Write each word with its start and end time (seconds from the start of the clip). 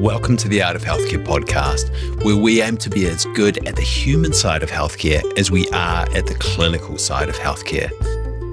Welcome 0.00 0.38
to 0.38 0.48
the 0.48 0.62
Art 0.62 0.76
of 0.76 0.82
Healthcare 0.82 1.22
podcast, 1.22 2.24
where 2.24 2.34
we 2.34 2.62
aim 2.62 2.78
to 2.78 2.88
be 2.88 3.04
as 3.06 3.26
good 3.34 3.68
at 3.68 3.76
the 3.76 3.82
human 3.82 4.32
side 4.32 4.62
of 4.62 4.70
healthcare 4.70 5.20
as 5.38 5.50
we 5.50 5.68
are 5.72 6.08
at 6.14 6.26
the 6.26 6.36
clinical 6.36 6.96
side 6.96 7.28
of 7.28 7.34
healthcare. 7.34 7.90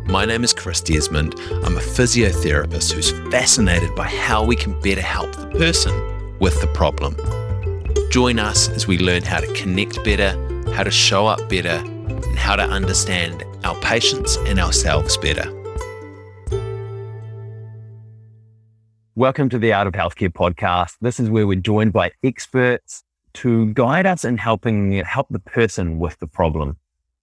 My 0.09 0.25
name 0.25 0.43
is 0.43 0.51
Chris 0.51 0.81
Desmond. 0.81 1.35
I'm 1.63 1.77
a 1.77 1.79
physiotherapist 1.79 2.91
who's 2.91 3.11
fascinated 3.31 3.95
by 3.95 4.09
how 4.09 4.43
we 4.43 4.57
can 4.57 4.77
better 4.81 4.99
help 4.99 5.33
the 5.37 5.47
person 5.51 6.37
with 6.39 6.59
the 6.59 6.67
problem. 6.67 7.15
Join 8.11 8.39
us 8.39 8.67
as 8.67 8.85
we 8.85 8.97
learn 8.97 9.23
how 9.23 9.39
to 9.39 9.47
connect 9.53 10.03
better, 10.03 10.31
how 10.73 10.83
to 10.83 10.91
show 10.91 11.27
up 11.27 11.47
better, 11.47 11.81
and 11.81 12.37
how 12.37 12.57
to 12.57 12.63
understand 12.63 13.45
our 13.63 13.75
patients 13.75 14.35
and 14.47 14.59
ourselves 14.59 15.15
better. 15.15 15.56
Welcome 19.17 19.49
to 19.49 19.57
the 19.57 19.73
Art 19.73 19.87
of 19.87 19.93
Healthcare 19.93 20.29
podcast. 20.29 20.97
This 21.01 21.19
is 21.19 21.27
where 21.27 21.47
we're 21.47 21.59
joined 21.59 21.91
by 21.91 22.11
experts 22.23 23.03
to 23.33 23.73
guide 23.73 24.05
us 24.05 24.23
in 24.23 24.37
helping 24.37 24.91
help 24.91 25.25
the 25.31 25.39
person 25.39 25.97
with 25.97 26.19
the 26.19 26.27
problem. 26.27 26.77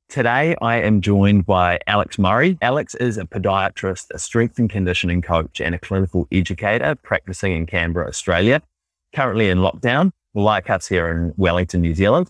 Today, 0.09 0.57
I 0.61 0.81
am 0.81 1.03
joined 1.03 1.47
by 1.47 1.79
Alex 1.87 2.19
Murray. 2.19 2.59
Alex 2.61 2.97
is 2.97 3.17
a 3.17 3.27
podiatrist, 3.27 4.07
a 4.13 4.19
strength 4.19 4.59
and 4.59 4.69
conditioning 4.69 5.23
coach, 5.23 5.61
and 5.61 5.73
a 5.73 5.79
clinical 5.79 6.27
educator 6.33 6.97
practicing 6.97 7.53
in 7.53 7.65
Canberra, 7.65 8.09
Australia, 8.09 8.61
currently 9.15 9.49
in 9.49 9.59
lockdown, 9.59 10.11
like 10.35 10.71
us 10.71 10.89
here 10.89 11.07
in 11.13 11.33
Wellington, 11.37 11.81
New 11.81 11.95
Zealand. 11.95 12.29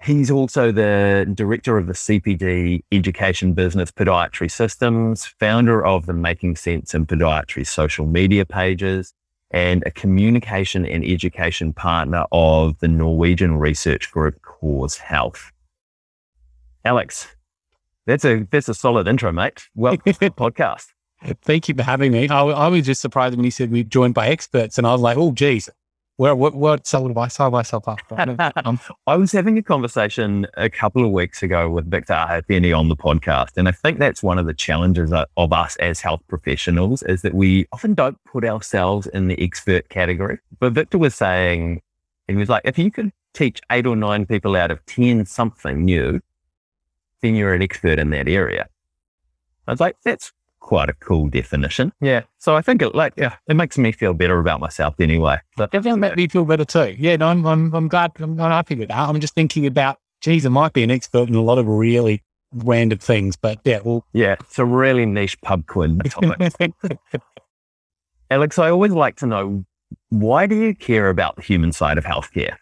He's 0.00 0.30
also 0.30 0.70
the 0.70 1.28
director 1.34 1.76
of 1.76 1.88
the 1.88 1.92
CPD 1.92 2.84
education 2.92 3.52
business 3.52 3.90
Podiatry 3.90 4.48
Systems, 4.48 5.26
founder 5.26 5.84
of 5.84 6.06
the 6.06 6.12
Making 6.12 6.54
Sense 6.54 6.94
in 6.94 7.04
Podiatry 7.04 7.66
social 7.66 8.06
media 8.06 8.46
pages, 8.46 9.12
and 9.50 9.82
a 9.86 9.90
communication 9.90 10.86
and 10.86 11.04
education 11.04 11.72
partner 11.72 12.24
of 12.30 12.78
the 12.78 12.86
Norwegian 12.86 13.56
research 13.56 14.12
group 14.12 14.40
Cause 14.42 14.98
Health. 14.98 15.50
Alex, 16.84 17.26
that's 18.06 18.24
a 18.24 18.46
that's 18.50 18.68
a 18.68 18.74
solid 18.74 19.08
intro, 19.08 19.32
mate. 19.32 19.68
Welcome 19.74 20.12
to 20.12 20.20
the 20.20 20.30
podcast. 20.30 20.86
Thank 21.42 21.68
you 21.68 21.74
for 21.74 21.82
having 21.82 22.12
me. 22.12 22.28
I, 22.28 22.44
I, 22.44 22.68
was 22.68 22.86
just 22.86 23.00
surprised 23.00 23.34
when 23.34 23.44
you 23.44 23.50
said 23.50 23.72
we 23.72 23.82
joined 23.82 24.14
by 24.14 24.28
experts, 24.28 24.78
and 24.78 24.86
I 24.86 24.92
was 24.92 25.00
like, 25.00 25.16
"Oh, 25.16 25.32
geez, 25.32 25.68
where, 26.18 26.34
what, 26.34 26.52
what 26.52 26.84
sold 26.84 27.16
I 27.16 27.28
sign 27.28 27.52
myself 27.52 27.86
up? 27.86 28.00
Um, 28.64 28.80
I 29.06 29.16
was 29.16 29.30
having 29.30 29.56
a 29.56 29.62
conversation 29.62 30.48
a 30.56 30.68
couple 30.68 31.04
of 31.04 31.12
weeks 31.12 31.44
ago 31.44 31.70
with 31.70 31.88
Victor 31.88 32.12
Ahafeni 32.12 32.76
on 32.76 32.88
the 32.88 32.96
podcast. 32.96 33.56
And 33.56 33.68
I 33.68 33.72
think 33.72 34.00
that's 34.00 34.20
one 34.20 34.36
of 34.36 34.44
the 34.44 34.52
challenges 34.52 35.12
of 35.12 35.52
us 35.52 35.76
as 35.76 36.00
health 36.00 36.20
professionals 36.26 37.04
is 37.04 37.22
that 37.22 37.34
we 37.34 37.68
often 37.72 37.94
don't 37.94 38.18
put 38.24 38.44
ourselves 38.44 39.06
in 39.06 39.28
the 39.28 39.40
expert 39.40 39.88
category. 39.90 40.40
But 40.58 40.72
Victor 40.72 40.98
was 40.98 41.14
saying, 41.14 41.82
he 42.26 42.34
was 42.34 42.48
like, 42.48 42.62
if 42.64 42.78
you 42.78 42.90
could 42.90 43.12
teach 43.32 43.60
eight 43.70 43.86
or 43.86 43.94
nine 43.94 44.26
people 44.26 44.56
out 44.56 44.72
of 44.72 44.84
10 44.86 45.24
something 45.24 45.84
new, 45.84 46.20
then 47.22 47.36
you're 47.36 47.54
an 47.54 47.62
expert 47.62 48.00
in 48.00 48.10
that 48.10 48.26
area. 48.26 48.68
I 49.68 49.70
was 49.70 49.80
like, 49.80 49.96
that's 50.04 50.32
quite 50.60 50.88
a 50.88 50.94
cool 50.94 51.28
definition. 51.28 51.92
Yeah. 52.00 52.22
So 52.38 52.56
I 52.56 52.62
think 52.62 52.82
it 52.82 52.94
like 52.94 53.14
yeah, 53.16 53.36
it 53.48 53.54
makes 53.54 53.78
me 53.78 53.92
feel 53.92 54.14
better 54.14 54.38
about 54.38 54.60
myself 54.60 54.94
anyway. 55.00 55.38
But 55.56 55.70
definitely 55.70 56.00
makes 56.00 56.16
me 56.16 56.28
feel 56.28 56.44
better 56.44 56.64
too. 56.64 56.94
Yeah, 56.98 57.16
no, 57.16 57.28
I'm 57.28 57.46
I'm, 57.46 57.74
I'm 57.74 57.88
glad 57.88 58.12
I'm, 58.18 58.40
I'm 58.40 58.50
happy 58.50 58.74
with 58.74 58.88
that. 58.88 59.08
I'm 59.08 59.18
just 59.20 59.34
thinking 59.34 59.66
about, 59.66 59.98
geez, 60.20 60.44
I 60.46 60.48
might 60.50 60.72
be 60.72 60.82
an 60.82 60.90
expert 60.90 61.28
in 61.28 61.34
a 61.34 61.42
lot 61.42 61.58
of 61.58 61.66
really 61.66 62.22
random 62.52 62.98
things, 62.98 63.36
but 63.36 63.58
yeah, 63.64 63.80
well, 63.84 64.04
yeah, 64.12 64.36
it's 64.40 64.58
a 64.58 64.64
really 64.64 65.06
niche 65.06 65.40
pub 65.42 65.66
quiz. 65.66 65.92
Alex, 68.30 68.58
I 68.58 68.70
always 68.70 68.92
like 68.92 69.16
to 69.16 69.26
know 69.26 69.64
why 70.10 70.46
do 70.46 70.54
you 70.54 70.74
care 70.74 71.08
about 71.08 71.36
the 71.36 71.42
human 71.42 71.72
side 71.72 71.98
of 71.98 72.04
healthcare? 72.04 72.56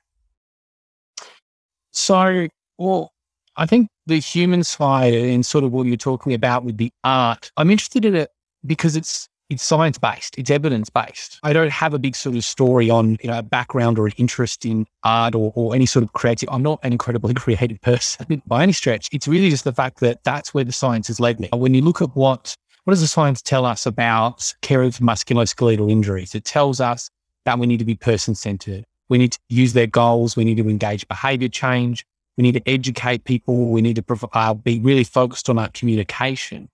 So, 1.90 2.48
well, 2.78 3.12
I 3.56 3.66
think 3.66 3.88
the 4.06 4.18
human 4.18 4.64
side 4.64 5.14
and 5.14 5.44
sort 5.44 5.64
of 5.64 5.72
what 5.72 5.86
you're 5.86 5.96
talking 5.96 6.34
about 6.34 6.64
with 6.64 6.76
the 6.76 6.92
art, 7.04 7.50
I'm 7.56 7.70
interested 7.70 8.04
in 8.04 8.14
it 8.14 8.30
because 8.64 8.96
it's 8.96 9.28
it's 9.48 9.62
science 9.62 9.96
based, 9.96 10.36
it's 10.38 10.50
evidence 10.50 10.90
based. 10.90 11.38
I 11.44 11.52
don't 11.52 11.70
have 11.70 11.94
a 11.94 12.00
big 12.00 12.16
sort 12.16 12.34
of 12.34 12.44
story 12.44 12.90
on, 12.90 13.16
you 13.22 13.30
know, 13.30 13.38
a 13.38 13.44
background 13.44 13.96
or 13.96 14.06
an 14.06 14.12
interest 14.16 14.64
in 14.64 14.86
art 15.04 15.36
or, 15.36 15.52
or 15.54 15.72
any 15.72 15.86
sort 15.86 16.02
of 16.02 16.12
creative. 16.14 16.48
I'm 16.50 16.64
not 16.64 16.80
an 16.82 16.90
incredibly 16.90 17.32
creative 17.42 17.80
person 17.80 18.42
by 18.46 18.64
any 18.64 18.72
stretch. 18.72 19.08
It's 19.12 19.28
really 19.28 19.50
just 19.50 19.62
the 19.62 19.72
fact 19.72 20.00
that 20.00 20.24
that's 20.24 20.52
where 20.52 20.64
the 20.64 20.72
science 20.72 21.06
has 21.06 21.20
led 21.20 21.38
me. 21.38 21.48
When 21.52 21.74
you 21.74 21.82
look 21.82 22.02
at 22.02 22.14
what 22.16 22.56
what 22.84 22.92
does 22.92 23.00
the 23.00 23.08
science 23.08 23.42
tell 23.42 23.64
us 23.64 23.86
about 23.86 24.54
care 24.62 24.82
of 24.82 24.98
musculoskeletal 24.98 25.90
injuries? 25.90 26.34
It 26.34 26.44
tells 26.44 26.80
us 26.80 27.10
that 27.44 27.58
we 27.58 27.66
need 27.66 27.78
to 27.78 27.84
be 27.84 27.94
person 27.94 28.34
centered. 28.34 28.84
We 29.08 29.18
need 29.18 29.32
to 29.32 29.38
use 29.48 29.72
their 29.72 29.86
goals. 29.86 30.36
We 30.36 30.44
need 30.44 30.56
to 30.58 30.68
engage 30.68 31.06
behavior 31.08 31.48
change. 31.48 32.04
We 32.36 32.42
need 32.42 32.52
to 32.52 32.68
educate 32.68 33.24
people. 33.24 33.70
We 33.70 33.80
need 33.80 33.96
to 33.96 34.28
uh, 34.32 34.54
be 34.54 34.78
really 34.80 35.04
focused 35.04 35.48
on 35.48 35.58
our 35.58 35.68
communication. 35.68 36.68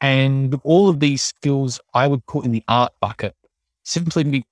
And 0.00 0.60
all 0.64 0.88
of 0.88 1.00
these 1.00 1.22
skills 1.22 1.80
I 1.94 2.06
would 2.06 2.24
put 2.26 2.44
in 2.44 2.52
the 2.52 2.64
art 2.68 2.92
bucket 3.00 3.34
simply 3.84 4.44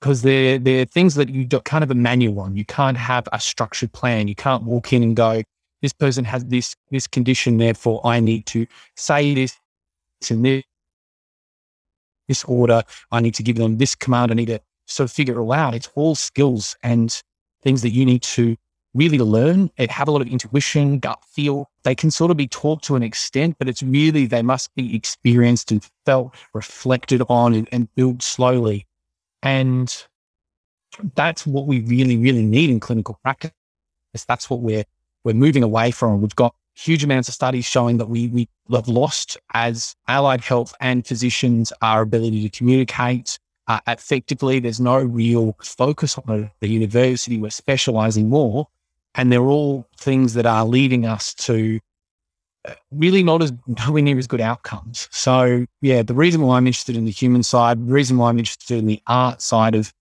because 0.00 0.22
they're, 0.22 0.58
they're 0.58 0.84
things 0.84 1.14
that 1.14 1.28
you 1.28 1.46
can't 1.46 1.82
have 1.82 1.90
a 1.90 1.94
manual 1.94 2.40
on. 2.40 2.56
You 2.56 2.64
can't 2.64 2.96
have 2.96 3.28
a 3.32 3.40
structured 3.40 3.92
plan. 3.92 4.28
You 4.28 4.34
can't 4.34 4.64
walk 4.64 4.92
in 4.92 5.02
and 5.02 5.16
go, 5.16 5.42
this 5.82 5.92
person 5.92 6.24
has 6.24 6.44
this, 6.46 6.74
this 6.90 7.06
condition. 7.06 7.58
Therefore, 7.58 8.00
I 8.04 8.20
need 8.20 8.46
to 8.46 8.66
say 8.96 9.34
this 9.34 9.58
in 10.30 10.42
this, 10.42 10.64
this 12.28 12.44
order. 12.44 12.82
I 13.12 13.20
need 13.20 13.34
to 13.34 13.42
give 13.42 13.56
them 13.56 13.78
this 13.78 13.94
command. 13.94 14.30
I 14.30 14.34
need 14.34 14.46
to 14.46 14.60
sort 14.86 15.08
of 15.08 15.12
figure 15.14 15.34
it 15.34 15.40
all 15.40 15.52
out. 15.52 15.74
It's 15.74 15.90
all 15.94 16.14
skills 16.14 16.76
and 16.82 17.20
things 17.62 17.82
that 17.82 17.90
you 17.90 18.04
need 18.04 18.22
to 18.22 18.56
really 18.96 19.18
learn 19.18 19.70
have 19.78 20.08
a 20.08 20.10
lot 20.10 20.22
of 20.22 20.28
intuition, 20.28 20.98
gut 20.98 21.22
feel. 21.24 21.70
They 21.84 21.94
can 21.94 22.10
sort 22.10 22.30
of 22.30 22.36
be 22.36 22.48
taught 22.48 22.82
to 22.84 22.96
an 22.96 23.02
extent, 23.02 23.56
but 23.58 23.68
it's 23.68 23.82
really, 23.82 24.26
they 24.26 24.42
must 24.42 24.74
be 24.74 24.96
experienced 24.96 25.70
and 25.70 25.86
felt, 26.04 26.34
reflected 26.54 27.22
on 27.28 27.54
and, 27.54 27.68
and 27.70 27.94
built 27.94 28.22
slowly. 28.22 28.86
And 29.42 29.94
that's 31.14 31.46
what 31.46 31.66
we 31.66 31.80
really, 31.80 32.16
really 32.16 32.42
need 32.42 32.70
in 32.70 32.80
clinical 32.80 33.18
practice. 33.22 33.52
That's 34.26 34.48
what 34.48 34.60
we're, 34.60 34.84
we're 35.24 35.34
moving 35.34 35.62
away 35.62 35.90
from. 35.90 36.22
We've 36.22 36.34
got 36.34 36.54
huge 36.74 37.04
amounts 37.04 37.28
of 37.28 37.34
studies 37.34 37.64
showing 37.64 37.98
that 37.98 38.08
we, 38.08 38.28
we 38.28 38.48
have 38.72 38.88
lost 38.88 39.36
as 39.54 39.94
allied 40.08 40.40
health 40.40 40.74
and 40.80 41.06
physicians 41.06 41.72
our 41.82 42.02
ability 42.02 42.48
to 42.48 42.58
communicate, 42.58 43.38
uh, 43.66 43.80
effectively. 43.86 44.58
There's 44.58 44.80
no 44.80 44.98
real 44.98 45.56
focus 45.62 46.18
on 46.18 46.44
it. 46.44 46.50
The 46.60 46.68
university, 46.68 47.38
we're 47.38 47.50
specializing 47.50 48.28
more. 48.28 48.68
And 49.16 49.32
they're 49.32 49.40
all 49.40 49.86
things 49.96 50.34
that 50.34 50.46
are 50.46 50.64
leading 50.64 51.06
us 51.06 51.34
to 51.34 51.80
uh, 52.66 52.74
really 52.90 53.22
not 53.22 53.42
as 53.42 53.52
nowhere 53.66 54.02
near 54.02 54.18
as 54.18 54.26
good 54.26 54.40
outcomes. 54.40 55.08
So 55.10 55.66
yeah, 55.80 56.02
the 56.02 56.14
reason 56.14 56.42
why 56.42 56.56
I'm 56.56 56.66
interested 56.66 56.96
in 56.96 57.04
the 57.04 57.10
human 57.10 57.42
side, 57.42 57.78
the 57.86 57.92
reason 57.92 58.18
why 58.18 58.28
I'm 58.28 58.38
interested 58.38 58.78
in 58.78 58.86
the 58.86 59.02
art 59.06 59.42
side 59.42 59.74
of 59.74 59.92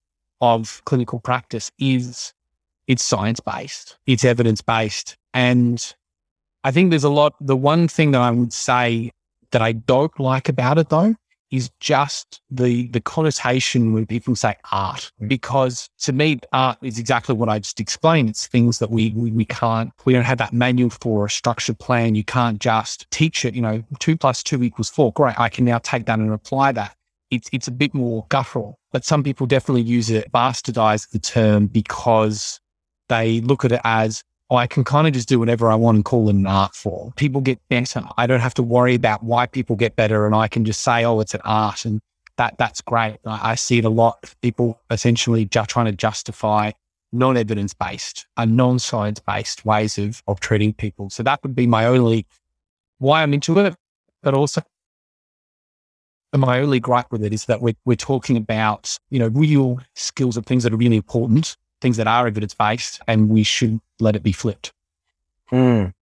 of 0.41 0.81
clinical 0.85 1.19
practice 1.19 1.71
is 1.79 2.33
it's 2.87 3.03
science 3.03 3.39
based, 3.39 3.97
it's 4.05 4.25
evidence 4.25 4.61
based. 4.61 5.15
And 5.33 5.95
I 6.63 6.71
think 6.71 6.89
there's 6.89 7.05
a 7.05 7.09
lot 7.09 7.35
the 7.39 7.55
one 7.55 7.87
thing 7.87 8.11
that 8.11 8.21
I 8.21 8.31
would 8.31 8.53
say 8.53 9.11
that 9.51 9.61
I 9.61 9.71
don't 9.71 10.19
like 10.19 10.49
about 10.49 10.77
it 10.77 10.89
though 10.89 11.15
is 11.51 11.69
just 11.79 12.41
the 12.49 12.87
the 12.89 12.99
connotation 12.99 13.93
when 13.93 14.05
people 14.05 14.35
say 14.35 14.55
art, 14.71 15.11
mm. 15.21 15.27
because 15.27 15.89
to 15.99 16.13
me, 16.13 16.39
art 16.53 16.77
is 16.81 16.99
exactly 16.99 17.35
what 17.35 17.49
I 17.49 17.59
just 17.59 17.79
explained. 17.79 18.29
It's 18.29 18.47
things 18.47 18.79
that 18.79 18.89
we, 18.89 19.11
we 19.11 19.31
we 19.31 19.45
can't, 19.45 19.91
we 20.05 20.13
don't 20.13 20.23
have 20.23 20.37
that 20.39 20.53
manual 20.53 20.89
for 20.89 21.25
a 21.25 21.29
structured 21.29 21.79
plan. 21.79 22.15
You 22.15 22.23
can't 22.23 22.59
just 22.59 23.09
teach 23.11 23.45
it. 23.45 23.55
You 23.55 23.61
know, 23.61 23.83
two 23.99 24.17
plus 24.17 24.43
two 24.43 24.63
equals 24.63 24.89
four. 24.89 25.13
Great, 25.13 25.39
I 25.39 25.49
can 25.49 25.65
now 25.65 25.79
take 25.79 26.05
that 26.05 26.19
and 26.19 26.31
apply 26.31 26.71
that. 26.73 26.95
It's 27.31 27.49
it's 27.51 27.67
a 27.67 27.71
bit 27.71 27.93
more 27.93 28.25
guttural, 28.29 28.79
but 28.91 29.05
some 29.05 29.23
people 29.23 29.47
definitely 29.47 29.83
use 29.83 30.09
it, 30.09 30.31
bastardize 30.31 31.09
the 31.09 31.19
term 31.19 31.67
because 31.67 32.59
they 33.09 33.41
look 33.41 33.65
at 33.65 33.71
it 33.71 33.81
as 33.83 34.23
I 34.51 34.67
can 34.67 34.83
kind 34.83 35.07
of 35.07 35.13
just 35.13 35.27
do 35.27 35.39
whatever 35.39 35.71
I 35.71 35.75
want 35.75 35.95
and 35.95 36.05
call 36.05 36.29
it 36.29 36.35
an 36.35 36.45
art 36.45 36.75
form. 36.75 37.13
People 37.15 37.41
get 37.41 37.59
better. 37.69 38.03
I 38.17 38.27
don't 38.27 38.41
have 38.41 38.53
to 38.55 38.63
worry 38.63 38.93
about 38.93 39.23
why 39.23 39.47
people 39.47 39.75
get 39.75 39.95
better, 39.95 40.25
and 40.25 40.35
I 40.35 40.47
can 40.47 40.65
just 40.65 40.81
say, 40.81 41.03
"Oh, 41.03 41.19
it's 41.19 41.33
an 41.33 41.41
art," 41.43 41.85
and 41.85 41.99
that 42.37 42.57
that's 42.57 42.81
great. 42.81 43.17
I, 43.25 43.51
I 43.51 43.55
see 43.55 43.79
it 43.79 43.85
a 43.85 43.89
lot. 43.89 44.33
People 44.41 44.79
essentially 44.91 45.45
just 45.45 45.69
trying 45.69 45.87
to 45.87 45.91
justify 45.91 46.71
non-evidence 47.11 47.73
based 47.73 48.27
and 48.37 48.57
non-science 48.57 49.19
based 49.19 49.65
ways 49.65 49.97
of 49.97 50.21
of 50.27 50.39
treating 50.39 50.73
people. 50.73 51.09
So 51.09 51.23
that 51.23 51.41
would 51.43 51.55
be 51.55 51.65
my 51.65 51.85
only 51.85 52.27
why 52.99 53.23
I'm 53.23 53.33
into 53.33 53.57
it, 53.59 53.75
but 54.21 54.33
also 54.35 54.61
my 56.33 56.59
only 56.59 56.79
gripe 56.79 57.11
with 57.11 57.23
it 57.23 57.33
is 57.33 57.45
that 57.45 57.61
we're 57.61 57.75
we're 57.85 57.95
talking 57.95 58.37
about 58.37 58.99
you 59.09 59.17
know 59.17 59.27
real 59.29 59.79
skills 59.95 60.37
of 60.37 60.45
things 60.45 60.63
that 60.63 60.73
are 60.73 60.77
really 60.77 60.97
important 60.97 61.55
things 61.85 61.97
that 61.97 62.07
are 62.07 62.25
evidence 62.25 62.55
based, 62.55 62.99
and 63.07 63.29
we 63.29 63.43
should 63.43 63.79
let 63.99 64.15
it 64.15 64.23
be 64.23 64.31
flipped. 64.31 64.73
Mm, 65.51 65.93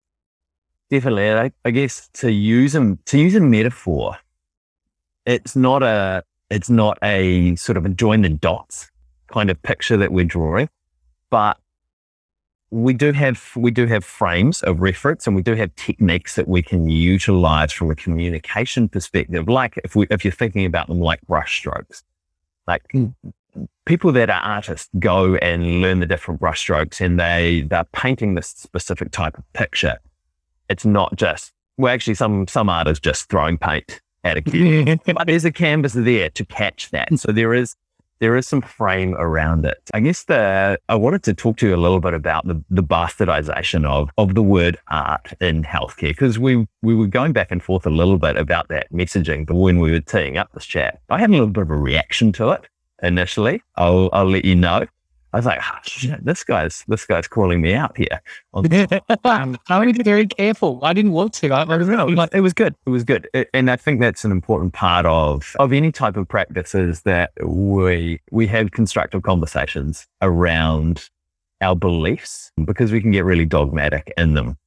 definitely, 0.88 1.32
I, 1.32 1.50
I 1.64 1.72
guess 1.72 2.08
to 2.20 2.30
use 2.30 2.72
them 2.72 3.00
to 3.06 3.18
use 3.18 3.34
a 3.34 3.40
metaphor, 3.40 4.16
it's 5.26 5.56
not 5.56 5.82
a 5.82 6.22
it's 6.50 6.70
not 6.70 6.98
a 7.02 7.56
sort 7.56 7.76
of 7.76 7.84
a 7.84 7.88
join 7.88 8.22
the 8.22 8.28
dots 8.28 8.92
kind 9.26 9.50
of 9.50 9.60
picture 9.62 9.96
that 9.96 10.12
we're 10.12 10.24
drawing, 10.24 10.68
but 11.30 11.58
we 12.70 12.94
do 12.94 13.10
have 13.10 13.42
we 13.56 13.72
do 13.72 13.88
have 13.88 14.04
frames 14.04 14.62
of 14.62 14.80
reference 14.80 15.26
and 15.26 15.34
we 15.34 15.42
do 15.42 15.56
have 15.56 15.74
techniques 15.74 16.36
that 16.36 16.46
we 16.46 16.62
can 16.62 16.88
utilize 16.88 17.72
from 17.72 17.90
a 17.90 17.96
communication 17.96 18.88
perspective. 18.88 19.48
Like 19.48 19.80
if 19.82 19.96
we 19.96 20.06
if 20.10 20.24
you're 20.24 20.30
thinking 20.30 20.64
about 20.64 20.86
them 20.86 21.00
like 21.00 21.20
brush 21.22 21.58
strokes, 21.58 22.04
like 22.68 22.84
mm. 22.94 23.12
People 23.84 24.12
that 24.12 24.30
are 24.30 24.40
artists 24.40 24.88
go 24.98 25.36
and 25.36 25.80
learn 25.80 26.00
the 26.00 26.06
different 26.06 26.40
brush 26.40 26.60
strokes 26.60 27.00
and 27.00 27.18
they 27.18 27.66
they're 27.68 27.84
painting 27.92 28.34
this 28.34 28.48
specific 28.48 29.10
type 29.10 29.36
of 29.38 29.52
picture. 29.52 29.98
It's 30.68 30.84
not 30.84 31.16
just 31.16 31.52
well, 31.76 31.92
actually, 31.92 32.14
some 32.14 32.46
some 32.48 32.68
artists 32.68 33.00
just 33.00 33.28
throwing 33.28 33.58
paint 33.58 34.00
at 34.24 34.36
a 34.36 34.42
canvas, 34.42 34.98
but 35.06 35.26
there's 35.26 35.44
a 35.44 35.52
canvas 35.52 35.94
there 35.94 36.30
to 36.30 36.44
catch 36.44 36.90
that. 36.90 37.18
So 37.18 37.32
there 37.32 37.54
is 37.54 37.74
there 38.20 38.36
is 38.36 38.46
some 38.46 38.60
frame 38.60 39.14
around 39.14 39.64
it. 39.64 39.78
I 39.92 40.00
guess 40.00 40.24
the 40.24 40.78
I 40.88 40.94
wanted 40.94 41.24
to 41.24 41.34
talk 41.34 41.56
to 41.58 41.68
you 41.68 41.74
a 41.74 41.76
little 41.76 41.98
bit 41.98 42.14
about 42.14 42.46
the, 42.46 42.62
the 42.70 42.82
bastardization 42.82 43.84
of 43.84 44.10
of 44.18 44.34
the 44.34 44.42
word 44.42 44.78
art 44.88 45.32
in 45.40 45.64
healthcare 45.64 46.10
because 46.10 46.38
we 46.38 46.68
we 46.82 46.94
were 46.94 47.08
going 47.08 47.32
back 47.32 47.50
and 47.50 47.62
forth 47.62 47.86
a 47.86 47.90
little 47.90 48.18
bit 48.18 48.36
about 48.36 48.68
that 48.68 48.92
messaging, 48.92 49.46
but 49.46 49.56
when 49.56 49.80
we 49.80 49.90
were 49.90 50.00
teeing 50.00 50.36
up 50.36 50.52
this 50.52 50.66
chat, 50.66 51.00
I 51.10 51.18
had 51.18 51.30
a 51.30 51.32
little 51.32 51.48
bit 51.48 51.62
of 51.62 51.70
a 51.70 51.76
reaction 51.76 52.32
to 52.32 52.50
it 52.50 52.68
initially. 53.02 53.62
I'll 53.76 54.08
I'll 54.12 54.30
let 54.30 54.44
you 54.44 54.56
know. 54.56 54.86
I 55.34 55.38
was 55.38 55.46
like, 55.46 55.60
oh, 55.62 55.78
shit, 55.84 56.24
this 56.24 56.44
guy's 56.44 56.84
this 56.88 57.06
guy's 57.06 57.26
calling 57.26 57.62
me 57.62 57.72
out 57.72 57.96
here. 57.96 58.20
I 59.68 59.84
need 59.84 59.94
to 59.94 59.98
be 59.98 60.04
very 60.04 60.26
careful. 60.26 60.78
I 60.82 60.92
didn't 60.92 61.12
want 61.12 61.32
to. 61.34 61.48
I, 61.52 61.62
I 61.62 61.76
it 62.32 62.40
was 62.40 62.52
good. 62.52 62.74
It 62.86 62.90
was 62.90 63.02
good, 63.02 63.28
it, 63.32 63.48
and 63.54 63.70
I 63.70 63.76
think 63.76 64.00
that's 64.00 64.24
an 64.24 64.30
important 64.30 64.74
part 64.74 65.06
of 65.06 65.56
of 65.58 65.72
any 65.72 65.90
type 65.90 66.16
of 66.16 66.28
practice 66.28 66.74
is 66.74 67.02
that 67.02 67.32
we 67.42 68.20
we 68.30 68.46
have 68.48 68.72
constructive 68.72 69.22
conversations 69.22 70.06
around 70.20 71.08
our 71.62 71.76
beliefs 71.76 72.52
because 72.64 72.92
we 72.92 73.00
can 73.00 73.10
get 73.10 73.24
really 73.24 73.46
dogmatic 73.46 74.12
in 74.18 74.34
them. 74.34 74.58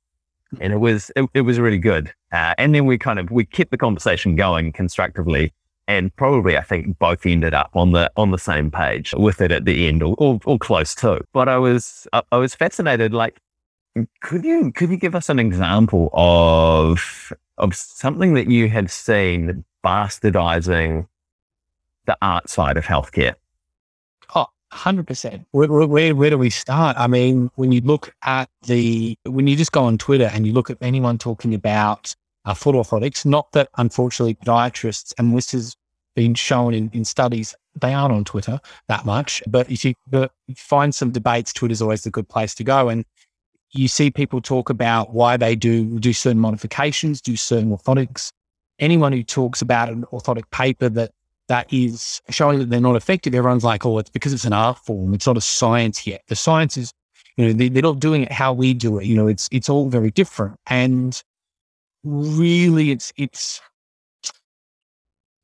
And 0.60 0.74
it 0.74 0.78
was 0.78 1.12
it, 1.16 1.30
it 1.36 1.42
was 1.42 1.60
really 1.60 1.78
good. 1.78 2.12
Uh, 2.32 2.56
and 2.58 2.74
then 2.74 2.86
we 2.86 2.98
kind 2.98 3.20
of 3.20 3.30
we 3.30 3.46
kept 3.46 3.70
the 3.70 3.78
conversation 3.78 4.36
going 4.36 4.72
constructively 4.72 5.54
and 5.88 6.16
probably 6.16 6.58
I 6.58 6.62
think 6.62 6.98
both 7.00 7.26
ended 7.26 7.54
up 7.54 7.72
on 7.74 7.92
the 7.92 8.12
on 8.16 8.32
the 8.32 8.38
same 8.38 8.72
page 8.72 9.14
with 9.16 9.42
it 9.42 9.52
at 9.52 9.66
the 9.66 9.88
end 9.88 10.04
or, 10.04 10.16
or, 10.18 10.40
or 10.46 10.58
close 10.58 10.96
to. 10.96 11.22
But 11.34 11.48
I 11.50 11.58
was 11.58 12.08
I, 12.14 12.24
I, 12.32 12.38
was 12.38 12.56
fascinated. 12.56 13.14
Like, 13.14 13.40
could 14.22 14.44
you 14.44 14.72
could 14.72 14.90
you 14.90 14.98
give 14.98 15.16
us 15.16 15.30
an 15.30 15.40
example 15.40 16.10
of 16.14 17.34
of 17.58 17.76
something 17.76 18.34
that 18.34 18.50
you 18.50 18.70
had 18.70 18.90
seen 18.90 19.64
bastardizing 19.86 21.08
the 22.06 22.18
art 22.22 22.50
side 22.50 22.78
of 22.78 22.86
healthcare? 22.86 23.36
Oh, 24.36 24.48
100%. 24.74 25.46
Where, 25.52 25.88
where, 25.88 26.16
where 26.16 26.30
do 26.30 26.38
we 26.38 26.50
start? 26.50 26.98
I 26.98 27.08
mean, 27.08 27.50
when 27.56 27.72
you 27.72 27.82
look 27.82 28.14
at 28.24 28.50
the, 28.64 29.18
when 29.26 29.48
you 29.48 29.56
just 29.56 29.72
go 29.72 29.84
on 29.86 29.98
Twitter 29.98 30.30
and 30.34 30.46
you 30.46 30.54
look 30.54 30.70
at 30.70 30.78
anyone 30.82 31.18
talking 31.18 31.54
about 31.54 32.16
uh, 32.46 32.54
foot 32.54 32.76
orthotics. 32.76 33.26
Not 33.26 33.52
that, 33.54 33.70
unfortunately, 33.78 34.36
podiatrists, 34.36 35.14
and 35.18 35.36
this 35.36 35.52
has 35.52 35.76
been 36.16 36.34
shown 36.34 36.74
in, 36.74 36.90
in 36.94 37.06
studies, 37.06 37.56
they 37.80 37.94
aren't 37.94 38.14
on 38.14 38.24
Twitter 38.24 38.60
that 38.88 39.06
much. 39.06 39.44
But 39.48 39.70
if 39.70 39.84
you, 39.86 39.94
find 40.56 40.96
some 40.96 41.12
debates, 41.12 41.54
Twitter's 41.54 41.82
always 41.82 42.04
the 42.04 42.10
good 42.10 42.28
place 42.28 42.56
to 42.56 42.64
go. 42.64 42.90
And 42.90 43.06
you 43.72 43.88
see 43.88 44.10
people 44.10 44.42
talk 44.42 44.70
about 44.70 45.14
why 45.14 45.38
they 45.38 45.56
do 45.56 46.00
do 46.00 46.14
certain 46.14 46.40
modifications, 46.40 47.22
do 47.22 47.36
certain 47.36 47.70
orthotics. 47.70 48.32
Anyone 48.80 49.12
who 49.12 49.24
talks 49.24 49.62
about 49.62 49.90
an 49.90 50.06
orthotic 50.12 50.50
paper 50.52 50.90
that 50.90 51.12
that 51.48 51.72
is 51.72 52.22
showing 52.30 52.60
that 52.60 52.70
they're 52.70 52.80
not 52.80 52.96
effective, 52.96 53.36
everyone's 53.36 53.64
like, 53.64 53.86
oh, 53.86 54.00
it's 54.00 54.10
because 54.10 54.34
it's 54.34 54.46
an 54.46 54.54
art 54.54 54.80
form. 54.80 55.14
It's 55.14 55.28
not 55.28 55.38
a 55.38 55.42
science 55.42 56.08
yet. 56.08 56.24
The 56.28 56.36
science 56.36 56.76
is, 56.76 56.92
you 57.38 57.46
know, 57.46 57.54
they, 57.54 57.68
are 57.80 57.84
not 57.84 58.00
doing 58.00 58.24
it 58.24 58.32
how 58.32 58.54
we 58.54 58.74
do 58.74 58.98
it. 58.98 59.06
You 59.06 59.16
know, 59.16 59.28
it's 59.28 59.50
it's 59.52 59.70
all 59.70 59.90
very 59.90 60.12
different. 60.12 60.56
And 60.68 61.22
really 62.06 62.92
it's 62.92 63.12
it's 63.18 63.62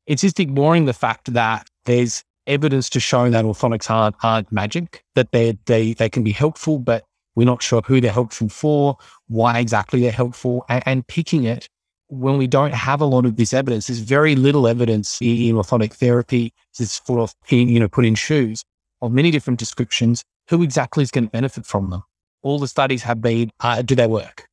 it's 0.06 0.22
just 0.22 0.40
ignoring 0.40 0.84
the 0.86 0.92
fact 0.92 1.32
that 1.32 1.68
there's 1.84 2.24
evidence 2.46 2.88
to 2.90 3.00
show 3.00 3.30
that 3.30 3.44
orthotics 3.44 3.90
aren't, 3.90 4.16
aren't 4.22 4.50
magic, 4.50 5.04
that 5.14 5.32
they 5.32 5.58
they 5.66 5.94
they 5.94 6.08
can 6.08 6.22
be 6.22 6.32
helpful, 6.32 6.78
but 6.78 7.04
we're 7.34 7.46
not 7.46 7.62
sure 7.62 7.82
who 7.82 8.00
they're 8.00 8.12
helpful 8.12 8.48
for, 8.48 8.96
why 9.28 9.58
exactly 9.58 10.00
they're 10.00 10.12
helpful, 10.12 10.64
and, 10.68 10.82
and 10.86 11.06
picking 11.06 11.44
it 11.44 11.68
when 12.08 12.36
we 12.36 12.46
don't 12.46 12.74
have 12.74 13.00
a 13.00 13.06
lot 13.06 13.24
of 13.24 13.36
this 13.36 13.52
evidence. 13.54 13.86
There's 13.86 14.00
very 14.00 14.36
little 14.36 14.68
evidence 14.68 15.18
in 15.20 15.56
orthotic 15.56 15.94
therapy. 15.94 16.52
This 16.78 16.98
for 16.98 17.28
you 17.48 17.80
know 17.80 17.88
put 17.88 18.04
in 18.04 18.14
shoes 18.14 18.62
of 19.00 19.12
many 19.12 19.30
different 19.30 19.58
descriptions. 19.58 20.24
Who 20.48 20.62
exactly 20.62 21.02
is 21.02 21.10
going 21.10 21.24
to 21.24 21.30
benefit 21.30 21.64
from 21.64 21.90
them? 21.90 22.02
All 22.42 22.58
the 22.58 22.68
studies 22.68 23.04
have 23.04 23.22
been, 23.22 23.50
uh, 23.60 23.82
do 23.82 23.94
they 23.94 24.08
work? 24.08 24.48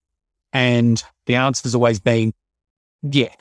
And 0.54 1.04
the 1.26 1.36
answer 1.36 1.64
has 1.64 1.76
always 1.76 2.00
been, 2.00 2.34
yeah, 3.04 3.34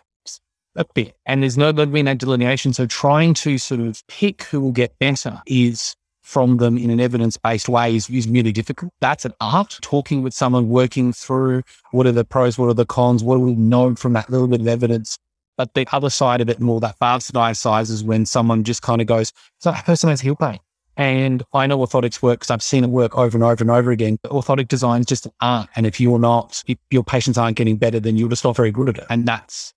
a 0.76 0.84
bit. 0.94 1.16
And 1.26 1.42
there's 1.42 1.58
no 1.58 1.72
been 1.72 2.04
that 2.04 2.18
delineation. 2.18 2.72
So 2.72 2.86
trying 2.86 3.34
to 3.34 3.58
sort 3.58 3.80
of 3.80 4.06
pick 4.06 4.44
who 4.44 4.60
will 4.60 4.72
get 4.72 4.98
better 4.98 5.42
is 5.46 5.94
from 6.22 6.58
them 6.58 6.76
in 6.76 6.90
an 6.90 7.00
evidence-based 7.00 7.70
way 7.70 7.96
is, 7.96 8.10
is 8.10 8.28
really 8.28 8.52
difficult. 8.52 8.92
That's 9.00 9.24
an 9.24 9.32
art. 9.40 9.78
Talking 9.80 10.22
with 10.22 10.34
someone, 10.34 10.68
working 10.68 11.12
through 11.12 11.62
what 11.92 12.06
are 12.06 12.12
the 12.12 12.24
pros, 12.24 12.58
what 12.58 12.68
are 12.68 12.74
the 12.74 12.84
cons, 12.84 13.24
what 13.24 13.36
do 13.36 13.40
we 13.40 13.54
know 13.54 13.94
from 13.94 14.12
that 14.12 14.28
little 14.28 14.46
bit 14.46 14.60
of 14.60 14.68
evidence. 14.68 15.18
But 15.56 15.72
the 15.74 15.88
other 15.90 16.10
side 16.10 16.42
of 16.42 16.50
it, 16.50 16.60
more 16.60 16.80
that 16.80 16.98
bastardized 17.00 17.56
size, 17.56 17.88
is 17.90 18.04
when 18.04 18.26
someone 18.26 18.62
just 18.62 18.82
kind 18.82 19.00
of 19.00 19.06
goes, 19.06 19.32
"So 19.58 19.72
that 19.72 19.86
person 19.86 20.10
has 20.10 20.20
heel 20.20 20.36
pain." 20.36 20.58
And 20.98 21.44
I 21.52 21.68
know 21.68 21.78
orthotics 21.78 22.20
work 22.20 22.40
because 22.40 22.50
I've 22.50 22.62
seen 22.62 22.82
it 22.82 22.90
work 22.90 23.16
over 23.16 23.36
and 23.36 23.44
over 23.44 23.62
and 23.62 23.70
over 23.70 23.92
again. 23.92 24.18
But 24.20 24.32
orthotic 24.32 24.66
design 24.66 25.00
is 25.00 25.06
just 25.06 25.26
an 25.26 25.32
art. 25.40 25.70
And 25.76 25.86
if 25.86 26.00
you're 26.00 26.18
not, 26.18 26.64
if 26.66 26.76
your 26.90 27.04
patients 27.04 27.38
aren't 27.38 27.56
getting 27.56 27.76
better, 27.76 28.00
then 28.00 28.16
you're 28.16 28.28
just 28.28 28.42
not 28.42 28.56
very 28.56 28.72
good 28.72 28.88
at 28.88 28.98
it. 28.98 29.04
And 29.08 29.24
that's, 29.24 29.72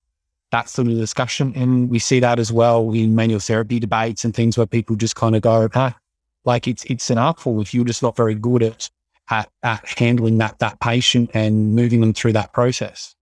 that's 0.49 0.71
sort 0.71 0.87
of 0.87 0.95
the 0.95 0.99
discussion. 0.99 1.53
And 1.55 1.91
we 1.91 1.99
see 1.99 2.19
that 2.21 2.39
as 2.39 2.51
well 2.51 2.91
in 2.91 3.13
manual 3.13 3.39
therapy 3.39 3.79
debates 3.79 4.25
and 4.25 4.33
things 4.33 4.57
where 4.57 4.65
people 4.65 4.95
just 4.95 5.15
kind 5.15 5.35
of 5.35 5.43
go, 5.43 5.69
ah, 5.75 5.95
like 6.43 6.67
it's, 6.67 6.83
it's 6.85 7.11
an 7.11 7.19
art 7.19 7.39
form 7.39 7.61
if 7.61 7.71
you're 7.71 7.85
just 7.85 8.01
not 8.01 8.15
very 8.15 8.33
good 8.33 8.63
at, 8.63 8.89
at, 9.29 9.47
at 9.61 9.87
handling 9.99 10.39
that, 10.39 10.57
that 10.57 10.79
patient 10.79 11.29
and 11.35 11.75
moving 11.75 12.01
them 12.01 12.13
through 12.13 12.33
that 12.33 12.51
process. 12.51 13.15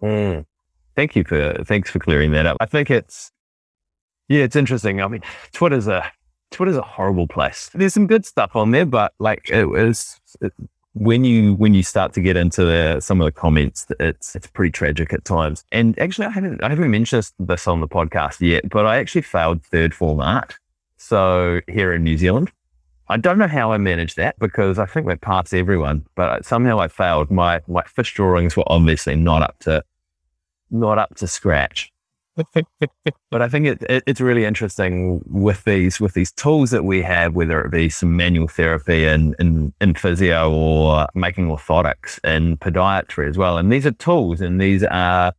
Mm. 0.00 0.46
Thank 0.94 1.16
you 1.16 1.24
for, 1.24 1.64
thanks 1.64 1.90
for 1.90 1.98
clearing 1.98 2.30
that 2.30 2.46
up. 2.46 2.58
I 2.60 2.66
think 2.66 2.92
it's, 2.92 3.32
yeah, 4.28 4.44
it's 4.44 4.54
interesting. 4.54 5.02
I 5.02 5.08
mean, 5.08 5.22
Twitter's 5.52 5.88
a, 5.88 6.08
Twitter's 6.52 6.76
a 6.76 6.82
horrible 6.82 7.26
place. 7.26 7.70
There's 7.74 7.94
some 7.94 8.06
good 8.06 8.24
stuff 8.24 8.54
on 8.54 8.70
there, 8.70 8.86
but 8.86 9.12
like 9.18 9.50
it 9.50 9.66
was 9.66 10.20
it, 10.40 10.52
when 10.94 11.24
you 11.24 11.54
when 11.54 11.74
you 11.74 11.82
start 11.82 12.12
to 12.14 12.20
get 12.20 12.36
into 12.36 12.64
the, 12.64 13.00
some 13.00 13.20
of 13.20 13.24
the 13.24 13.32
comments, 13.32 13.86
it's 13.98 14.36
it's 14.36 14.46
pretty 14.46 14.70
tragic 14.70 15.12
at 15.12 15.24
times. 15.24 15.64
And 15.72 15.98
actually, 15.98 16.26
I 16.26 16.30
haven't 16.30 16.62
I 16.62 16.68
haven't 16.68 16.90
mentioned 16.90 17.30
this 17.38 17.66
on 17.66 17.80
the 17.80 17.88
podcast 17.88 18.40
yet, 18.40 18.68
but 18.68 18.86
I 18.86 18.98
actually 18.98 19.22
failed 19.22 19.64
third 19.64 19.94
form 19.94 20.20
art. 20.20 20.54
So 20.98 21.60
here 21.66 21.92
in 21.92 22.04
New 22.04 22.16
Zealand, 22.16 22.52
I 23.08 23.16
don't 23.16 23.38
know 23.38 23.48
how 23.48 23.72
I 23.72 23.78
managed 23.78 24.16
that 24.16 24.38
because 24.38 24.78
I 24.78 24.86
think 24.86 25.06
that 25.08 25.20
passed 25.20 25.54
everyone, 25.54 26.06
but 26.14 26.44
somehow 26.44 26.78
I 26.78 26.88
failed. 26.88 27.30
My 27.30 27.60
my 27.66 27.82
fish 27.84 28.14
drawings 28.14 28.56
were 28.56 28.64
obviously 28.66 29.16
not 29.16 29.42
up 29.42 29.58
to 29.60 29.82
not 30.70 30.98
up 30.98 31.14
to 31.16 31.26
scratch 31.26 31.91
but 33.30 33.42
I 33.42 33.48
think 33.48 33.66
it, 33.66 33.82
it, 33.88 34.02
it's 34.06 34.20
really 34.20 34.44
interesting 34.44 35.22
with 35.26 35.64
these 35.64 36.00
with 36.00 36.14
these 36.14 36.32
tools 36.32 36.70
that 36.70 36.84
we 36.84 37.02
have, 37.02 37.34
whether 37.34 37.60
it 37.60 37.70
be 37.70 37.88
some 37.88 38.16
manual 38.16 38.48
therapy 38.48 39.04
in, 39.04 39.34
in, 39.38 39.72
in 39.80 39.94
physio 39.94 40.50
or 40.50 41.08
making 41.14 41.48
orthotics 41.48 42.18
and 42.24 42.58
podiatry 42.58 43.28
as 43.28 43.36
well. 43.36 43.58
And 43.58 43.70
these 43.70 43.86
are 43.86 43.92
tools 43.92 44.40
and 44.40 44.60
these 44.60 44.82
are 44.84 45.32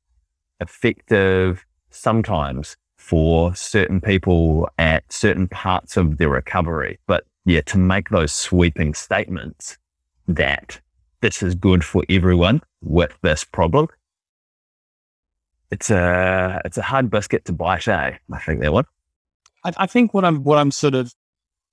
effective 0.59 1.65
sometimes 1.89 2.75
for 2.97 3.53
certain 3.55 3.99
people 3.99 4.69
at 4.77 5.11
certain 5.11 5.47
parts 5.47 5.97
of 5.97 6.17
their 6.17 6.29
recovery. 6.29 6.99
But 7.07 7.25
yeah, 7.45 7.61
to 7.61 7.77
make 7.77 8.09
those 8.09 8.31
sweeping 8.31 8.93
statements 8.93 9.77
that 10.27 10.79
this 11.21 11.43
is 11.43 11.55
good 11.55 11.83
for 11.83 12.03
everyone 12.07 12.61
with 12.81 13.17
this 13.21 13.43
problem 13.43 13.87
it's 15.73 15.89
a 15.89 16.61
it's 16.63 16.77
a 16.77 16.83
hard 16.83 17.09
biscuit 17.09 17.45
to 17.45 17.51
bite. 17.51 17.87
Eh? 17.87 18.11
I 18.31 18.39
think 18.39 18.61
that 18.61 18.71
one. 18.71 18.85
I, 19.63 19.73
I 19.77 19.87
think 19.87 20.13
what 20.13 20.23
I'm 20.23 20.43
what 20.43 20.59
I'm 20.59 20.71
sort 20.71 20.93
of 20.93 21.13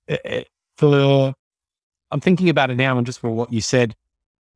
uh, 0.09 0.41
for 0.77 1.33
I'm 2.09 2.19
thinking 2.19 2.49
about 2.49 2.71
it 2.71 2.75
now, 2.75 2.97
and 2.97 3.05
just 3.05 3.19
for 3.19 3.29
what 3.29 3.53
you 3.53 3.61
said, 3.61 3.95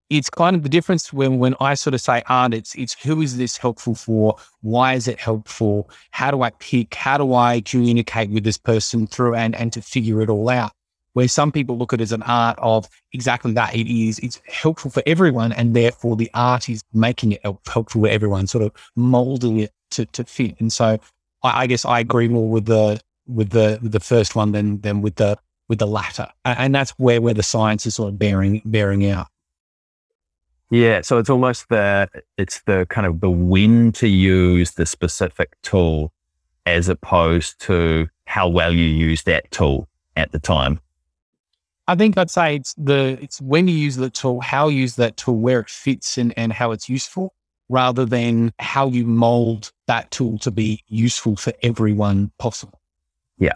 it's 0.09 0.29
kind 0.31 0.55
of 0.55 0.63
the 0.63 0.69
difference 0.69 1.13
when 1.13 1.37
when 1.37 1.55
I 1.59 1.75
sort 1.75 1.93
of 1.93 2.01
say 2.01 2.23
art. 2.27 2.55
It's 2.55 2.73
it's 2.73 2.93
who 2.93 3.21
is 3.21 3.37
this 3.37 3.55
helpful 3.55 3.93
for? 3.93 4.35
Why 4.61 4.93
is 4.93 5.07
it 5.07 5.19
helpful? 5.19 5.91
How 6.09 6.31
do 6.31 6.41
I 6.41 6.49
pick? 6.49 6.95
How 6.95 7.17
do 7.19 7.35
I 7.35 7.61
communicate 7.61 8.31
with 8.31 8.43
this 8.43 8.57
person 8.57 9.05
through 9.05 9.35
and 9.35 9.55
and 9.55 9.71
to 9.73 9.81
figure 9.81 10.21
it 10.21 10.29
all 10.29 10.49
out? 10.49 10.71
Where 11.15 11.29
some 11.29 11.49
people 11.49 11.77
look 11.77 11.93
at 11.93 12.01
it 12.01 12.03
as 12.03 12.11
an 12.11 12.23
art 12.23 12.59
of 12.61 12.89
exactly 13.13 13.53
that. 13.53 13.73
It 13.73 13.87
is, 13.87 14.19
it's 14.19 14.41
helpful 14.49 14.91
for 14.91 15.01
everyone. 15.05 15.53
And 15.53 15.73
therefore 15.73 16.17
the 16.17 16.29
art 16.33 16.67
is 16.67 16.83
making 16.93 17.31
it 17.31 17.41
helpful 17.41 18.01
for 18.01 18.07
everyone, 18.09 18.47
sort 18.47 18.65
of 18.65 18.73
molding 18.97 19.59
it 19.59 19.71
to, 19.91 20.05
to 20.07 20.25
fit. 20.25 20.59
And 20.59 20.73
so 20.73 20.99
I, 21.41 21.61
I 21.61 21.67
guess 21.67 21.85
I 21.85 22.01
agree 22.01 22.27
more 22.27 22.49
with 22.49 22.65
the, 22.65 22.99
with 23.27 23.51
the, 23.51 23.79
with 23.81 23.93
the 23.93 24.01
first 24.01 24.35
one 24.35 24.51
than, 24.51 24.81
than 24.81 25.01
with 25.01 25.15
the, 25.15 25.37
with 25.69 25.79
the 25.79 25.87
latter. 25.87 26.27
And 26.43 26.75
that's 26.75 26.91
where, 26.91 27.21
where 27.21 27.33
the 27.33 27.43
science 27.43 27.85
is 27.85 27.95
sort 27.95 28.09
of 28.09 28.19
bearing, 28.19 28.61
bearing 28.65 29.09
out. 29.09 29.27
Yeah. 30.69 30.99
So 30.99 31.17
it's 31.17 31.29
almost 31.29 31.69
the, 31.69 32.09
it's 32.37 32.61
the 32.63 32.87
kind 32.89 33.07
of 33.07 33.21
the 33.21 33.29
when 33.29 33.93
to 33.93 34.09
use 34.09 34.71
the 34.71 34.85
specific 34.85 35.55
tool 35.61 36.11
as 36.65 36.89
opposed 36.89 37.61
to 37.61 38.09
how 38.25 38.49
well 38.49 38.73
you 38.73 38.83
use 38.83 39.23
that 39.23 39.49
tool 39.51 39.87
at 40.17 40.33
the 40.33 40.39
time. 40.39 40.81
I 41.87 41.95
think 41.95 42.17
I'd 42.17 42.31
say 42.31 42.55
it's 42.55 42.73
the 42.77 43.17
it's 43.21 43.39
when 43.41 43.67
you 43.67 43.75
use 43.75 43.95
the 43.95 44.09
tool, 44.09 44.41
how 44.41 44.67
you 44.67 44.81
use 44.81 44.95
that 44.95 45.17
tool, 45.17 45.37
where 45.37 45.59
it 45.59 45.69
fits 45.69 46.17
and, 46.17 46.33
and 46.37 46.51
how 46.51 46.71
it's 46.71 46.89
useful, 46.89 47.33
rather 47.69 48.05
than 48.05 48.53
how 48.59 48.87
you 48.87 49.05
mold 49.05 49.71
that 49.87 50.09
tool 50.11 50.37
to 50.39 50.51
be 50.51 50.83
useful 50.87 51.35
for 51.35 51.53
everyone 51.61 52.31
possible. 52.39 52.79
Yeah. 53.37 53.53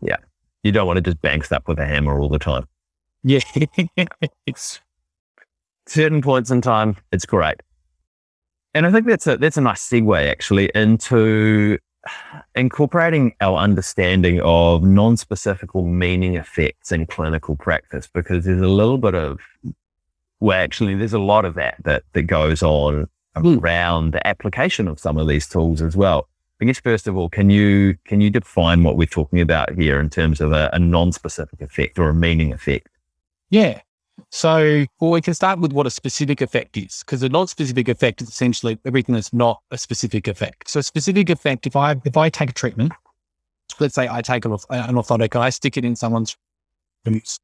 Yeah. 0.00 0.16
You 0.62 0.72
don't 0.72 0.86
want 0.86 0.98
to 0.98 1.02
just 1.02 1.20
bang 1.22 1.42
stuff 1.42 1.62
with 1.66 1.78
a 1.78 1.86
hammer 1.86 2.18
all 2.18 2.28
the 2.28 2.38
time. 2.38 2.66
Yeah. 3.22 3.40
it's 4.46 4.80
certain 5.86 6.22
points 6.22 6.50
in 6.50 6.60
time, 6.60 6.96
it's 7.12 7.26
great. 7.26 7.56
And 8.74 8.86
I 8.86 8.92
think 8.92 9.06
that's 9.06 9.26
a 9.26 9.36
that's 9.36 9.56
a 9.56 9.60
nice 9.60 9.88
segue 9.88 10.30
actually 10.30 10.70
into 10.74 11.78
incorporating 12.54 13.34
our 13.40 13.58
understanding 13.58 14.40
of 14.42 14.82
non-specific 14.82 15.74
meaning 15.74 16.36
effects 16.36 16.92
in 16.92 17.06
clinical 17.06 17.56
practice 17.56 18.08
because 18.12 18.44
there's 18.44 18.62
a 18.62 18.68
little 18.68 18.98
bit 18.98 19.14
of 19.14 19.38
well 20.40 20.58
actually 20.58 20.94
there's 20.94 21.12
a 21.12 21.18
lot 21.18 21.44
of 21.44 21.54
that 21.54 21.76
that, 21.84 22.02
that 22.14 22.22
goes 22.22 22.62
on 22.62 23.06
mm. 23.36 23.60
around 23.60 24.12
the 24.12 24.26
application 24.26 24.88
of 24.88 24.98
some 24.98 25.18
of 25.18 25.28
these 25.28 25.48
tools 25.48 25.82
as 25.82 25.96
well. 25.96 26.28
I 26.62 26.66
guess 26.66 26.80
first 26.80 27.06
of 27.06 27.16
all, 27.16 27.28
can 27.30 27.48
you 27.48 27.96
can 28.04 28.20
you 28.20 28.28
define 28.30 28.82
what 28.82 28.96
we're 28.96 29.06
talking 29.06 29.40
about 29.40 29.72
here 29.72 29.98
in 29.98 30.10
terms 30.10 30.40
of 30.40 30.52
a, 30.52 30.68
a 30.72 30.78
non-specific 30.78 31.60
effect 31.62 31.98
or 31.98 32.10
a 32.10 32.14
meaning 32.14 32.52
effect? 32.52 32.88
Yeah. 33.48 33.80
So, 34.30 34.86
well, 35.00 35.10
we 35.10 35.20
can 35.20 35.34
start 35.34 35.58
with 35.58 35.72
what 35.72 35.86
a 35.86 35.90
specific 35.90 36.40
effect 36.40 36.76
is, 36.76 37.00
because 37.00 37.22
a 37.24 37.28
non-specific 37.28 37.88
effect 37.88 38.22
is 38.22 38.28
essentially 38.28 38.78
everything 38.84 39.14
that's 39.14 39.32
not 39.32 39.60
a 39.72 39.78
specific 39.78 40.28
effect. 40.28 40.70
So, 40.70 40.80
a 40.80 40.82
specific 40.84 41.30
effect, 41.30 41.66
if 41.66 41.74
I 41.74 41.96
if 42.04 42.16
I 42.16 42.28
take 42.28 42.50
a 42.50 42.52
treatment, 42.52 42.92
let's 43.80 43.94
say 43.94 44.08
I 44.08 44.22
take 44.22 44.44
an, 44.44 44.52
uh, 44.52 44.56
an 44.70 44.94
orthotic 44.94 45.34
and 45.34 45.42
I 45.42 45.50
stick 45.50 45.76
it 45.76 45.84
in 45.84 45.96
someone's 45.96 46.36
roots, 47.04 47.40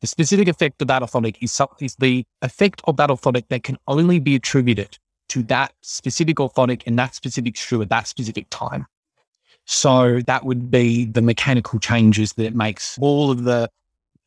the 0.00 0.06
specific 0.06 0.48
effect 0.48 0.80
of 0.80 0.88
that 0.88 1.02
orthotic 1.02 1.36
is, 1.42 1.60
is 1.80 1.94
the 1.96 2.24
effect 2.40 2.80
of 2.84 2.96
that 2.96 3.10
orthotic 3.10 3.48
that 3.48 3.62
can 3.62 3.76
only 3.86 4.18
be 4.18 4.34
attributed 4.34 4.98
to 5.28 5.42
that 5.44 5.72
specific 5.82 6.36
orthotic 6.36 6.84
in 6.84 6.96
that 6.96 7.14
specific 7.14 7.56
shoe 7.56 7.82
at 7.82 7.90
that 7.90 8.06
specific 8.06 8.46
time. 8.48 8.86
So 9.66 10.20
that 10.26 10.44
would 10.44 10.70
be 10.70 11.04
the 11.04 11.20
mechanical 11.20 11.78
changes 11.78 12.32
that 12.34 12.54
makes 12.54 12.98
all 12.98 13.30
of 13.30 13.44
the 13.44 13.68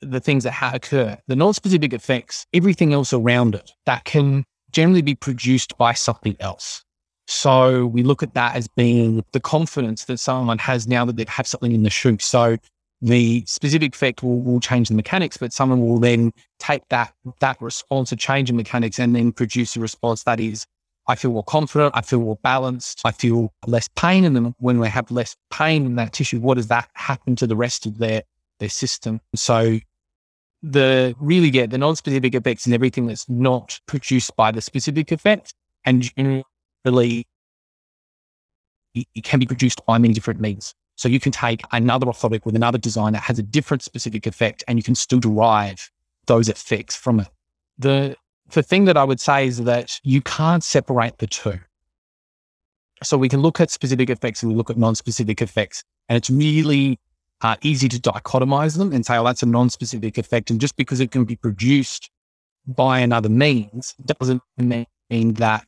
the 0.04 0.20
things 0.20 0.44
that 0.44 0.52
ha- 0.52 0.72
occur, 0.74 1.18
the 1.28 1.36
non-specific 1.36 1.94
effects, 1.94 2.46
everything 2.54 2.94
else 2.94 3.14
around 3.14 3.56
it 3.56 3.72
that 3.86 4.06
can 4.06 4.46
generally 4.72 5.02
be 5.02 5.16
produced 5.16 5.78
by 5.78 5.94
something 5.94 6.36
else. 6.40 6.84
So 7.28 7.88
we 7.88 8.04
look 8.04 8.22
at 8.22 8.34
that 8.34 8.56
as 8.56 8.68
being 8.68 9.24
the 9.32 9.40
confidence 9.40 10.06
that 10.06 10.18
someone 10.18 10.58
has 10.58 10.88
now 10.88 11.06
that 11.06 11.16
they 11.16 11.26
have 11.28 11.48
something 11.48 11.72
in 11.72 11.84
the 11.84 11.90
shoe. 11.90 12.18
So 12.20 12.58
the 13.02 13.44
specific 13.46 13.94
effect 13.94 14.24
will, 14.24 14.42
will 14.42 14.60
change 14.60 14.88
the 14.90 14.96
mechanics, 14.96 15.38
but 15.38 15.54
someone 15.54 15.82
will 15.82 16.00
then 16.00 16.32
take 16.60 16.88
that 16.90 17.14
that 17.40 17.62
response, 17.62 18.12
a 18.12 18.16
change 18.16 18.50
in 18.50 18.56
mechanics, 18.56 19.00
and 19.00 19.16
then 19.16 19.32
produce 19.32 19.76
a 19.76 19.80
response 19.80 20.24
that 20.24 20.40
is, 20.40 20.66
I 21.08 21.16
feel 21.16 21.32
more 21.32 21.44
confident, 21.44 21.94
I 21.96 22.02
feel 22.02 22.22
more 22.22 22.40
balanced, 22.44 23.02
I 23.04 23.12
feel 23.12 23.54
less 23.68 23.90
pain. 23.96 24.24
in 24.24 24.34
them. 24.34 24.56
when 24.60 24.80
we 24.80 24.88
have 24.88 25.12
less 25.12 25.36
pain 25.50 25.86
in 25.86 25.96
that 25.96 26.14
tissue, 26.14 26.40
what 26.40 26.56
does 26.56 26.68
that 26.68 26.90
happen 26.94 27.36
to 27.38 27.48
the 27.48 27.56
rest 27.56 27.86
of 27.86 27.98
their 27.98 28.24
their 28.60 28.70
system? 28.70 29.20
So 29.36 29.80
the 30.64 31.14
really 31.20 31.50
get 31.50 31.70
the 31.70 31.78
non-specific 31.78 32.34
effects 32.34 32.66
and 32.66 32.74
everything 32.74 33.06
that's 33.06 33.30
not 33.30 33.80
produced 33.86 34.36
by 34.38 34.52
the 34.52 34.62
specific 34.62 35.12
effect. 35.12 35.54
And 35.86 36.02
generally, 36.02 37.28
it 38.96 39.24
can 39.24 39.40
be 39.40 39.46
produced 39.46 39.86
by 39.86 39.98
many 39.98 40.14
different 40.14 40.40
means. 40.40 40.74
So 40.96 41.10
you 41.10 41.20
can 41.20 41.32
take 41.32 41.62
another 41.72 42.06
orthotic 42.06 42.46
with 42.46 42.56
another 42.56 42.78
design 42.78 43.14
that 43.14 43.24
has 43.24 43.40
a 43.40 43.44
different 43.44 43.84
specific 43.84 44.26
effect, 44.26 44.64
and 44.68 44.80
you 44.80 44.84
can 44.84 44.96
still 44.96 45.20
derive 45.20 45.92
those 46.28 46.48
effects 46.48 46.96
from 46.96 47.20
it. 47.20 47.28
The 47.78 48.16
the 48.52 48.64
thing 48.64 48.86
that 48.86 48.98
I 48.98 49.04
would 49.04 49.20
say 49.20 49.48
is 49.48 49.64
that 49.64 50.00
you 50.04 50.22
can't 50.22 50.64
separate 50.64 51.18
the 51.18 51.28
two. 51.28 51.60
So 53.02 53.18
we 53.18 53.28
can 53.28 53.42
look 53.42 53.60
at 53.60 53.72
specific 53.72 54.10
effects 54.10 54.44
and 54.44 54.52
we 54.52 54.56
look 54.56 54.70
at 54.70 54.78
non-specific 54.78 55.42
effects, 55.42 55.84
and 56.08 56.16
it's 56.16 56.30
really 56.30 57.00
uh, 57.44 57.56
easy 57.62 57.90
to 57.90 58.00
dichotomize 58.00 58.78
them 58.78 58.92
and 58.94 59.06
say, 59.06 59.18
oh, 59.18 59.24
that's 59.24 59.44
a 59.44 59.46
non-specific 59.46 60.18
effect. 60.18 60.50
And 60.50 60.60
just 60.60 60.76
because 60.76 61.00
it 61.00 61.12
can 61.12 61.26
be 61.26 61.36
produced 61.36 62.10
by 62.66 63.00
another 63.00 63.30
means 63.30 63.94
doesn't 64.06 64.42
mean 64.58 65.34
that 65.34 65.68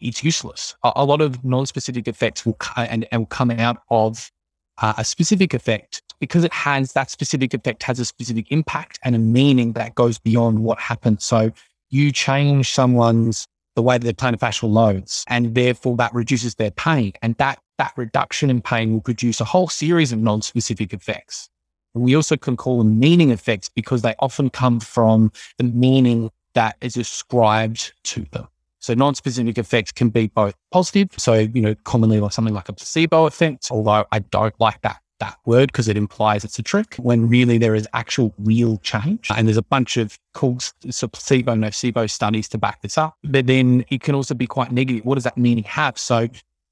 it's 0.00 0.24
useless. 0.24 0.74
A, 0.82 0.92
a 0.96 1.04
lot 1.04 1.20
of 1.20 1.44
non-specific 1.44 2.08
effects 2.08 2.46
will, 2.46 2.56
and, 2.76 3.06
and 3.12 3.20
will 3.20 3.26
come 3.26 3.50
out 3.50 3.82
of 3.90 4.30
uh, 4.78 4.94
a 4.96 5.04
specific 5.04 5.52
effect 5.52 6.02
because 6.20 6.42
it 6.42 6.52
has 6.52 6.94
that 6.94 7.10
specific 7.10 7.52
effect 7.54 7.82
has 7.82 8.00
a 8.00 8.04
specific 8.04 8.50
impact 8.50 8.98
and 9.04 9.14
a 9.14 9.18
meaning 9.18 9.72
that 9.74 9.94
goes 9.94 10.18
beyond 10.18 10.60
what 10.60 10.78
happens. 10.78 11.24
So 11.24 11.50
you 11.90 12.12
change 12.12 12.70
someone's 12.70 13.46
the 13.76 13.82
way 13.82 13.98
that 13.98 14.04
their 14.04 14.12
plantar 14.12 14.38
fascial 14.38 14.70
loads, 14.70 15.24
and 15.28 15.54
therefore 15.54 15.96
that 15.96 16.12
reduces 16.12 16.56
their 16.56 16.70
pain, 16.72 17.12
and 17.22 17.34
that 17.36 17.60
that 17.80 17.94
reduction 17.96 18.50
in 18.50 18.60
pain 18.60 18.92
will 18.92 19.00
produce 19.00 19.40
a 19.40 19.44
whole 19.44 19.66
series 19.66 20.12
of 20.12 20.18
non-specific 20.18 20.92
effects. 20.92 21.48
We 21.94 22.14
also 22.14 22.36
can 22.36 22.54
call 22.54 22.76
them 22.76 23.00
meaning 23.00 23.30
effects 23.30 23.70
because 23.70 24.02
they 24.02 24.14
often 24.18 24.50
come 24.50 24.80
from 24.80 25.32
the 25.56 25.64
meaning 25.64 26.30
that 26.52 26.76
is 26.82 26.98
ascribed 26.98 27.94
to 28.04 28.26
them. 28.32 28.46
So 28.80 28.92
non-specific 28.92 29.56
effects 29.56 29.92
can 29.92 30.10
be 30.10 30.26
both 30.26 30.54
positive. 30.70 31.08
So, 31.16 31.34
you 31.34 31.62
know, 31.62 31.74
commonly 31.84 32.20
like 32.20 32.32
something 32.32 32.52
like 32.52 32.68
a 32.68 32.74
placebo 32.74 33.24
effect, 33.24 33.68
although 33.70 34.04
I 34.12 34.18
don't 34.18 34.54
like 34.60 34.82
that 34.82 35.00
that 35.20 35.36
word 35.44 35.70
because 35.70 35.86
it 35.86 35.96
implies 35.96 36.44
it's 36.44 36.58
a 36.58 36.62
trick 36.62 36.96
when 36.96 37.28
really 37.28 37.58
there 37.58 37.74
is 37.74 37.86
actual 37.92 38.34
real 38.38 38.78
change. 38.78 39.28
And 39.34 39.46
there's 39.46 39.56
a 39.56 39.62
bunch 39.62 39.96
of 39.96 40.18
cool 40.34 40.58
so 40.60 41.08
placebo, 41.08 41.54
nocebo 41.54 42.10
studies 42.10 42.48
to 42.48 42.58
back 42.58 42.82
this 42.82 42.98
up. 42.98 43.16
But 43.22 43.46
then 43.46 43.84
it 43.90 44.02
can 44.02 44.14
also 44.14 44.34
be 44.34 44.46
quite 44.46 44.72
negative. 44.72 45.04
What 45.04 45.14
does 45.16 45.24
that 45.24 45.38
meaning 45.38 45.64
have? 45.64 45.98
So 45.98 46.28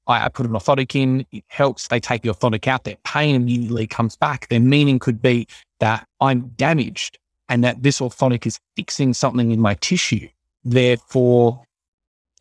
I, 0.09 0.25
I 0.25 0.29
put 0.29 0.45
an 0.45 0.51
orthotic 0.51 0.95
in, 0.95 1.25
it 1.31 1.43
helps. 1.47 1.87
They 1.87 1.99
take 1.99 2.23
the 2.23 2.29
orthotic 2.29 2.67
out, 2.67 2.83
their 2.83 2.97
pain 3.05 3.35
immediately 3.35 3.87
comes 3.87 4.17
back. 4.17 4.49
Their 4.49 4.59
meaning 4.59 4.99
could 4.99 5.21
be 5.21 5.47
that 5.79 6.05
I'm 6.19 6.49
damaged 6.57 7.17
and 7.47 7.63
that 7.63 7.83
this 7.83 7.99
orthotic 7.99 8.45
is 8.45 8.59
fixing 8.75 9.13
something 9.13 9.51
in 9.51 9.61
my 9.61 9.75
tissue. 9.75 10.27
Therefore, 10.65 11.63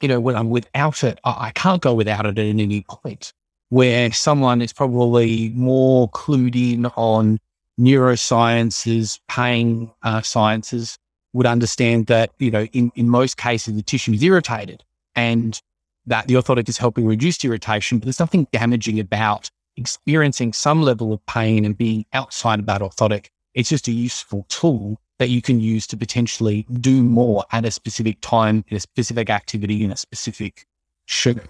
you 0.00 0.08
know, 0.08 0.20
when 0.20 0.36
I'm 0.36 0.50
without 0.50 1.04
it, 1.04 1.20
I, 1.24 1.48
I 1.48 1.50
can't 1.52 1.82
go 1.82 1.94
without 1.94 2.26
it 2.26 2.38
at 2.38 2.44
any 2.44 2.84
point. 2.88 3.32
Where 3.70 4.10
someone 4.12 4.62
is 4.62 4.72
probably 4.72 5.50
more 5.50 6.08
clued 6.10 6.56
in 6.56 6.86
on 6.86 7.38
neurosciences, 7.78 9.20
pain 9.28 9.90
uh, 10.02 10.22
sciences, 10.22 10.98
would 11.34 11.46
understand 11.46 12.06
that, 12.06 12.30
you 12.38 12.50
know, 12.50 12.64
in, 12.72 12.90
in 12.94 13.08
most 13.08 13.36
cases, 13.36 13.76
the 13.76 13.82
tissue 13.82 14.12
is 14.12 14.22
irritated 14.22 14.82
and 15.14 15.60
that 16.08 16.26
the 16.26 16.34
orthotic 16.34 16.68
is 16.68 16.78
helping 16.78 17.06
reduce 17.06 17.42
irritation, 17.44 17.98
but 17.98 18.04
there's 18.04 18.20
nothing 18.20 18.46
damaging 18.52 18.98
about 19.00 19.50
experiencing 19.76 20.52
some 20.52 20.82
level 20.82 21.12
of 21.12 21.24
pain 21.26 21.64
and 21.64 21.76
being 21.76 22.04
outside 22.12 22.58
of 22.58 22.66
that 22.66 22.80
orthotic. 22.80 23.26
It's 23.54 23.68
just 23.68 23.88
a 23.88 23.92
useful 23.92 24.44
tool 24.48 25.00
that 25.18 25.28
you 25.28 25.42
can 25.42 25.60
use 25.60 25.86
to 25.88 25.96
potentially 25.96 26.66
do 26.80 27.02
more 27.02 27.44
at 27.52 27.64
a 27.64 27.70
specific 27.70 28.20
time, 28.20 28.64
in 28.68 28.76
a 28.76 28.80
specific 28.80 29.30
activity, 29.30 29.84
in 29.84 29.92
a 29.92 29.96
specific 29.96 30.66
shoe. 31.06 31.40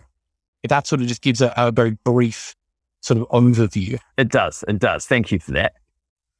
If 0.62 0.70
that 0.70 0.86
sort 0.86 1.00
of 1.00 1.06
just 1.06 1.22
gives 1.22 1.40
a, 1.40 1.52
a 1.56 1.70
very 1.70 1.96
brief 2.04 2.54
sort 3.00 3.20
of 3.20 3.28
overview. 3.28 3.98
It 4.16 4.28
does. 4.28 4.64
It 4.66 4.78
does. 4.78 5.06
Thank 5.06 5.30
you 5.30 5.38
for 5.38 5.52
that. 5.52 5.74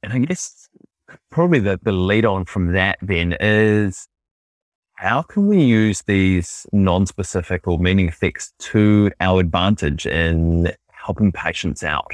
And 0.03 0.13
I 0.13 0.19
guess 0.19 0.69
probably 1.29 1.59
the, 1.59 1.79
the 1.81 1.91
lead 1.91 2.25
on 2.25 2.45
from 2.45 2.73
that 2.73 2.97
then 3.01 3.35
is 3.39 4.07
how 4.99 5.21
can 5.21 5.47
we 5.47 5.63
use 5.63 6.01
these 6.01 6.67
non-specific 6.73 7.65
or 7.69 7.79
meaning 7.79 8.09
effects 8.09 8.51
to 8.59 9.09
our 9.21 9.39
advantage 9.39 10.05
in 10.05 10.73
helping 10.91 11.31
patients 11.31 11.83
out? 11.83 12.11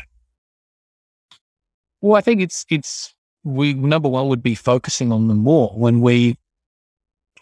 Well, 2.01 2.15
I 2.15 2.21
think 2.21 2.41
it's 2.41 2.63
it's 2.69 3.15
we 3.43 3.73
number 3.73 4.07
one 4.07 4.27
would 4.27 4.43
be 4.43 4.53
focusing 4.53 5.11
on 5.11 5.27
them 5.27 5.39
more 5.39 5.69
when 5.69 5.99
we 5.99 6.37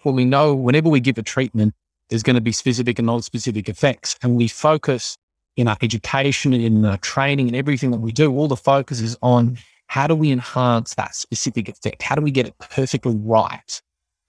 when 0.04 0.16
we 0.16 0.24
know 0.24 0.56
whenever 0.56 0.88
we 0.88 1.02
give 1.02 1.18
a 1.18 1.22
treatment, 1.22 1.74
there's 2.10 2.24
going 2.24 2.38
to 2.38 2.42
be 2.42 2.54
specific 2.54 2.98
and 2.98 3.08
non-specific 3.08 3.68
effects, 3.68 4.16
and 4.24 4.38
we 4.38 4.48
focus 4.48 5.18
in 5.58 5.68
our 5.68 5.78
education, 5.82 6.54
in 6.54 6.86
our 6.86 6.98
training, 7.00 7.48
and 7.48 7.56
everything 7.58 7.92
that 7.92 8.00
we 8.00 8.14
do. 8.14 8.34
All 8.34 8.48
the 8.48 8.56
focus 8.56 9.02
is 9.02 9.18
on 9.22 9.58
how 9.88 10.08
do 10.08 10.16
we 10.16 10.32
enhance 10.32 10.96
that 10.96 11.16
specific 11.16 11.68
effect? 11.68 12.02
How 12.02 12.16
do 12.16 12.22
we 12.22 12.32
get 12.32 12.48
it 12.48 12.58
perfectly 12.60 13.18
right? 13.18 13.82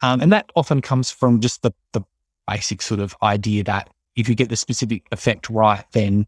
Um, 0.05 0.21
and 0.21 0.31
that 0.33 0.51
often 0.55 0.83
comes 0.83 1.11
from 1.11 1.41
just 1.41 1.63
the, 1.63 1.73
the 1.93 2.03
basic 2.47 2.83
sort 2.83 3.01
of 3.01 3.17
idea 3.23 3.65
that 3.65 3.89
if 4.17 4.29
you 4.29 4.35
get 4.35 4.51
the 4.51 4.57
specific 4.57 5.07
effect 5.13 5.49
right, 5.49 5.83
then 5.93 6.27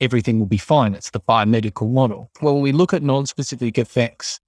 everything 0.00 0.38
will 0.38 0.46
be 0.46 0.58
fine. 0.58 0.94
It's 0.94 1.10
the 1.10 1.18
biomedical 1.18 1.90
model. 1.90 2.30
Well, 2.40 2.54
when 2.54 2.62
we 2.62 2.70
look 2.70 2.94
at 2.94 3.02
non 3.02 3.26
specific 3.26 3.78
effects, 3.78 4.38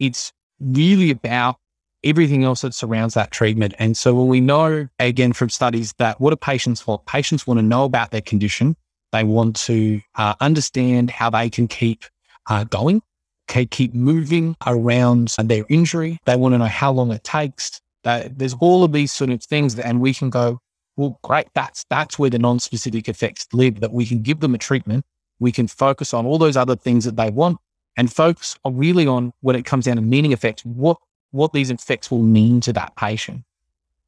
it's 0.00 0.32
really 0.58 1.12
about 1.12 1.56
everything 2.02 2.42
else 2.42 2.62
that 2.62 2.74
surrounds 2.74 3.14
that 3.14 3.30
treatment. 3.30 3.74
And 3.78 3.96
so 3.96 4.12
when 4.12 4.26
we 4.26 4.40
know 4.40 4.88
again 4.98 5.32
from 5.32 5.48
studies 5.48 5.92
that 5.98 6.20
what 6.20 6.30
do 6.30 6.36
patients 6.36 6.84
want? 6.88 7.06
Patients 7.06 7.46
want 7.46 7.58
to 7.58 7.62
know 7.62 7.84
about 7.84 8.10
their 8.10 8.22
condition. 8.22 8.74
They 9.12 9.22
want 9.22 9.54
to 9.66 10.00
uh, 10.16 10.34
understand 10.40 11.12
how 11.12 11.30
they 11.30 11.48
can 11.48 11.68
keep 11.68 12.04
uh, 12.48 12.64
going, 12.64 13.02
keep 13.46 13.94
moving 13.94 14.56
around 14.66 15.36
their 15.38 15.64
injury. 15.68 16.18
They 16.24 16.34
want 16.34 16.54
to 16.54 16.58
know 16.58 16.64
how 16.64 16.90
long 16.90 17.12
it 17.12 17.22
takes. 17.22 17.80
That 18.02 18.38
there's 18.38 18.54
all 18.54 18.84
of 18.84 18.92
these 18.92 19.12
sort 19.12 19.30
of 19.30 19.42
things, 19.42 19.74
that, 19.74 19.86
and 19.86 20.00
we 20.00 20.14
can 20.14 20.30
go, 20.30 20.60
well, 20.96 21.18
great. 21.22 21.48
That's 21.54 21.84
that's 21.90 22.18
where 22.18 22.30
the 22.30 22.38
non-specific 22.38 23.08
effects 23.08 23.46
live. 23.52 23.80
That 23.80 23.92
we 23.92 24.06
can 24.06 24.22
give 24.22 24.40
them 24.40 24.54
a 24.54 24.58
treatment. 24.58 25.04
We 25.38 25.52
can 25.52 25.68
focus 25.68 26.12
on 26.12 26.26
all 26.26 26.38
those 26.38 26.56
other 26.56 26.76
things 26.76 27.04
that 27.04 27.16
they 27.16 27.30
want, 27.30 27.58
and 27.96 28.12
focus 28.12 28.58
on 28.64 28.76
really 28.76 29.06
on 29.06 29.32
when 29.40 29.56
it 29.56 29.64
comes 29.64 29.84
down 29.86 29.96
to 29.96 30.02
meaning 30.02 30.32
effects. 30.32 30.64
What 30.64 30.98
what 31.30 31.52
these 31.52 31.70
effects 31.70 32.10
will 32.10 32.22
mean 32.22 32.60
to 32.62 32.72
that 32.72 32.96
patient. 32.96 33.44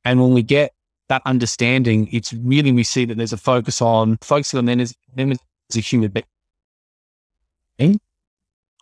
And 0.05 0.21
when 0.21 0.35
we 0.35 0.43
get 0.43 0.73
that 1.09 1.23
understanding, 1.25 2.09
it's 2.13 2.33
really 2.33 2.73
we 2.73 2.83
see 2.83 3.05
that 3.05 3.17
there's 3.17 3.33
a 3.33 3.37
focus 3.37 3.81
on 3.81 4.19
focusing 4.21 4.59
on 4.59 4.65
them 4.65 4.81
as, 4.81 4.95
them 5.15 5.33
as 5.33 5.39
a 5.77 5.81
human 5.81 6.13
being, 7.79 8.01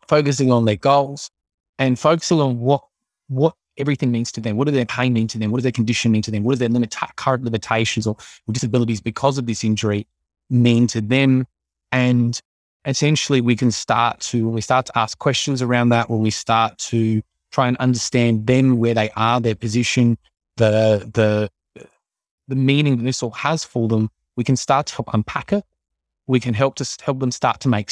focusing 0.09 0.51
on 0.51 0.65
their 0.65 0.77
goals, 0.77 1.31
and 1.79 1.99
focusing 1.99 2.41
on 2.41 2.59
what 2.61 2.83
what 3.29 3.55
everything 3.81 4.13
means 4.13 4.31
to 4.33 4.41
them. 4.41 4.57
What 4.57 4.67
does 4.67 4.75
their 4.75 4.87
pain 4.87 5.13
mean 5.13 5.27
to 5.29 5.39
them? 5.39 5.51
What 5.51 5.59
does 5.59 5.65
their 5.65 5.73
condition 5.73 6.13
mean 6.13 6.23
to 6.23 6.31
them? 6.31 6.45
What 6.45 6.53
does 6.53 6.59
their 6.61 6.69
limit, 6.69 6.95
current 7.17 7.45
limitations 7.45 8.07
or, 8.07 8.17
or 8.47 8.53
disabilities 8.53 9.01
because 9.01 9.39
of 9.39 9.47
this 9.47 9.65
injury 9.65 10.07
mean 10.51 10.87
to 10.89 11.01
them? 11.01 11.47
And 11.91 12.41
essentially, 12.85 13.41
we 13.41 13.57
can 13.57 13.71
start 13.71 14.21
to 14.21 14.45
when 14.45 14.55
we 14.55 14.61
start 14.61 14.87
to 14.87 14.99
ask 14.99 15.19
questions 15.19 15.63
around 15.63 15.89
that, 15.89 16.09
when 16.11 16.21
we 16.21 16.31
start 16.31 16.79
to 16.79 17.23
try 17.51 17.67
and 17.67 17.77
understand 17.79 18.47
them 18.47 18.79
where 18.79 18.95
they 18.95 19.11
are, 19.17 19.41
their 19.41 19.55
position, 19.55 20.17
the 20.57 21.11
the 21.15 21.51
the 22.49 22.57
meaning 22.57 22.97
that 22.97 23.05
this 23.05 23.23
all 23.23 23.31
has 23.31 23.65
for 23.65 23.89
them, 23.89 24.11
we 24.37 24.45
can 24.45 24.57
start 24.57 24.87
to 24.87 24.95
help 24.95 25.09
unpack 25.15 25.53
it. 25.53 25.65
We 26.27 26.41
can 26.41 26.55
help 26.55 26.77
to 26.77 26.89
help 27.05 27.21
them 27.21 27.31
start 27.31 27.61
to 27.61 27.69
make 27.69 27.91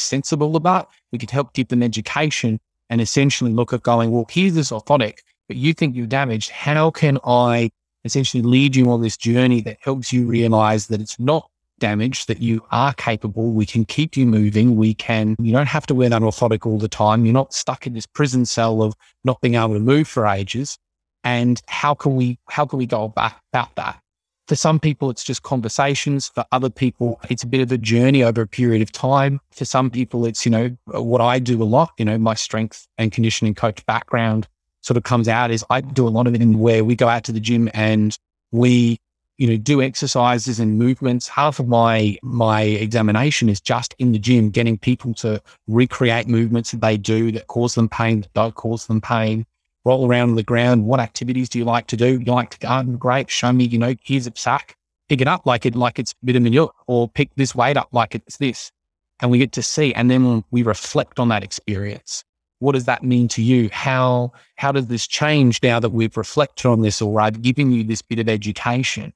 of 0.56 0.62
that. 0.62 0.88
We 1.12 1.18
can 1.18 1.28
help 1.28 1.54
give 1.54 1.68
them 1.68 1.82
education 1.82 2.60
and 2.90 3.00
essentially 3.00 3.52
look 3.52 3.72
at 3.72 3.82
going, 3.82 4.10
well, 4.10 4.26
here's 4.30 4.54
this 4.54 4.70
orthotic, 4.70 5.18
but 5.48 5.56
you 5.56 5.72
think 5.72 5.96
you're 5.96 6.06
damaged. 6.06 6.50
How 6.50 6.90
can 6.90 7.18
I 7.24 7.70
essentially 8.04 8.42
lead 8.42 8.76
you 8.76 8.90
on 8.90 9.02
this 9.02 9.16
journey 9.16 9.60
that 9.62 9.78
helps 9.80 10.12
you 10.12 10.26
realize 10.26 10.86
that 10.86 11.00
it's 11.00 11.18
not 11.18 11.50
damage 11.78 12.26
that 12.26 12.40
you 12.40 12.64
are 12.70 12.92
capable. 12.94 13.52
We 13.52 13.66
can 13.66 13.84
keep 13.84 14.16
you 14.16 14.26
moving. 14.26 14.76
We 14.76 14.94
can, 14.94 15.36
you 15.38 15.52
don't 15.52 15.68
have 15.68 15.86
to 15.86 15.94
wear 15.94 16.08
that 16.08 16.22
orthotic 16.22 16.66
all 16.66 16.78
the 16.78 16.88
time. 16.88 17.24
You're 17.24 17.34
not 17.34 17.54
stuck 17.54 17.86
in 17.86 17.94
this 17.94 18.06
prison 18.06 18.44
cell 18.44 18.82
of 18.82 18.94
not 19.24 19.40
being 19.40 19.54
able 19.54 19.74
to 19.74 19.80
move 19.80 20.08
for 20.08 20.26
ages. 20.26 20.76
And 21.24 21.60
how 21.68 21.94
can 21.94 22.16
we, 22.16 22.38
how 22.48 22.66
can 22.66 22.78
we 22.78 22.86
go 22.86 23.04
about 23.04 23.34
that? 23.52 24.00
For 24.46 24.56
some 24.56 24.80
people, 24.80 25.10
it's 25.10 25.24
just 25.24 25.42
conversations. 25.42 26.28
For 26.28 26.44
other 26.52 26.70
people, 26.70 27.20
it's 27.28 27.42
a 27.42 27.46
bit 27.46 27.60
of 27.60 27.70
a 27.70 27.78
journey 27.78 28.22
over 28.22 28.42
a 28.42 28.46
period 28.46 28.80
of 28.80 28.90
time. 28.90 29.40
For 29.50 29.64
some 29.64 29.90
people, 29.90 30.24
it's, 30.24 30.46
you 30.46 30.50
know, 30.50 30.76
what 30.86 31.20
I 31.20 31.38
do 31.38 31.62
a 31.62 31.64
lot, 31.64 31.92
you 31.98 32.04
know, 32.04 32.16
my 32.16 32.34
strength 32.34 32.88
and 32.96 33.12
conditioning 33.12 33.54
coach 33.54 33.84
background 33.86 34.48
sort 34.88 34.96
of 34.96 35.02
comes 35.02 35.28
out 35.28 35.50
is 35.50 35.62
I 35.68 35.82
do 35.82 36.08
a 36.08 36.14
lot 36.18 36.26
of 36.26 36.34
it 36.34 36.40
in 36.40 36.58
where 36.58 36.82
we 36.82 36.96
go 36.96 37.08
out 37.08 37.22
to 37.24 37.32
the 37.32 37.40
gym 37.40 37.68
and 37.74 38.18
we 38.52 38.98
you 39.36 39.46
know, 39.46 39.56
do 39.56 39.80
exercises 39.80 40.58
and 40.58 40.78
movements. 40.78 41.28
Half 41.28 41.60
of 41.60 41.68
my 41.68 42.16
my 42.22 42.62
examination 42.62 43.50
is 43.50 43.60
just 43.60 43.94
in 43.98 44.12
the 44.12 44.18
gym, 44.18 44.50
getting 44.50 44.76
people 44.78 45.12
to 45.14 45.40
recreate 45.68 46.26
movements 46.26 46.72
that 46.72 46.80
they 46.80 46.96
do 46.96 47.30
that 47.32 47.46
cause 47.46 47.74
them 47.76 47.88
pain, 47.88 48.22
that 48.22 48.32
don't 48.32 48.54
cause 48.54 48.86
them 48.86 49.00
pain. 49.00 49.46
Roll 49.84 50.08
around 50.08 50.30
on 50.30 50.36
the 50.36 50.42
ground. 50.42 50.86
What 50.86 51.00
activities 51.00 51.48
do 51.50 51.58
you 51.58 51.64
like 51.66 51.86
to 51.88 51.96
do? 51.96 52.18
You 52.18 52.32
like 52.32 52.50
to 52.50 52.58
garden? 52.58 52.96
Great. 52.96 53.30
Show 53.30 53.52
me, 53.52 53.64
you 53.64 53.78
know, 53.78 53.94
here's 54.02 54.26
a 54.26 54.32
sack. 54.34 54.74
Pick 55.08 55.20
it 55.20 55.28
up 55.28 55.46
like 55.46 55.66
it 55.66 55.76
like 55.76 55.98
it's 55.98 56.14
vitamin 56.22 56.52
U, 56.54 56.70
or 56.88 57.08
pick 57.08 57.30
this 57.36 57.54
weight 57.54 57.76
up 57.76 57.88
like 57.92 58.14
it's 58.14 58.38
this. 58.38 58.72
And 59.20 59.30
we 59.30 59.38
get 59.38 59.52
to 59.52 59.62
see, 59.62 59.94
and 59.94 60.10
then 60.10 60.42
we 60.50 60.62
reflect 60.62 61.20
on 61.20 61.28
that 61.28 61.44
experience. 61.44 62.24
What 62.60 62.72
does 62.72 62.84
that 62.84 63.02
mean 63.02 63.28
to 63.28 63.42
you? 63.42 63.68
How 63.72 64.32
how 64.56 64.72
does 64.72 64.86
this 64.86 65.06
change 65.06 65.62
now 65.62 65.78
that 65.80 65.90
we've 65.90 66.16
reflected 66.16 66.66
on 66.66 66.82
this, 66.82 67.00
or 67.00 67.20
I've 67.20 67.42
given 67.42 67.72
you 67.72 67.84
this 67.84 68.02
bit 68.02 68.18
of 68.18 68.28
education? 68.28 69.12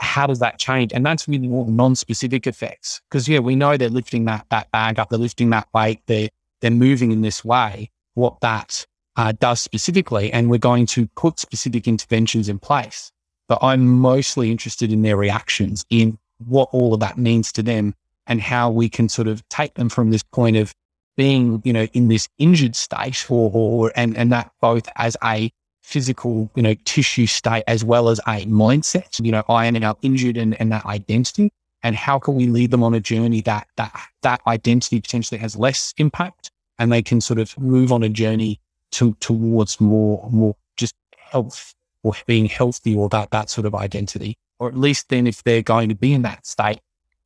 how 0.00 0.26
does 0.26 0.38
that 0.40 0.58
change? 0.58 0.92
And 0.92 1.04
that's 1.04 1.26
really 1.26 1.48
more 1.48 1.66
non-specific 1.66 2.46
effects. 2.46 3.00
Because 3.08 3.28
yeah, 3.28 3.38
we 3.40 3.56
know 3.56 3.76
they're 3.76 3.88
lifting 3.88 4.24
that 4.26 4.46
that 4.50 4.70
bag 4.70 4.98
up, 4.98 5.10
they're 5.10 5.18
lifting 5.18 5.50
that 5.50 5.68
weight, 5.74 6.00
they're 6.06 6.28
they're 6.60 6.70
moving 6.70 7.10
in 7.10 7.22
this 7.22 7.44
way. 7.44 7.90
What 8.14 8.40
that 8.40 8.86
uh, 9.16 9.32
does 9.32 9.60
specifically, 9.60 10.32
and 10.32 10.50
we're 10.50 10.58
going 10.58 10.86
to 10.86 11.06
put 11.16 11.38
specific 11.38 11.88
interventions 11.88 12.48
in 12.48 12.58
place. 12.58 13.10
But 13.48 13.58
I'm 13.62 13.86
mostly 13.86 14.50
interested 14.50 14.92
in 14.92 15.02
their 15.02 15.16
reactions, 15.16 15.84
in 15.90 16.18
what 16.38 16.68
all 16.72 16.94
of 16.94 17.00
that 17.00 17.18
means 17.18 17.52
to 17.52 17.62
them, 17.62 17.94
and 18.26 18.40
how 18.40 18.70
we 18.70 18.88
can 18.88 19.08
sort 19.08 19.28
of 19.28 19.46
take 19.48 19.74
them 19.74 19.88
from 19.88 20.10
this 20.10 20.22
point 20.22 20.56
of 20.56 20.74
being, 21.16 21.62
you 21.64 21.72
know, 21.72 21.84
in 21.92 22.08
this 22.08 22.28
injured 22.38 22.76
state, 22.76 23.30
or, 23.30 23.50
or 23.52 23.92
and 23.96 24.16
and 24.16 24.32
that 24.32 24.50
both 24.60 24.88
as 24.96 25.16
a 25.22 25.50
physical, 25.82 26.50
you 26.54 26.62
know, 26.62 26.74
tissue 26.84 27.26
state 27.26 27.62
as 27.66 27.84
well 27.84 28.08
as 28.08 28.18
a 28.20 28.46
mindset, 28.46 29.22
you 29.24 29.30
know, 29.30 29.44
ironing 29.48 29.84
out 29.84 29.98
injured 30.02 30.36
and, 30.36 30.58
and 30.60 30.72
that 30.72 30.84
identity. 30.86 31.52
And 31.82 31.94
how 31.94 32.18
can 32.18 32.34
we 32.34 32.46
lead 32.46 32.70
them 32.70 32.82
on 32.82 32.94
a 32.94 33.00
journey 33.00 33.42
that 33.42 33.68
that 33.76 33.92
that 34.22 34.40
identity 34.46 35.00
potentially 35.00 35.38
has 35.38 35.56
less 35.56 35.92
impact 35.98 36.50
and 36.78 36.90
they 36.90 37.02
can 37.02 37.20
sort 37.20 37.38
of 37.38 37.56
move 37.58 37.92
on 37.92 38.02
a 38.02 38.08
journey 38.08 38.60
to 38.92 39.14
towards 39.20 39.80
more 39.80 40.28
more 40.30 40.56
just 40.76 40.94
health 41.16 41.74
or 42.02 42.14
being 42.26 42.46
healthy 42.46 42.94
or 42.96 43.08
that 43.10 43.30
that 43.30 43.50
sort 43.50 43.66
of 43.66 43.74
identity. 43.74 44.38
Or 44.58 44.68
at 44.68 44.76
least 44.76 45.10
then 45.10 45.26
if 45.26 45.42
they're 45.42 45.62
going 45.62 45.90
to 45.90 45.94
be 45.94 46.14
in 46.14 46.22
that 46.22 46.46
state 46.46 46.80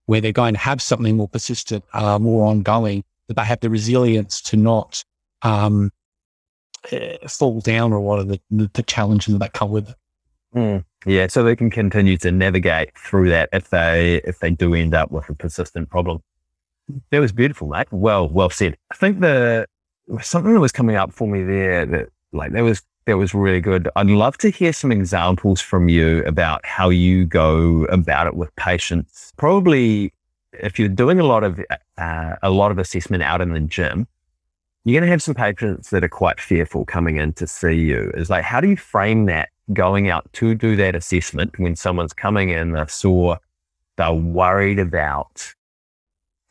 where 0.07 0.21
they're 0.21 0.33
going 0.33 0.55
to 0.55 0.61
have 0.61 0.81
something 0.81 1.17
more 1.17 1.29
persistent, 1.29 1.85
uh, 1.93 2.19
more 2.19 2.47
ongoing, 2.47 3.05
that 3.29 3.35
they 3.35 3.45
have 3.45 3.61
the 3.61 3.71
resilience 3.71 4.41
to 4.43 4.57
not 4.57 5.05
um, 5.43 5.91
uh, 6.93 7.29
fall 7.29 7.61
down 7.61 7.93
or 7.93 8.01
what 8.01 8.19
are 8.19 8.25
the, 8.25 8.41
the, 8.51 8.83
challenges 8.83 9.39
that 9.39 9.53
come 9.53 9.71
with 9.71 9.91
it. 9.91 9.97
Mm. 10.55 10.85
Yeah, 11.07 11.27
so 11.29 11.45
they 11.45 11.55
can 11.55 11.71
continue 11.71 12.17
to 12.19 12.33
navigate 12.33 12.97
through 12.99 13.29
that 13.31 13.51
if 13.53 13.71
they 13.71 14.17
if 14.25 14.41
they 14.41 14.51
do 14.51 14.75
end 14.75 14.95
up 14.95 15.11
with 15.11 15.29
a 15.29 15.35
persistent 15.35 15.91
problem. 15.91 16.23
That 17.11 17.21
was 17.21 17.33
beautiful, 17.33 17.69
mate. 17.69 17.87
Well, 17.91 18.29
well 18.29 18.51
said. 18.51 18.77
I 18.91 18.97
think 18.97 19.21
the 19.21 19.67
something 20.23 20.55
that 20.55 20.61
was 20.61 20.73
coming 20.73 20.97
up 20.97 21.13
for 21.13 21.29
me 21.29 21.45
there 21.45 21.85
that 21.87 22.09
like 22.33 22.53
that 22.53 22.63
was 22.63 22.83
that 23.07 23.17
was 23.17 23.35
really 23.35 23.61
good. 23.61 23.89
I'd 23.97 24.09
love 24.09 24.37
to 24.39 24.51
hear 24.51 24.73
some 24.73 24.91
examples 24.91 25.61
from 25.61 25.89
you 25.89 26.25
about 26.25 26.65
how 26.67 26.89
you 26.89 27.25
go 27.25 27.85
about 27.85 28.27
it 28.27 28.35
with 28.35 28.55
patients. 28.57 29.33
Probably 29.37 30.13
if 30.61 30.79
you're 30.79 30.89
doing 30.89 31.21
a 31.21 31.25
lot 31.25 31.45
of 31.45 31.61
uh, 31.97 32.37
a 32.43 32.51
lot 32.51 32.71
of 32.71 32.79
assessment 32.79 33.23
out 33.23 33.41
in 33.41 33.53
the 33.53 33.61
gym, 33.61 34.07
you're 34.85 35.01
going 35.01 35.07
to 35.07 35.11
have 35.11 35.23
some 35.23 35.35
patients 35.35 35.91
that 35.91 36.05
are 36.05 36.09
quite 36.09 36.41
fearful 36.41 36.85
coming 36.85 37.17
in 37.17 37.33
to 37.35 37.47
see 37.47 37.75
you. 37.75 38.11
Is 38.15 38.31
like, 38.31 38.45
how 38.45 38.61
do 38.61 38.69
you 38.69 38.77
frame 38.77 39.27
that 39.27 39.51
going 39.73 40.09
out 40.09 40.33
to 40.35 40.55
do 40.55 40.77
that 40.77 40.95
assessment 40.95 41.59
when 41.59 41.77
someone's 41.77 42.13
coming 42.13 42.51
in, 42.51 42.73
they're 42.73 42.89
sore, 42.89 43.39
they're 43.97 44.13
worried 44.13 44.79
about 44.79 45.53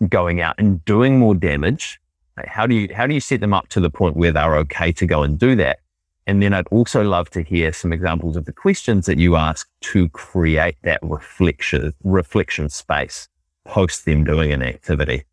going 0.07 0.41
out 0.41 0.55
and 0.59 0.83
doing 0.85 1.17
more 1.17 1.35
damage? 1.35 1.99
Like 2.37 2.47
how 2.47 2.67
do 2.67 2.75
you 2.75 2.93
how 2.93 3.07
do 3.07 3.13
you 3.13 3.19
set 3.19 3.41
them 3.41 3.53
up 3.53 3.69
to 3.69 3.79
the 3.79 3.89
point 3.89 4.15
where 4.15 4.31
they're 4.31 4.57
okay 4.57 4.91
to 4.91 5.05
go 5.05 5.23
and 5.23 5.39
do 5.39 5.55
that? 5.55 5.79
And 6.27 6.43
then 6.43 6.53
I'd 6.53 6.67
also 6.67 7.03
love 7.03 7.29
to 7.31 7.41
hear 7.41 7.71
some 7.71 7.93
examples 7.93 8.35
of 8.35 8.45
the 8.45 8.51
questions 8.51 9.05
that 9.05 9.17
you 9.17 9.37
ask 9.37 9.67
to 9.81 10.09
create 10.09 10.75
that 10.83 10.99
reflection 11.01 11.93
reflection 12.03 12.69
space 12.69 13.27
post 13.67 14.05
them 14.05 14.23
doing 14.23 14.51
an 14.51 14.63
activity. 14.63 15.23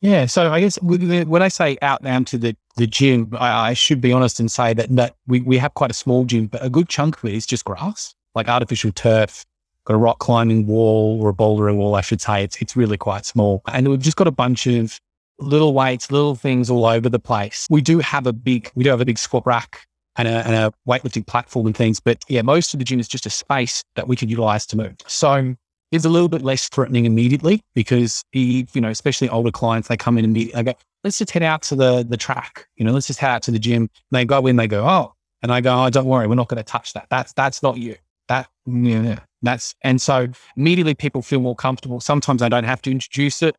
Yeah, 0.00 0.26
so 0.26 0.52
I 0.52 0.60
guess 0.60 0.80
when 0.80 1.42
I 1.42 1.48
say 1.48 1.76
out 1.82 2.02
down 2.02 2.24
to 2.26 2.38
the, 2.38 2.56
the 2.76 2.86
gym, 2.86 3.30
I, 3.32 3.70
I, 3.70 3.74
should 3.74 4.00
be 4.00 4.12
honest 4.12 4.38
and 4.38 4.48
say 4.48 4.72
that, 4.74 4.94
that 4.94 5.16
we, 5.26 5.40
we 5.40 5.58
have 5.58 5.74
quite 5.74 5.90
a 5.90 5.94
small 5.94 6.24
gym, 6.24 6.46
but 6.46 6.64
a 6.64 6.70
good 6.70 6.88
chunk 6.88 7.18
of 7.18 7.24
it 7.24 7.34
is 7.34 7.46
just 7.46 7.64
grass, 7.64 8.14
like 8.36 8.48
artificial 8.48 8.92
turf, 8.92 9.44
got 9.86 9.94
a 9.94 9.98
rock 9.98 10.20
climbing 10.20 10.68
wall 10.68 11.20
or 11.20 11.30
a 11.30 11.34
bouldering 11.34 11.78
wall, 11.78 11.96
I 11.96 12.00
should 12.00 12.20
say. 12.20 12.44
It's, 12.44 12.62
it's 12.62 12.76
really 12.76 12.96
quite 12.96 13.26
small. 13.26 13.62
And 13.72 13.88
we've 13.88 13.98
just 13.98 14.16
got 14.16 14.28
a 14.28 14.32
bunch 14.32 14.68
of 14.68 15.00
little 15.40 15.74
weights, 15.74 16.12
little 16.12 16.36
things 16.36 16.70
all 16.70 16.86
over 16.86 17.08
the 17.08 17.18
place. 17.18 17.66
We 17.68 17.80
do 17.80 17.98
have 17.98 18.28
a 18.28 18.32
big, 18.32 18.70
we 18.76 18.84
do 18.84 18.90
have 18.90 19.00
a 19.00 19.04
big 19.04 19.18
squat 19.18 19.44
rack 19.46 19.84
and 20.14 20.28
a, 20.28 20.46
and 20.46 20.54
a 20.54 20.72
weightlifting 20.88 21.26
platform 21.26 21.66
and 21.66 21.76
things, 21.76 21.98
but 21.98 22.24
yeah, 22.28 22.42
most 22.42 22.72
of 22.72 22.78
the 22.78 22.84
gym 22.84 23.00
is 23.00 23.08
just 23.08 23.26
a 23.26 23.30
space 23.30 23.82
that 23.96 24.06
we 24.06 24.14
can 24.14 24.28
utilize 24.28 24.64
to 24.66 24.76
move. 24.76 24.94
So 25.06 25.56
is 25.90 26.04
a 26.04 26.08
little 26.08 26.28
bit 26.28 26.42
less 26.42 26.68
threatening 26.68 27.04
immediately 27.04 27.62
because 27.74 28.22
he, 28.32 28.66
you 28.72 28.80
know, 28.80 28.90
especially 28.90 29.28
older 29.28 29.50
clients, 29.50 29.88
they 29.88 29.96
come 29.96 30.18
in 30.18 30.24
and 30.24 30.34
be, 30.34 30.54
I 30.54 30.62
go, 30.62 30.74
let's 31.04 31.18
just 31.18 31.30
head 31.30 31.42
out 31.42 31.62
to 31.62 31.76
the 31.76 32.04
the 32.08 32.16
track, 32.16 32.66
you 32.76 32.84
know, 32.84 32.92
let's 32.92 33.06
just 33.06 33.18
head 33.18 33.30
out 33.30 33.42
to 33.44 33.50
the 33.50 33.58
gym. 33.58 33.88
They 34.10 34.24
go 34.24 34.46
in, 34.46 34.56
they 34.56 34.66
go, 34.66 34.84
oh, 34.86 35.14
and 35.42 35.52
I 35.52 35.60
go, 35.60 35.84
oh, 35.84 35.90
don't 35.90 36.06
worry, 36.06 36.26
we're 36.26 36.34
not 36.34 36.48
going 36.48 36.58
to 36.58 36.64
touch 36.64 36.92
that. 36.94 37.06
That's 37.10 37.32
that's 37.32 37.62
not 37.62 37.78
you. 37.78 37.96
That 38.28 38.48
yeah, 38.66 39.20
that's 39.42 39.74
and 39.82 40.00
so 40.00 40.28
immediately 40.56 40.94
people 40.94 41.22
feel 41.22 41.40
more 41.40 41.56
comfortable. 41.56 42.00
Sometimes 42.00 42.42
I 42.42 42.48
don't 42.48 42.64
have 42.64 42.82
to 42.82 42.90
introduce 42.90 43.42
it. 43.42 43.56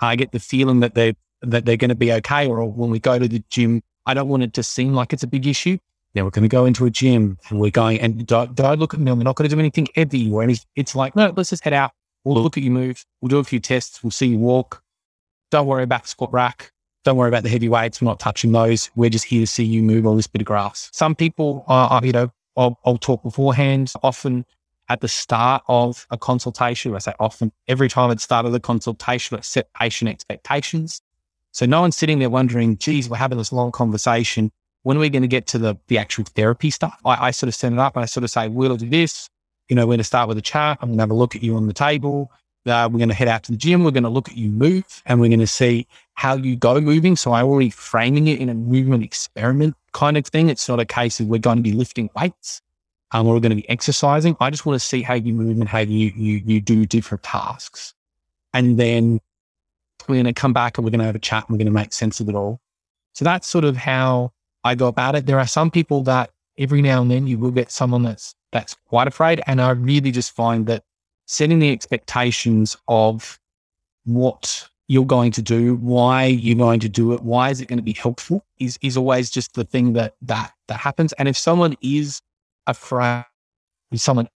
I 0.00 0.16
get 0.16 0.32
the 0.32 0.40
feeling 0.40 0.80
that 0.80 0.94
they 0.94 1.14
that 1.42 1.64
they're 1.64 1.76
going 1.76 1.88
to 1.88 1.96
be 1.96 2.12
okay. 2.12 2.46
Or 2.46 2.64
when 2.70 2.90
we 2.90 3.00
go 3.00 3.18
to 3.18 3.26
the 3.26 3.42
gym, 3.50 3.82
I 4.06 4.14
don't 4.14 4.28
want 4.28 4.44
it 4.44 4.52
to 4.54 4.62
seem 4.62 4.94
like 4.94 5.12
it's 5.12 5.22
a 5.22 5.28
big 5.28 5.46
issue. 5.46 5.78
Now 6.14 6.24
we're 6.24 6.30
going 6.30 6.42
to 6.42 6.48
go 6.48 6.66
into 6.66 6.84
a 6.84 6.90
gym 6.90 7.38
and 7.48 7.58
we're 7.58 7.70
going 7.70 8.00
and 8.00 8.26
don't, 8.26 8.54
don't 8.54 8.78
look 8.78 8.92
at 8.94 9.00
me. 9.00 9.10
We're 9.12 9.22
not 9.22 9.36
going 9.36 9.48
to 9.48 9.54
do 9.54 9.58
anything 9.58 9.88
heavy 9.94 10.30
or 10.30 10.42
anything. 10.42 10.66
It's 10.76 10.94
like, 10.94 11.16
no, 11.16 11.32
let's 11.36 11.50
just 11.50 11.64
head 11.64 11.72
out. 11.72 11.92
We'll 12.24 12.42
look 12.42 12.56
at 12.56 12.62
you 12.62 12.70
move. 12.70 13.04
We'll 13.20 13.30
do 13.30 13.38
a 13.38 13.44
few 13.44 13.60
tests. 13.60 14.02
We'll 14.02 14.10
see 14.10 14.26
you 14.26 14.38
walk. 14.38 14.82
Don't 15.50 15.66
worry 15.66 15.82
about 15.82 16.02
the 16.02 16.08
squat 16.08 16.32
rack. 16.32 16.72
Don't 17.04 17.16
worry 17.16 17.28
about 17.28 17.42
the 17.42 17.48
heavy 17.48 17.68
weights. 17.68 18.00
We're 18.00 18.06
not 18.06 18.20
touching 18.20 18.52
those. 18.52 18.90
We're 18.94 19.10
just 19.10 19.24
here 19.24 19.40
to 19.40 19.46
see 19.46 19.64
you 19.64 19.82
move 19.82 20.06
on 20.06 20.16
this 20.16 20.26
bit 20.26 20.42
of 20.42 20.46
grass. 20.46 20.88
Some 20.92 21.14
people 21.14 21.64
are, 21.66 22.04
you 22.04 22.12
know, 22.12 22.30
I'll, 22.56 22.78
I'll 22.84 22.98
talk 22.98 23.22
beforehand. 23.22 23.92
Often 24.02 24.44
at 24.88 25.00
the 25.00 25.08
start 25.08 25.62
of 25.68 26.06
a 26.10 26.18
consultation, 26.18 26.94
I 26.94 26.98
say 26.98 27.14
often, 27.18 27.50
every 27.66 27.88
time 27.88 28.10
at 28.10 28.18
the 28.18 28.22
start 28.22 28.46
of 28.46 28.52
the 28.52 28.60
consultation, 28.60 29.36
I 29.36 29.40
set 29.40 29.72
patient 29.72 30.10
expectations. 30.10 31.00
So 31.50 31.66
no 31.66 31.80
one's 31.80 31.96
sitting 31.96 32.18
there 32.18 32.30
wondering, 32.30 32.76
geez, 32.76 33.08
we're 33.10 33.16
having 33.16 33.38
this 33.38 33.52
long 33.52 33.72
conversation. 33.72 34.52
When 34.82 34.96
are 34.96 35.00
we 35.00 35.10
going 35.10 35.22
to 35.22 35.28
get 35.28 35.46
to 35.48 35.58
the, 35.58 35.76
the 35.88 35.98
actual 35.98 36.24
therapy 36.24 36.70
stuff? 36.70 36.98
I, 37.04 37.28
I 37.28 37.30
sort 37.30 37.48
of 37.48 37.54
set 37.54 37.72
it 37.72 37.78
up 37.78 37.96
and 37.96 38.02
I 38.02 38.06
sort 38.06 38.24
of 38.24 38.30
say, 38.30 38.48
we'll 38.48 38.76
do 38.76 38.88
this. 38.88 39.28
You 39.68 39.76
know, 39.76 39.82
we're 39.82 39.92
going 39.92 39.98
to 39.98 40.04
start 40.04 40.28
with 40.28 40.38
a 40.38 40.42
chart. 40.42 40.78
I'm 40.80 40.88
going 40.88 40.98
to 40.98 41.02
have 41.02 41.10
a 41.10 41.14
look 41.14 41.36
at 41.36 41.42
you 41.42 41.56
on 41.56 41.66
the 41.66 41.72
table. 41.72 42.30
Uh, 42.64 42.88
we're 42.90 42.98
going 42.98 43.08
to 43.08 43.14
head 43.14 43.28
out 43.28 43.42
to 43.44 43.52
the 43.52 43.58
gym. 43.58 43.82
We're 43.84 43.90
going 43.90 44.02
to 44.04 44.08
look 44.08 44.28
at 44.28 44.36
you 44.36 44.48
move 44.48 45.02
and 45.06 45.20
we're 45.20 45.28
going 45.28 45.40
to 45.40 45.46
see 45.46 45.86
how 46.14 46.36
you 46.36 46.56
go 46.56 46.80
moving. 46.80 47.16
So 47.16 47.32
I'm 47.32 47.46
already 47.46 47.70
framing 47.70 48.28
it 48.28 48.40
in 48.40 48.48
a 48.48 48.54
movement 48.54 49.02
experiment 49.02 49.74
kind 49.92 50.16
of 50.16 50.26
thing. 50.26 50.48
It's 50.48 50.68
not 50.68 50.78
a 50.78 50.84
case 50.84 51.18
of 51.20 51.26
we're 51.26 51.38
going 51.38 51.56
to 51.56 51.62
be 51.62 51.72
lifting 51.72 52.08
weights 52.14 52.60
um, 53.12 53.26
or 53.26 53.34
we're 53.34 53.40
going 53.40 53.50
to 53.50 53.56
be 53.56 53.68
exercising. 53.68 54.36
I 54.40 54.50
just 54.50 54.64
want 54.64 54.80
to 54.80 54.86
see 54.86 55.02
how 55.02 55.14
you 55.14 55.32
move 55.32 55.58
and 55.58 55.68
how 55.68 55.80
you, 55.80 56.12
you, 56.14 56.42
you 56.44 56.60
do 56.60 56.86
different 56.86 57.24
tasks. 57.24 57.94
And 58.54 58.78
then 58.78 59.20
we're 60.08 60.16
going 60.16 60.26
to 60.26 60.32
come 60.32 60.52
back 60.52 60.78
and 60.78 60.84
we're 60.84 60.90
going 60.90 61.00
to 61.00 61.06
have 61.06 61.16
a 61.16 61.20
chat 61.20 61.44
and 61.48 61.54
we're 61.54 61.58
going 61.58 61.66
to 61.66 61.72
make 61.72 61.92
sense 61.92 62.20
of 62.20 62.28
it 62.28 62.34
all. 62.34 62.60
So 63.14 63.24
that's 63.24 63.48
sort 63.48 63.64
of 63.64 63.76
how 63.76 64.32
I 64.64 64.74
go 64.74 64.88
about 64.88 65.14
it. 65.14 65.26
There 65.26 65.38
are 65.38 65.46
some 65.46 65.70
people 65.70 66.02
that 66.04 66.30
every 66.58 66.82
now 66.82 67.02
and 67.02 67.10
then 67.10 67.26
you 67.26 67.38
will 67.38 67.50
get 67.50 67.70
someone 67.70 68.02
that's, 68.02 68.34
that's 68.52 68.76
quite 68.86 69.08
afraid. 69.08 69.40
And 69.46 69.60
I 69.60 69.70
really 69.70 70.10
just 70.10 70.34
find 70.34 70.66
that 70.66 70.84
setting 71.26 71.58
the 71.58 71.72
expectations 71.72 72.76
of 72.88 73.38
what 74.04 74.68
you're 74.88 75.06
going 75.06 75.32
to 75.32 75.42
do, 75.42 75.76
why 75.76 76.26
you're 76.26 76.58
going 76.58 76.80
to 76.80 76.88
do 76.88 77.12
it, 77.12 77.22
why 77.22 77.50
is 77.50 77.60
it 77.60 77.66
going 77.66 77.78
to 77.78 77.82
be 77.82 77.92
helpful 77.94 78.44
is, 78.58 78.78
is 78.82 78.96
always 78.96 79.30
just 79.30 79.54
the 79.54 79.64
thing 79.64 79.94
that, 79.94 80.14
that, 80.20 80.52
that 80.68 80.78
happens. 80.78 81.12
And 81.14 81.28
if 81.28 81.36
someone 81.36 81.76
is 81.80 82.20
afraid, 82.66 83.24
if 83.90 84.00
someone 84.00 84.28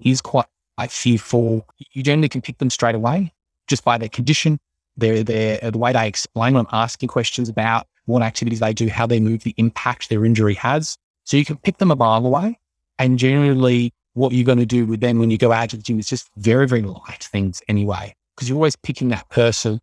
is 0.00 0.20
quite 0.20 0.46
fearful, 0.88 1.66
you 1.92 2.02
generally 2.02 2.28
can 2.28 2.42
pick 2.42 2.58
them 2.58 2.70
straight 2.70 2.94
away 2.94 3.32
just 3.66 3.84
by 3.84 3.96
their 3.98 4.08
condition, 4.08 4.58
their, 4.96 5.22
their, 5.22 5.70
the 5.70 5.78
way 5.78 5.92
they 5.92 6.06
explain 6.06 6.54
when 6.54 6.66
I'm 6.66 6.72
asking 6.72 7.08
questions 7.08 7.48
about 7.48 7.86
what 8.06 8.22
activities 8.22 8.60
they 8.60 8.72
do, 8.72 8.88
how 8.88 9.06
they 9.06 9.20
move, 9.20 9.42
the 9.42 9.54
impact 9.56 10.08
their 10.08 10.24
injury 10.24 10.54
has. 10.54 10.96
So 11.24 11.36
you 11.36 11.44
can 11.44 11.56
pick 11.58 11.78
them 11.78 11.90
a 11.90 11.96
mile 11.96 12.24
away. 12.24 12.58
And 12.98 13.18
generally, 13.18 13.92
what 14.14 14.32
you're 14.32 14.44
going 14.44 14.58
to 14.58 14.66
do 14.66 14.86
with 14.86 15.00
them 15.00 15.18
when 15.18 15.30
you 15.30 15.36
go 15.38 15.52
out 15.52 15.70
to 15.70 15.76
the 15.76 15.82
gym 15.82 15.98
is 15.98 16.08
just 16.08 16.30
very, 16.36 16.66
very 16.66 16.82
light 16.82 17.28
things 17.30 17.62
anyway, 17.68 18.14
because 18.34 18.48
you're 18.48 18.56
always 18.56 18.76
picking 18.76 19.08
that 19.08 19.28
person. 19.28 19.78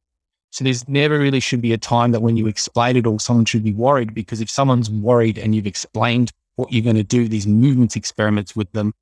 So 0.51 0.63
there's 0.63 0.88
never 0.88 1.19
really 1.19 1.39
should 1.39 1.62
be 1.62 1.73
a 1.73 1.77
time 1.77 2.12
that 2.12 2.21
when 2.21 2.38
you 2.38 2.47
explain 2.47 2.95
it 2.95 3.05
all, 3.05 3.19
someone 3.19 3.45
should 3.45 3.63
be 3.63 3.73
worried 3.73 4.13
because 4.13 4.41
if 4.41 4.49
someone's 4.49 4.89
worried 4.89 5.38
and 5.38 5.53
you've 5.53 5.67
explained 5.67 6.31
what 6.55 6.71
you're 6.71 6.83
going 6.83 6.95
to 6.95 7.03
do, 7.03 7.27
these 7.27 7.47
movements 7.47 7.95
experiments 7.95 8.55
with 8.55 8.71
them, 8.71 8.93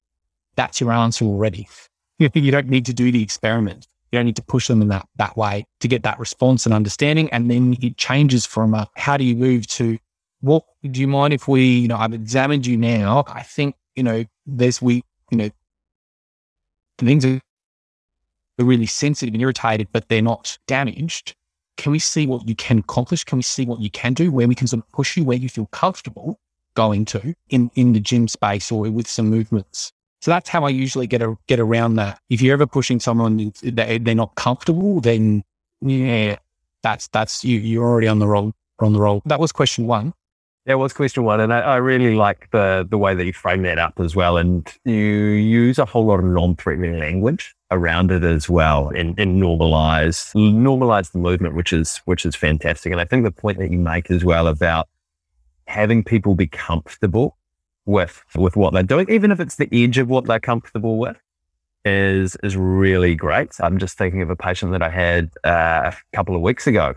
that's 0.56 0.82
your 0.82 0.92
answer 0.92 1.26
already. 1.26 1.68
you 2.20 2.52
don't 2.52 2.68
need 2.68 2.86
to 2.86 2.94
do 2.94 3.12
the 3.12 3.22
experiment. 3.22 3.88
You 4.12 4.20
don't 4.20 4.26
need 4.26 4.36
to 4.36 4.44
push 4.44 4.68
them 4.68 4.82
in 4.82 4.90
that, 4.90 5.08
that 5.16 5.38
way 5.38 5.66
to 5.80 5.88
get 5.88 6.04
that 6.04 6.20
response 6.20 6.66
and 6.66 6.74
understanding. 6.74 7.30
And 7.32 7.50
then 7.50 7.78
it 7.82 7.98
changes 7.98 8.46
from 8.46 8.74
a, 8.74 8.90
how 8.96 9.18
do 9.18 9.24
you 9.24 9.36
move 9.36 9.68
to 9.68 9.98
what 10.42 10.66
do 10.90 11.00
you 11.00 11.08
mind 11.08 11.34
if 11.34 11.48
we, 11.48 11.64
you 11.64 11.88
know, 11.88 11.98
I've 11.98 12.14
examined 12.14 12.66
you 12.66 12.76
now. 12.76 13.24
I 13.28 13.44
think, 13.44 13.76
you 13.96 14.04
know, 14.04 14.26
there's 14.46 14.82
we, 14.82 15.04
you 15.30 15.38
know, 15.38 15.50
things 16.98 17.26
are 17.26 17.40
really 18.58 18.86
sensitive 18.86 19.34
and 19.34 19.42
irritated, 19.42 19.88
but 19.92 20.10
they're 20.10 20.22
not 20.22 20.58
damaged. 20.68 21.36
Can 21.78 21.92
we 21.92 22.00
see 22.00 22.28
what 22.28 22.48
you 22.48 22.56
can 22.56 22.80
accomplish? 22.80 23.24
Can 23.24 23.38
we 23.38 23.44
see 23.44 23.66
what 23.66 23.80
you 23.80 23.90
can 23.90 24.14
do 24.14 24.32
where 24.32 24.48
we 24.48 24.56
can 24.56 24.68
sort 24.68 24.84
of 24.84 24.92
push 24.92 25.16
you 25.16 25.24
where 25.24 25.38
you 25.38 25.50
feel 25.50 25.68
comfortable 25.68 26.40
going 26.76 27.06
to 27.06 27.34
in, 27.50 27.72
in 27.76 27.94
the 27.94 28.00
gym 28.00 28.28
space 28.28 28.72
or 28.72 28.90
with 28.90 29.08
some 29.08 29.30
movements? 29.30 29.94
So 30.22 30.30
that's 30.30 30.50
how 30.50 30.64
I 30.66 30.70
usually 30.70 31.08
get 31.08 31.22
a, 31.22 31.36
get 31.48 31.60
around 31.60 31.96
that. 31.96 32.20
If 32.30 32.42
you're 32.42 32.54
ever 32.54 32.68
pushing 32.68 33.00
someone 33.00 33.52
that 33.64 34.06
they're 34.06 34.16
not 34.16 34.36
comfortable, 34.36 35.02
then 35.02 35.44
yeah, 35.82 36.38
that's 36.84 37.08
that's 37.08 37.44
you. 37.44 37.60
You're 37.60 37.88
already 37.88 38.08
on 38.08 38.20
the 38.20 38.28
roll 38.28 38.54
on 38.80 38.94
the 38.94 39.00
roll. 39.00 39.22
That 39.26 39.40
was 39.40 39.52
question 39.52 39.88
one. 39.88 40.14
That 40.68 40.78
was 40.78 40.94
question 40.94 41.24
one, 41.24 41.40
and 41.40 41.52
I, 41.52 41.62
I, 41.62 41.76
really 41.78 42.14
like 42.14 42.48
the 42.52 42.88
the 42.88 42.98
way 43.00 43.16
that 43.16 43.26
you 43.26 43.34
frame 43.34 43.64
that 43.64 43.80
up 43.80 44.00
as 44.00 44.16
well. 44.16 44.38
And 44.38 44.72
you 44.86 44.94
use 44.96 45.80
a 45.80 45.86
whole 45.86 46.06
lot 46.06 46.20
of 46.20 46.26
non-threatening 46.26 47.00
language 47.00 47.56
around 47.72 48.12
it 48.12 48.24
as 48.24 48.48
well, 48.48 48.90
and, 48.90 49.18
and 49.20 49.42
normalize 49.42 50.32
normalize 50.36 51.14
the 51.14 51.18
movement, 51.18 51.56
which 51.56 51.74
is 51.74 51.98
which 52.06 52.28
is 52.28 52.36
fantastic. 52.36 52.92
And 52.92 53.02
I 53.02 53.06
think 53.06 53.24
the 53.24 53.32
point 53.32 53.58
that 53.58 53.72
you 53.72 53.80
make 53.80 54.12
as 54.12 54.24
well 54.24 54.46
about 54.46 54.88
having 55.66 56.04
people 56.04 56.36
be 56.36 56.46
comfortable 56.46 57.38
with 57.86 58.24
with 58.36 58.56
what 58.56 58.74
they're 58.74 58.84
doing, 58.84 59.10
even 59.10 59.32
if 59.32 59.40
it's 59.40 59.56
the 59.56 59.70
edge 59.72 59.98
of 59.98 60.08
what 60.08 60.26
they're 60.26 60.40
comfortable 60.40 60.98
with, 60.98 61.18
is 61.86 62.36
is 62.44 62.56
really 62.56 63.16
great. 63.16 63.56
I'm 63.60 63.78
just 63.78 63.98
thinking 63.98 64.22
of 64.22 64.30
a 64.30 64.36
patient 64.36 64.72
that 64.72 64.84
I 64.84 64.90
had 64.90 65.32
uh, 65.44 65.92
a 65.92 66.16
couple 66.16 66.36
of 66.36 66.42
weeks 66.42 66.68
ago. 66.68 66.96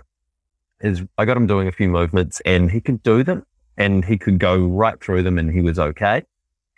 Is 0.80 1.02
I 1.16 1.24
got 1.24 1.36
him 1.36 1.46
doing 1.46 1.68
a 1.68 1.72
few 1.72 1.88
movements 1.88 2.40
and 2.44 2.70
he 2.70 2.80
could 2.80 3.02
do 3.02 3.22
them 3.22 3.46
and 3.76 4.04
he 4.04 4.18
could 4.18 4.38
go 4.38 4.58
right 4.66 5.00
through 5.02 5.22
them 5.22 5.38
and 5.38 5.50
he 5.50 5.60
was 5.60 5.78
okay. 5.78 6.22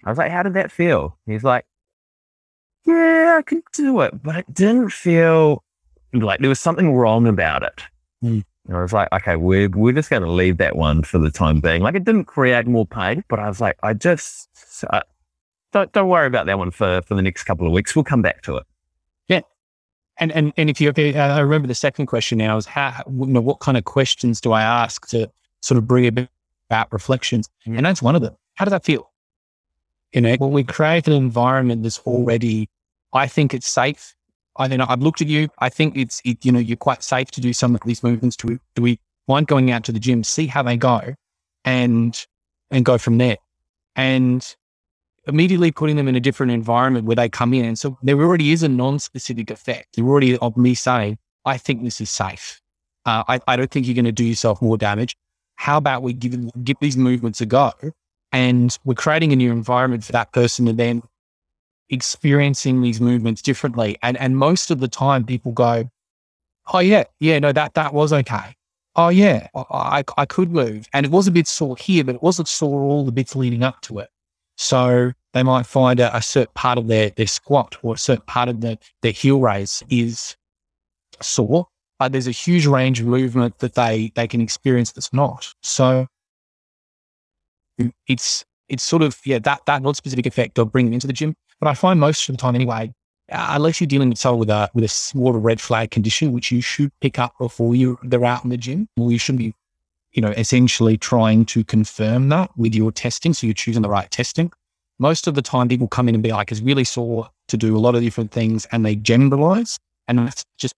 I 0.05 0.09
was 0.09 0.19
like, 0.19 0.31
"How 0.31 0.43
did 0.43 0.55
that 0.55 0.71
feel?" 0.71 1.19
He's 1.27 1.43
like, 1.43 1.67
"Yeah, 2.85 3.37
I 3.39 3.43
could 3.43 3.63
do 3.73 4.01
it, 4.03 4.23
but 4.23 4.37
it 4.37 4.55
didn't 4.55 4.91
feel 4.91 5.65
like 6.13 6.41
there 6.41 6.49
was 6.49 6.61
something 6.61 6.93
wrong 6.93 7.27
about 7.27 7.63
it." 7.63 7.83
Mm. 8.23 8.45
And 8.69 8.77
I 8.77 8.83
was 8.83 8.93
like, 8.93 9.09
okay, 9.13 9.37
we're, 9.37 9.69
we're 9.69 9.93
just 9.93 10.11
going 10.11 10.23
to 10.23 10.31
leave 10.31 10.57
that 10.57 10.77
one 10.77 11.03
for 11.03 11.19
the 11.19 11.31
time 11.31 11.61
being. 11.61 11.83
Like 11.83 11.95
it 11.95 12.05
didn't 12.05 12.25
create 12.25 12.67
more 12.67 12.87
pain, 12.87 13.23
but 13.29 13.39
I 13.39 13.49
was 13.49 13.61
like, 13.61 13.79
I 13.83 13.95
just, 13.95 14.49
uh, 14.91 15.03
don't, 15.73 15.93
don't 15.93 16.09
worry 16.09 16.27
about 16.27 16.47
that 16.47 16.59
one 16.59 16.71
for, 16.71 17.03
for 17.03 17.15
the 17.15 17.23
next 17.23 17.45
couple 17.45 17.67
of 17.67 17.73
weeks. 17.73 17.95
We'll 17.95 18.05
come 18.05 18.23
back 18.23 18.43
to 18.43 18.57
it. 18.57 18.65
Yeah. 19.29 19.43
And, 20.19 20.33
and, 20.33 20.53
and 20.57 20.69
if 20.69 20.81
you, 20.81 20.91
uh, 20.91 21.13
I 21.19 21.41
remember 21.41 21.69
the 21.69 21.75
second 21.75 22.07
question 22.07 22.39
now 22.39 22.57
is 22.57 22.67
how, 22.67 23.05
you 23.07 23.27
know, 23.27 23.41
what 23.41 23.61
kind 23.61 23.77
of 23.77 23.85
questions 23.85 24.41
do 24.41 24.53
I 24.53 24.63
ask 24.63 25.07
to 25.09 25.31
sort 25.61 25.79
of 25.79 25.87
bring 25.87 26.29
about 26.69 26.93
reflections? 26.93 27.49
Mm-hmm. 27.67 27.77
And 27.77 27.87
that's 27.87 28.03
one 28.03 28.17
of 28.17 28.23
them. 28.23 28.35
How 28.55 28.65
does 28.65 28.73
that 28.73 28.85
feel? 28.85 29.13
You 30.13 30.23
know, 30.23 30.35
when 30.37 30.51
we 30.51 30.65
create 30.65 31.07
an 31.07 31.13
environment 31.13 31.83
that's 31.83 31.99
already, 32.01 32.69
I 33.13 33.29
think 33.29 33.55
it's 33.55 33.69
safe 33.69 34.16
I 34.59 34.69
don't 34.69 34.79
know. 34.79 34.87
I've 34.89 35.03
looked 35.03 35.21
at 35.21 35.29
you. 35.29 35.49
I 35.59 35.69
think 35.69 35.97
it's, 35.97 36.21
it, 36.25 36.45
you 36.45 36.53
know, 36.53 36.59
you're 36.59 36.77
quite 36.77 37.03
safe 37.03 37.31
to 37.33 37.41
do 37.41 37.53
some 37.53 37.75
of 37.75 37.81
these 37.85 38.03
movements. 38.03 38.37
Do 38.37 38.49
we, 38.49 38.59
do 38.75 38.83
we 38.83 39.01
mind 39.29 39.47
going 39.47 39.71
out 39.71 39.85
to 39.85 39.93
the 39.93 40.01
gym, 40.01 40.25
see 40.25 40.47
how 40.47 40.63
they 40.63 40.77
go 40.77 41.15
and, 41.65 42.27
and 42.71 42.85
go 42.85 42.99
from 42.99 43.19
there? 43.19 43.37
And 43.95 44.57
immediately 45.27 45.73
putting 45.73 45.97
them 45.97 46.09
in 46.09 46.15
a 46.15 46.21
different 46.21 46.53
environment 46.53 47.07
where 47.07 47.17
they 47.17 47.29
come 47.29 47.53
in. 47.53 47.65
And 47.65 47.79
so 47.79 47.99
there 48.03 48.21
already 48.21 48.53
is 48.53 48.63
a 48.63 48.69
non-specific 48.69 49.51
effect. 49.51 49.97
There 49.97 50.05
already 50.05 50.37
of 50.39 50.57
me 50.57 50.75
saying, 50.75 51.19
I 51.45 51.59
think 51.59 51.83
this 51.83 52.01
is 52.01 52.11
safe. 52.11 52.61
Uh, 53.05 53.25
I, 53.29 53.41
I 53.47 53.57
don't 53.57 53.71
think 53.71 53.87
you're 53.87 53.95
going 53.95 54.05
to 54.05 54.13
do 54.13 54.25
yourself 54.25 54.61
more 54.63 54.77
damage. 54.77 55.17
How 55.57 55.79
about 55.79 56.03
we 56.03 56.13
give, 56.13 56.37
give 56.65 56.77
these 56.81 56.97
movements 56.97 57.41
a 57.41 57.47
go? 57.47 57.73
And 58.33 58.77
we're 58.85 58.95
creating 58.95 59.33
a 59.33 59.37
new 59.37 59.51
environment 59.51 60.05
for 60.05 60.13
that 60.13 60.33
person 60.33 60.67
to 60.67 60.73
then 60.73 61.03
experiencing 61.91 62.83
these 62.83 63.01
movements 63.01 63.43
differently. 63.43 63.97
And 64.03 64.17
and 64.19 64.37
most 64.37 64.71
of 64.71 64.81
the 64.81 64.89
time 64.89 65.25
people 65.25 65.53
go, 65.53 65.89
Oh 66.73 66.81
yeah, 66.81 67.05
yeah, 67.21 67.39
no, 67.39 67.53
that 67.53 67.75
that 67.75 67.95
was 67.95 68.13
okay. 68.13 68.55
Oh 68.97 69.09
yeah, 69.09 69.49
I, 69.55 70.03
I 70.17 70.27
could 70.27 70.51
move. 70.51 70.89
And 70.93 71.05
it 71.05 71.13
was 71.13 71.29
a 71.29 71.31
bit 71.31 71.47
sore 71.47 71.77
here, 71.77 72.03
but 72.03 72.15
it 72.15 72.23
wasn't 72.23 72.49
sore 72.49 72.83
all 72.83 73.05
the 73.05 73.13
bits 73.13 73.37
leading 73.37 73.63
up 73.63 73.81
to 73.83 73.99
it. 73.99 74.09
So 74.57 75.13
they 75.35 75.43
might 75.43 75.67
find 75.67 76.01
a, 76.01 76.17
a 76.17 76.23
certain 76.23 76.53
part 76.55 76.79
of 76.79 76.89
their, 76.89 77.11
their 77.11 77.27
squat 77.27 77.77
or 77.83 77.95
a 77.95 77.99
certain 77.99 78.25
part 78.25 78.49
of 78.49 78.63
the, 78.63 78.79
their 79.03 79.13
heel 79.13 79.39
raise 79.39 79.83
is 79.91 80.35
sore. 81.21 81.69
But 81.99 82.13
there's 82.13 82.27
a 82.27 82.33
huge 82.33 82.67
range 82.67 83.01
of 83.01 83.07
movement 83.07 83.59
that 83.59 83.75
they, 83.75 84.13
they 84.15 84.27
can 84.27 84.41
experience 84.41 84.93
that's 84.93 85.13
not. 85.13 85.53
So 85.63 86.07
it's 88.07 88.45
it's 88.69 88.83
sort 88.83 89.03
of 89.03 89.21
yeah 89.25 89.39
that 89.39 89.61
that 89.67 89.83
non-specific 89.83 90.27
effect 90.27 90.59
of 90.59 90.73
bringing 90.73 90.91
them 90.91 90.95
into 90.95 91.07
the 91.07 91.13
gym 91.13 91.35
but 91.61 91.69
I 91.69 91.75
find 91.75 91.99
most 92.01 92.29
of 92.29 92.37
the 92.37 92.41
time 92.41 92.55
anyway, 92.55 92.93
uh, 93.31 93.47
unless 93.51 93.81
you're 93.81 93.89
dealing 93.89 94.09
with 94.09 94.19
someone 94.19 94.41
with 94.41 94.51
a 94.51 94.71
with 94.75 94.85
a 94.85 94.89
small 94.89 95.33
red 95.33 95.61
flag 95.61 95.91
condition, 95.91 96.33
which 96.33 96.53
you 96.53 96.61
should 96.61 96.93
pick 97.01 97.19
up 97.19 97.35
before 97.39 97.75
you 97.75 97.99
they're 98.03 98.25
out 98.25 98.45
in 98.45 98.51
the 98.51 98.57
gym, 98.57 98.89
well, 98.97 99.11
you 99.11 99.19
shouldn't 99.19 99.41
be, 99.41 99.55
you 100.13 100.23
know, 100.23 100.31
essentially 100.31 100.97
trying 100.97 101.45
to 101.47 101.65
confirm 101.65 102.29
that 102.29 102.51
with 102.57 102.75
your 102.75 102.93
testing. 102.93 103.33
So 103.33 103.47
you're 103.47 103.55
choosing 103.55 103.83
the 103.83 103.89
right 103.89 104.11
testing. 104.11 104.53
Most 104.99 105.27
of 105.27 105.35
the 105.35 105.43
time, 105.43 105.69
people 105.69 105.89
come 105.89 106.09
in 106.09 106.15
and 106.15 106.23
be 106.23 106.33
like, 106.33 106.51
"It's 106.53 106.61
really 106.61 106.85
sore 106.85 107.29
to 107.49 107.57
do 107.57 107.77
a 107.77 107.81
lot 107.81 107.95
of 107.95 108.03
different 108.03 108.31
things," 108.31 108.67
and 108.73 108.85
they 108.87 108.97
generalize, 108.97 109.79
and 110.09 110.19
that's 110.19 110.45
just 110.59 110.75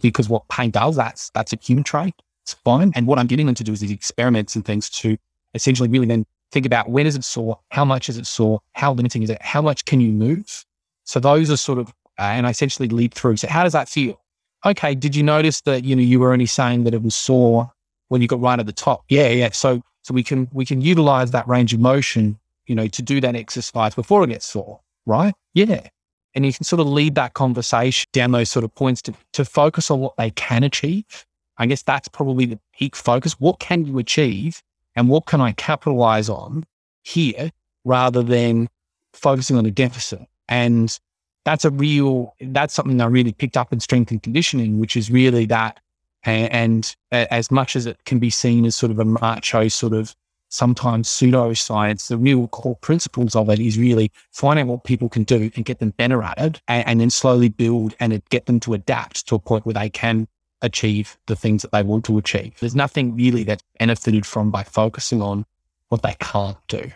because 0.00 0.28
what 0.28 0.48
pain 0.48 0.70
does. 0.70 0.96
That's 0.96 1.30
that's 1.30 1.52
a 1.52 1.58
human 1.62 1.84
trait. 1.84 2.14
It's 2.44 2.54
fine. 2.54 2.92
And 2.94 3.06
what 3.06 3.18
I'm 3.18 3.26
getting 3.28 3.46
them 3.46 3.54
to 3.54 3.64
do 3.64 3.72
is 3.72 3.80
these 3.80 3.92
experiments 3.92 4.56
and 4.56 4.64
things 4.64 4.90
to 4.90 5.16
essentially 5.54 5.88
really 5.88 6.06
then 6.06 6.26
think 6.52 6.66
about 6.66 6.90
when 6.90 7.06
is 7.06 7.16
it 7.16 7.24
sore? 7.24 7.58
How 7.70 7.84
much 7.84 8.08
is 8.08 8.18
it 8.18 8.26
sore? 8.26 8.60
How 8.74 8.92
limiting 8.92 9.22
is 9.22 9.30
it? 9.30 9.40
How 9.42 9.62
much 9.62 9.84
can 9.84 10.00
you 10.00 10.12
move? 10.12 10.64
So 11.04 11.18
those 11.18 11.50
are 11.50 11.56
sort 11.56 11.78
of, 11.78 11.88
uh, 12.18 12.22
and 12.22 12.46
I 12.46 12.50
essentially 12.50 12.88
lead 12.88 13.14
through. 13.14 13.38
So 13.38 13.48
how 13.48 13.64
does 13.64 13.72
that 13.72 13.88
feel? 13.88 14.20
Okay. 14.64 14.94
Did 14.94 15.16
you 15.16 15.22
notice 15.22 15.62
that, 15.62 15.84
you 15.84 15.96
know, 15.96 16.02
you 16.02 16.20
were 16.20 16.32
only 16.32 16.46
saying 16.46 16.84
that 16.84 16.94
it 16.94 17.02
was 17.02 17.14
sore 17.14 17.72
when 18.08 18.22
you 18.22 18.28
got 18.28 18.40
right 18.40 18.60
at 18.60 18.66
the 18.66 18.72
top? 18.72 19.04
Yeah. 19.08 19.28
Yeah. 19.28 19.50
So, 19.50 19.82
so 20.02 20.14
we 20.14 20.22
can, 20.22 20.48
we 20.52 20.64
can 20.64 20.80
utilize 20.80 21.30
that 21.32 21.48
range 21.48 21.74
of 21.74 21.80
motion, 21.80 22.38
you 22.66 22.74
know, 22.74 22.86
to 22.86 23.02
do 23.02 23.20
that 23.20 23.34
exercise 23.34 23.94
before 23.94 24.22
it 24.22 24.28
gets 24.28 24.46
sore. 24.46 24.80
Right. 25.06 25.34
Yeah. 25.54 25.88
And 26.34 26.46
you 26.46 26.52
can 26.52 26.64
sort 26.64 26.80
of 26.80 26.86
lead 26.86 27.14
that 27.16 27.34
conversation 27.34 28.08
down 28.12 28.30
those 28.30 28.50
sort 28.50 28.64
of 28.64 28.74
points 28.74 29.02
to, 29.02 29.14
to 29.32 29.44
focus 29.44 29.90
on 29.90 30.00
what 30.00 30.16
they 30.16 30.30
can 30.30 30.62
achieve. 30.62 31.26
I 31.58 31.66
guess 31.66 31.82
that's 31.82 32.08
probably 32.08 32.46
the 32.46 32.58
peak 32.74 32.96
focus. 32.96 33.32
What 33.40 33.58
can 33.58 33.84
you 33.84 33.98
achieve 33.98 34.62
and 34.96 35.08
what 35.08 35.26
can 35.26 35.40
I 35.40 35.52
capitalize 35.52 36.28
on 36.28 36.64
here 37.02 37.50
rather 37.84 38.22
than 38.22 38.68
focusing 39.12 39.56
on 39.56 39.66
a 39.66 39.70
deficit? 39.70 40.26
And 40.48 40.98
that's 41.44 41.64
a 41.64 41.70
real, 41.70 42.34
that's 42.40 42.74
something 42.74 43.00
I 43.00 43.06
really 43.06 43.32
picked 43.32 43.56
up 43.56 43.72
in 43.72 43.80
strength 43.80 44.10
and 44.10 44.22
conditioning, 44.22 44.78
which 44.78 44.96
is 44.96 45.10
really 45.10 45.46
that. 45.46 45.80
And, 46.24 46.52
and 46.52 46.96
as 47.30 47.50
much 47.50 47.74
as 47.74 47.86
it 47.86 48.04
can 48.04 48.18
be 48.18 48.30
seen 48.30 48.64
as 48.64 48.76
sort 48.76 48.92
of 48.92 48.98
a 48.98 49.04
macho 49.04 49.68
sort 49.68 49.92
of 49.92 50.14
sometimes 50.50 51.08
pseudoscience, 51.08 52.08
the 52.08 52.18
real 52.18 52.46
core 52.48 52.76
principles 52.76 53.34
of 53.34 53.48
it 53.48 53.58
is 53.58 53.78
really 53.78 54.12
finding 54.30 54.66
what 54.66 54.84
people 54.84 55.08
can 55.08 55.24
do 55.24 55.50
and 55.56 55.64
get 55.64 55.78
them 55.78 55.90
better 55.96 56.22
at 56.22 56.38
it 56.38 56.60
and, 56.68 56.86
and 56.86 57.00
then 57.00 57.10
slowly 57.10 57.48
build 57.48 57.94
and 57.98 58.22
get 58.28 58.46
them 58.46 58.60
to 58.60 58.74
adapt 58.74 59.26
to 59.26 59.34
a 59.34 59.38
point 59.38 59.64
where 59.64 59.72
they 59.72 59.88
can 59.88 60.28
achieve 60.62 61.18
the 61.26 61.36
things 61.36 61.62
that 61.62 61.72
they 61.72 61.82
want 61.82 62.04
to 62.06 62.18
achieve. 62.18 62.54
There's 62.60 62.74
nothing 62.74 63.14
really 63.14 63.44
that's 63.44 63.64
benefited 63.78 64.24
from 64.24 64.50
by 64.50 64.62
focusing 64.62 65.20
on 65.20 65.44
what 65.88 66.02
they 66.02 66.16
can't 66.20 66.56
do. 66.68 66.90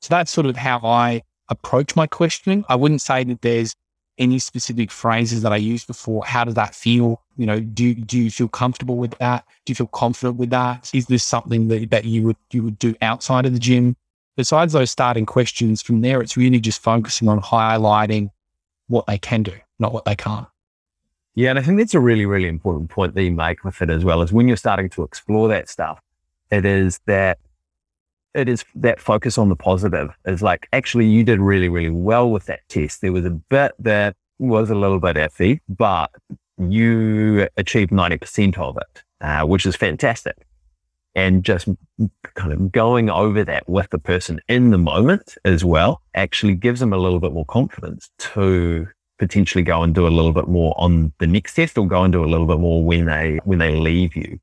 So 0.00 0.08
that's 0.10 0.30
sort 0.30 0.46
of 0.46 0.56
how 0.56 0.80
I 0.84 1.22
approach 1.48 1.96
my 1.96 2.06
questioning. 2.06 2.64
I 2.68 2.76
wouldn't 2.76 3.02
say 3.02 3.24
that 3.24 3.42
there's 3.42 3.74
any 4.18 4.38
specific 4.38 4.90
phrases 4.90 5.42
that 5.42 5.52
I 5.52 5.56
used 5.56 5.86
before. 5.86 6.24
How 6.24 6.44
does 6.44 6.54
that 6.54 6.74
feel? 6.74 7.22
You 7.36 7.46
know, 7.46 7.60
do 7.60 7.94
do 7.94 8.18
you 8.18 8.30
feel 8.30 8.48
comfortable 8.48 8.96
with 8.96 9.16
that? 9.18 9.44
Do 9.64 9.70
you 9.70 9.74
feel 9.74 9.86
confident 9.88 10.36
with 10.36 10.50
that? 10.50 10.90
Is 10.94 11.06
this 11.06 11.24
something 11.24 11.68
that, 11.68 11.90
that 11.90 12.04
you 12.04 12.22
would 12.24 12.36
you 12.52 12.62
would 12.62 12.78
do 12.78 12.94
outside 13.02 13.46
of 13.46 13.52
the 13.52 13.58
gym? 13.58 13.96
Besides 14.36 14.72
those 14.74 14.90
starting 14.90 15.26
questions, 15.26 15.82
from 15.82 16.02
there 16.02 16.20
it's 16.20 16.36
really 16.36 16.60
just 16.60 16.82
focusing 16.82 17.28
on 17.28 17.40
highlighting 17.40 18.30
what 18.88 19.06
they 19.06 19.18
can 19.18 19.42
do, 19.42 19.54
not 19.78 19.92
what 19.92 20.04
they 20.04 20.16
can't. 20.16 20.46
Yeah, 21.34 21.50
and 21.50 21.58
I 21.58 21.62
think 21.62 21.78
that's 21.78 21.94
a 21.94 22.00
really, 22.00 22.26
really 22.26 22.48
important 22.48 22.90
point 22.90 23.14
that 23.14 23.22
you 23.22 23.30
make 23.30 23.64
with 23.64 23.80
it 23.82 23.90
as 23.90 24.04
well, 24.04 24.22
is 24.22 24.32
when 24.32 24.48
you're 24.48 24.56
starting 24.56 24.90
to 24.90 25.02
explore 25.02 25.48
that 25.48 25.68
stuff, 25.68 26.00
it 26.50 26.64
is 26.64 27.00
that 27.06 27.38
it 28.34 28.48
is 28.48 28.64
that 28.76 29.00
focus 29.00 29.38
on 29.38 29.48
the 29.48 29.56
positive 29.56 30.10
is 30.24 30.40
like 30.40 30.68
actually 30.72 31.06
you 31.06 31.24
did 31.24 31.40
really 31.40 31.68
really 31.68 31.90
well 31.90 32.30
with 32.30 32.46
that 32.46 32.60
test. 32.68 33.00
There 33.00 33.12
was 33.12 33.24
a 33.24 33.30
bit 33.30 33.72
that 33.80 34.14
was 34.38 34.70
a 34.70 34.74
little 34.74 35.00
bit 35.00 35.16
iffy 35.16 35.60
but 35.68 36.10
you 36.58 37.48
achieved 37.56 37.90
90% 37.90 38.58
of 38.58 38.76
it 38.76 39.02
uh, 39.20 39.42
which 39.44 39.66
is 39.66 39.76
fantastic. 39.76 40.36
And 41.16 41.42
just 41.44 41.68
kind 42.34 42.52
of 42.52 42.70
going 42.70 43.10
over 43.10 43.42
that 43.44 43.68
with 43.68 43.90
the 43.90 43.98
person 43.98 44.40
in 44.48 44.70
the 44.70 44.78
moment 44.78 45.36
as 45.44 45.64
well 45.64 46.02
actually 46.14 46.54
gives 46.54 46.78
them 46.78 46.92
a 46.92 46.96
little 46.98 47.18
bit 47.18 47.32
more 47.32 47.44
confidence 47.44 48.10
to 48.18 48.86
potentially 49.20 49.62
go 49.62 49.82
and 49.84 49.94
do 49.94 50.06
a 50.06 50.08
little 50.08 50.32
bit 50.32 50.48
more 50.48 50.74
on 50.76 51.12
the 51.18 51.26
next 51.26 51.54
test 51.54 51.78
or 51.78 51.86
go 51.86 52.02
and 52.02 52.12
do 52.12 52.24
a 52.24 52.26
little 52.26 52.46
bit 52.46 52.58
more 52.58 52.82
when 52.82 53.04
they 53.06 53.38
when 53.44 53.60
they 53.60 53.76
leave 53.76 54.16
you 54.16 54.40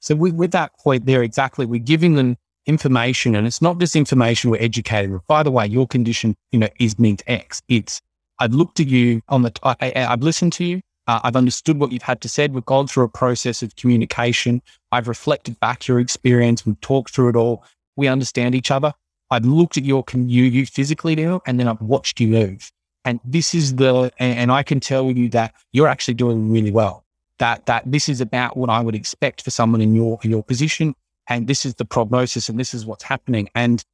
so 0.00 0.14
we, 0.14 0.30
with 0.30 0.50
that 0.50 0.76
point 0.78 1.06
there 1.06 1.22
exactly 1.22 1.64
we're 1.64 1.80
giving 1.80 2.14
them 2.14 2.36
information, 2.66 3.34
and 3.34 3.46
it's 3.46 3.60
not 3.60 3.78
just 3.78 3.96
information 3.96 4.50
we're 4.50 4.62
educating. 4.62 5.20
By 5.28 5.42
the 5.42 5.50
way, 5.50 5.66
your 5.66 5.86
condition, 5.86 6.36
you 6.52 6.58
know, 6.58 6.68
is 6.78 6.98
means 6.98 7.22
X. 7.26 7.62
It's 7.68 8.00
I've 8.38 8.52
looked 8.52 8.80
at 8.80 8.88
you 8.88 9.22
on 9.28 9.42
the, 9.42 9.52
I, 9.62 9.92
have 9.94 10.22
listened 10.22 10.52
to 10.54 10.64
you. 10.64 10.80
Uh, 11.06 11.20
I've 11.22 11.36
understood 11.36 11.78
what 11.78 11.92
you've 11.92 12.02
had 12.02 12.20
to 12.22 12.28
say. 12.28 12.48
We've 12.48 12.64
gone 12.64 12.86
through 12.86 13.04
a 13.04 13.08
process 13.08 13.62
of 13.62 13.76
communication. 13.76 14.62
I've 14.90 15.06
reflected 15.06 15.60
back 15.60 15.86
your 15.86 16.00
experience. 16.00 16.66
We've 16.66 16.80
talked 16.80 17.14
through 17.14 17.28
it 17.28 17.36
all. 17.36 17.62
We 17.96 18.08
understand 18.08 18.54
each 18.54 18.70
other. 18.70 18.92
I've 19.30 19.44
looked 19.44 19.76
at 19.76 19.84
your 19.84 20.04
you, 20.12 20.44
you 20.44 20.66
physically 20.66 21.14
now, 21.14 21.42
and 21.46 21.60
then 21.60 21.68
I've 21.68 21.80
watched 21.80 22.20
you 22.20 22.28
move. 22.28 22.72
And 23.04 23.20
this 23.24 23.54
is 23.54 23.76
the, 23.76 24.12
and 24.18 24.50
I 24.50 24.62
can 24.62 24.80
tell 24.80 25.10
you 25.10 25.28
that 25.30 25.54
you're 25.72 25.88
actually 25.88 26.14
doing 26.14 26.50
really 26.50 26.70
well. 26.70 27.04
That 27.38 27.66
that 27.66 27.82
this 27.84 28.08
is 28.08 28.20
about 28.20 28.56
what 28.56 28.70
I 28.70 28.80
would 28.80 28.94
expect 28.94 29.42
for 29.42 29.50
someone 29.50 29.80
in 29.80 29.92
your 29.92 30.20
in 30.22 30.30
your 30.30 30.44
position 30.44 30.94
and 31.28 31.46
this 31.46 31.64
is 31.64 31.74
the 31.74 31.84
prognosis 31.84 32.48
and 32.48 32.58
this 32.58 32.74
is 32.74 32.84
what's 32.84 33.04
happening. 33.04 33.48
And 33.54 33.84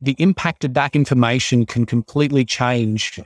the 0.00 0.16
impact 0.18 0.64
of 0.64 0.74
that 0.74 0.96
information 0.96 1.66
can 1.66 1.86
completely 1.86 2.44
change 2.44 3.20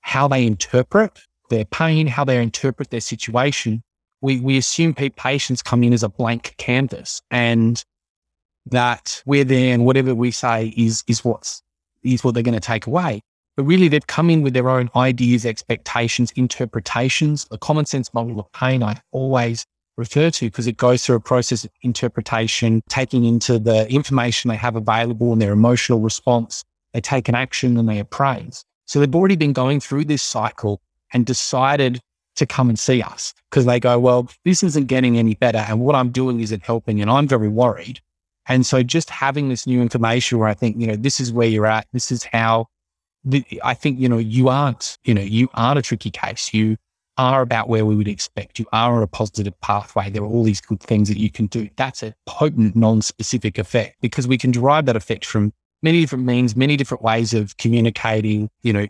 how 0.00 0.28
they 0.28 0.46
interpret 0.46 1.18
their 1.50 1.64
pain, 1.64 2.06
how 2.06 2.24
they 2.24 2.40
interpret 2.40 2.90
their 2.90 3.00
situation. 3.00 3.82
We, 4.20 4.40
we 4.40 4.56
assume 4.56 4.94
patients 4.94 5.62
come 5.62 5.82
in 5.82 5.92
as 5.92 6.02
a 6.02 6.08
blank 6.08 6.54
canvas 6.58 7.22
and 7.30 7.82
that 8.66 9.22
we're 9.24 9.44
there 9.44 9.72
and 9.72 9.86
whatever 9.86 10.14
we 10.14 10.30
say 10.30 10.74
is, 10.76 11.02
is 11.06 11.24
what's, 11.24 11.62
is 12.02 12.22
what 12.22 12.34
they're 12.34 12.42
going 12.42 12.54
to 12.54 12.60
take 12.60 12.86
away. 12.86 13.22
But 13.58 13.64
really 13.64 13.88
they've 13.88 14.06
come 14.06 14.30
in 14.30 14.42
with 14.42 14.54
their 14.54 14.70
own 14.70 14.88
ideas, 14.94 15.44
expectations, 15.44 16.30
interpretations. 16.36 17.44
The 17.46 17.58
common 17.58 17.86
sense 17.86 18.14
model 18.14 18.38
of 18.38 18.52
pain 18.52 18.84
I 18.84 19.00
always 19.10 19.66
refer 19.96 20.30
to 20.30 20.46
because 20.46 20.68
it 20.68 20.76
goes 20.76 21.04
through 21.04 21.16
a 21.16 21.20
process 21.20 21.64
of 21.64 21.72
interpretation, 21.82 22.82
taking 22.88 23.24
into 23.24 23.58
the 23.58 23.90
information 23.92 24.48
they 24.48 24.54
have 24.54 24.76
available 24.76 25.32
and 25.32 25.42
their 25.42 25.52
emotional 25.52 25.98
response. 25.98 26.62
They 26.92 27.00
take 27.00 27.28
an 27.28 27.34
action 27.34 27.76
and 27.76 27.88
they 27.88 27.98
appraise. 27.98 28.64
So 28.84 29.00
they've 29.00 29.12
already 29.12 29.34
been 29.34 29.54
going 29.54 29.80
through 29.80 30.04
this 30.04 30.22
cycle 30.22 30.80
and 31.12 31.26
decided 31.26 31.98
to 32.36 32.46
come 32.46 32.68
and 32.68 32.78
see 32.78 33.02
us 33.02 33.34
because 33.50 33.64
they 33.64 33.80
go, 33.80 33.98
well, 33.98 34.28
this 34.44 34.62
isn't 34.62 34.86
getting 34.86 35.18
any 35.18 35.34
better. 35.34 35.64
And 35.66 35.80
what 35.80 35.96
I'm 35.96 36.10
doing 36.10 36.38
isn't 36.38 36.62
helping. 36.62 37.00
And 37.00 37.10
I'm 37.10 37.26
very 37.26 37.48
worried. 37.48 37.98
And 38.46 38.64
so 38.64 38.84
just 38.84 39.10
having 39.10 39.48
this 39.48 39.66
new 39.66 39.82
information 39.82 40.38
where 40.38 40.48
I 40.48 40.54
think, 40.54 40.80
you 40.80 40.86
know, 40.86 40.94
this 40.94 41.18
is 41.18 41.32
where 41.32 41.48
you're 41.48 41.66
at. 41.66 41.88
This 41.92 42.12
is 42.12 42.22
how 42.22 42.68
the, 43.24 43.44
I 43.64 43.74
think, 43.74 43.98
you 43.98 44.08
know, 44.08 44.18
you 44.18 44.48
aren't, 44.48 44.96
you 45.04 45.14
know, 45.14 45.22
you 45.22 45.48
aren't 45.54 45.78
a 45.78 45.82
tricky 45.82 46.10
case. 46.10 46.54
You 46.54 46.76
are 47.16 47.42
about 47.42 47.68
where 47.68 47.84
we 47.84 47.96
would 47.96 48.08
expect. 48.08 48.58
You 48.58 48.66
are 48.72 48.96
on 48.96 49.02
a 49.02 49.06
positive 49.06 49.60
pathway. 49.60 50.08
There 50.08 50.22
are 50.22 50.26
all 50.26 50.44
these 50.44 50.60
good 50.60 50.80
things 50.80 51.08
that 51.08 51.18
you 51.18 51.30
can 51.30 51.46
do. 51.46 51.68
That's 51.76 52.02
a 52.02 52.14
potent, 52.26 52.76
non-specific 52.76 53.58
effect 53.58 53.96
because 54.00 54.28
we 54.28 54.38
can 54.38 54.52
derive 54.52 54.86
that 54.86 54.96
effect 54.96 55.24
from 55.24 55.52
many 55.82 56.00
different 56.00 56.24
means, 56.24 56.54
many 56.54 56.76
different 56.76 57.02
ways 57.02 57.34
of 57.34 57.56
communicating, 57.56 58.48
you 58.62 58.72
know, 58.72 58.86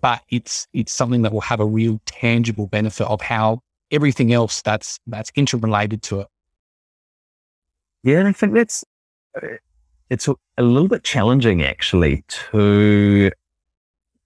but 0.00 0.22
it's, 0.28 0.68
it's 0.72 0.92
something 0.92 1.22
that 1.22 1.32
will 1.32 1.40
have 1.40 1.58
a 1.58 1.66
real 1.66 2.00
tangible 2.06 2.68
benefit 2.68 3.06
of 3.08 3.20
how 3.20 3.60
everything 3.90 4.32
else 4.32 4.62
that's, 4.62 5.00
that's 5.08 5.32
interrelated 5.34 6.02
to 6.02 6.20
it. 6.20 6.28
Yeah. 8.04 8.26
I 8.26 8.32
think 8.32 8.54
that's, 8.54 8.84
uh, 9.42 9.56
it's 10.08 10.28
a 10.28 10.62
little 10.62 10.88
bit 10.88 11.04
challenging 11.04 11.62
actually 11.62 12.24
to 12.28 13.30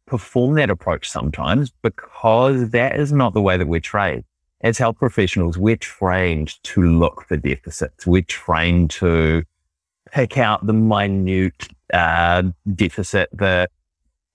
perform 0.06 0.54
that 0.54 0.70
approach 0.70 1.08
sometimes 1.08 1.72
because 1.82 2.70
that 2.70 2.98
is 2.98 3.12
not 3.12 3.34
the 3.34 3.42
way 3.42 3.56
that 3.56 3.66
we're 3.66 3.80
trained. 3.80 4.24
As 4.60 4.78
health 4.78 4.96
professionals, 4.96 5.58
we're 5.58 5.76
trained 5.76 6.62
to 6.64 6.82
look 6.82 7.24
for 7.28 7.36
deficits. 7.36 8.06
We're 8.06 8.22
trained 8.22 8.90
to 8.92 9.42
pick 10.12 10.38
out 10.38 10.66
the 10.66 10.72
minute 10.72 11.68
uh, 11.92 12.44
deficit, 12.74 13.28
the, 13.32 13.68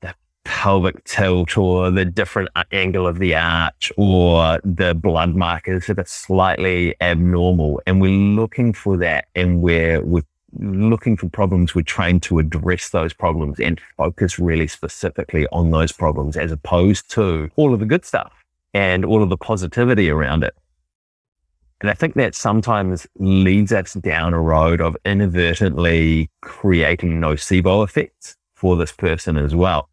the 0.01 0.13
pelvic 0.43 1.03
tilt 1.05 1.57
or 1.57 1.89
the 1.89 2.05
different 2.05 2.49
angle 2.71 3.07
of 3.07 3.17
the 3.17 3.33
arch 3.33 3.91
or 3.97 4.59
the 4.63 4.93
blood 4.93 5.35
markers 5.35 5.87
that 5.87 5.97
are 5.97 6.05
slightly 6.05 6.95
abnormal. 7.01 7.81
And 7.87 7.99
we're 7.99 8.11
looking 8.11 8.73
for 8.73 8.97
that 8.97 9.29
and 9.35 9.61
we're, 9.61 10.03
we're 10.03 10.23
looking 10.57 11.17
for 11.17 11.29
problems, 11.29 11.75
we're 11.75 11.81
trained 11.81 12.23
to 12.23 12.39
address 12.39 12.89
those 12.89 13.13
problems 13.13 13.59
and 13.59 13.79
focus 13.97 14.39
really 14.39 14.67
specifically 14.67 15.47
on 15.51 15.71
those 15.71 15.91
problems 15.91 16.37
as 16.37 16.51
opposed 16.51 17.09
to 17.11 17.49
all 17.55 17.73
of 17.73 17.79
the 17.79 17.85
good 17.85 18.05
stuff 18.05 18.33
and 18.73 19.05
all 19.05 19.23
of 19.23 19.29
the 19.29 19.37
positivity 19.37 20.09
around 20.09 20.43
it. 20.43 20.55
And 21.81 21.89
I 21.89 21.93
think 21.93 22.15
that 22.15 22.35
sometimes 22.35 23.07
leads 23.17 23.71
us 23.71 23.93
down 23.93 24.33
a 24.33 24.39
road 24.39 24.81
of 24.81 24.97
inadvertently 25.05 26.29
creating 26.41 27.21
nocebo 27.21 27.83
effects 27.85 28.35
for 28.53 28.75
this 28.75 28.91
person 28.91 29.37
as 29.37 29.55
well. 29.55 29.89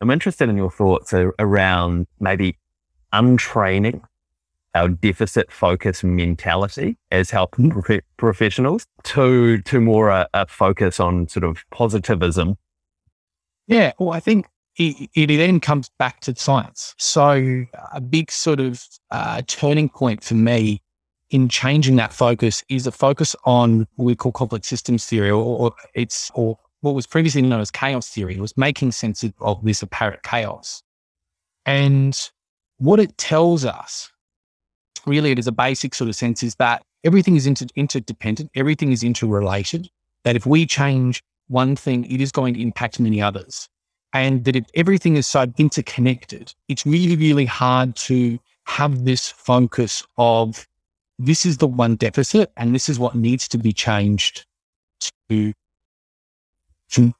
I'm 0.00 0.10
interested 0.10 0.48
in 0.48 0.56
your 0.56 0.70
thoughts 0.70 1.12
around 1.12 2.06
maybe 2.18 2.58
untraining 3.12 4.02
our 4.74 4.88
deficit 4.88 5.50
focus 5.50 6.04
mentality 6.04 6.96
as 7.10 7.30
health 7.30 7.50
professionals 8.16 8.86
to 9.04 9.58
to 9.62 9.80
more 9.80 10.10
a, 10.10 10.28
a, 10.34 10.46
focus 10.46 11.00
on 11.00 11.28
sort 11.28 11.44
of 11.44 11.64
positivism. 11.70 12.56
Yeah, 13.66 13.92
well, 13.98 14.10
I 14.10 14.20
think 14.20 14.46
it, 14.76 15.10
it 15.14 15.26
then 15.26 15.60
comes 15.60 15.90
back 15.98 16.20
to 16.20 16.34
science. 16.34 16.94
So 16.98 17.64
a 17.92 18.00
big 18.00 18.30
sort 18.30 18.60
of 18.60 18.84
uh, 19.10 19.42
turning 19.46 19.88
point 19.88 20.24
for 20.24 20.34
me 20.34 20.82
in 21.30 21.48
changing 21.48 21.96
that 21.96 22.12
focus 22.12 22.64
is 22.68 22.86
a 22.86 22.92
focus 22.92 23.36
on 23.44 23.86
what 23.94 24.04
we 24.04 24.16
call 24.16 24.32
complex 24.32 24.68
systems 24.68 25.06
theory, 25.06 25.30
or, 25.30 25.42
or 25.42 25.72
it's 25.94 26.30
or 26.34 26.58
what 26.80 26.94
was 26.94 27.06
previously 27.06 27.42
known 27.42 27.60
as 27.60 27.70
chaos 27.70 28.08
theory. 28.08 28.34
It 28.34 28.40
was 28.40 28.56
making 28.56 28.92
sense 28.92 29.24
of 29.40 29.64
this 29.64 29.82
apparent 29.82 30.22
chaos. 30.22 30.82
And 31.66 32.18
what 32.78 32.98
it 32.98 33.16
tells 33.18 33.64
us, 33.64 34.10
really, 35.06 35.30
it 35.30 35.38
is 35.38 35.46
a 35.46 35.52
basic 35.52 35.94
sort 35.94 36.08
of 36.08 36.16
sense, 36.16 36.42
is 36.42 36.54
that 36.56 36.82
everything 37.04 37.36
is 37.36 37.46
inter- 37.46 37.66
interdependent, 37.76 38.50
everything 38.54 38.92
is 38.92 39.02
interrelated. 39.02 39.88
That 40.24 40.36
if 40.36 40.46
we 40.46 40.66
change 40.66 41.22
one 41.48 41.76
thing, 41.76 42.04
it 42.04 42.20
is 42.20 42.30
going 42.30 42.54
to 42.54 42.60
impact 42.60 43.00
many 43.00 43.20
others. 43.20 43.68
And 44.12 44.44
that 44.44 44.56
if 44.56 44.64
everything 44.74 45.16
is 45.16 45.26
so 45.26 45.46
interconnected, 45.56 46.52
it's 46.68 46.84
really, 46.84 47.16
really 47.16 47.46
hard 47.46 47.96
to 47.96 48.38
have 48.64 49.04
this 49.04 49.28
focus 49.28 50.04
of 50.18 50.66
this 51.18 51.44
is 51.44 51.58
the 51.58 51.66
one 51.66 51.96
deficit 51.96 52.50
and 52.56 52.74
this 52.74 52.88
is 52.88 52.98
what 52.98 53.14
needs 53.14 53.46
to 53.48 53.58
be 53.58 53.72
changed 53.72 54.46
to, 55.28 55.52
to 56.90 57.12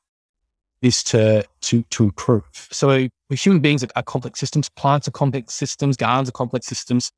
this 0.83 1.03
to, 1.05 1.45
to, 1.61 1.83
to 1.91 2.05
improve. 2.05 2.45
So 2.71 3.09
human 3.31 3.61
beings 3.61 3.85
are, 3.85 3.89
are 3.97 4.03
complex 4.03 4.41
systems, 4.41 4.69
plants 4.71 5.07
are 5.07 5.13
complex 5.13 5.55
systems, 5.55 5.97
gardens 5.97 6.29
are 6.29 6.33
complex 6.33 6.67
systems. 6.67 7.13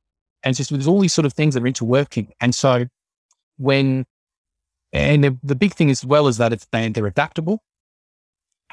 And 0.45 0.57
just 0.57 0.71
there's 0.71 0.87
all 0.87 1.01
these 1.01 1.13
sort 1.13 1.27
of 1.27 1.33
things 1.33 1.55
that 1.55 1.63
are 1.63 1.67
interworking. 1.67 2.29
And 2.41 2.55
so 2.55 2.87
when, 3.59 4.05
and 4.93 5.25
the, 5.25 5.39
the 5.43 5.55
big 5.55 5.75
thing 5.75 5.91
as 5.91 6.05
well 6.05 6.27
is 6.29 6.39
that 6.39 6.53
it's, 6.53 6.67
they, 6.73 6.89
they're 6.89 7.07
adaptable 7.07 7.63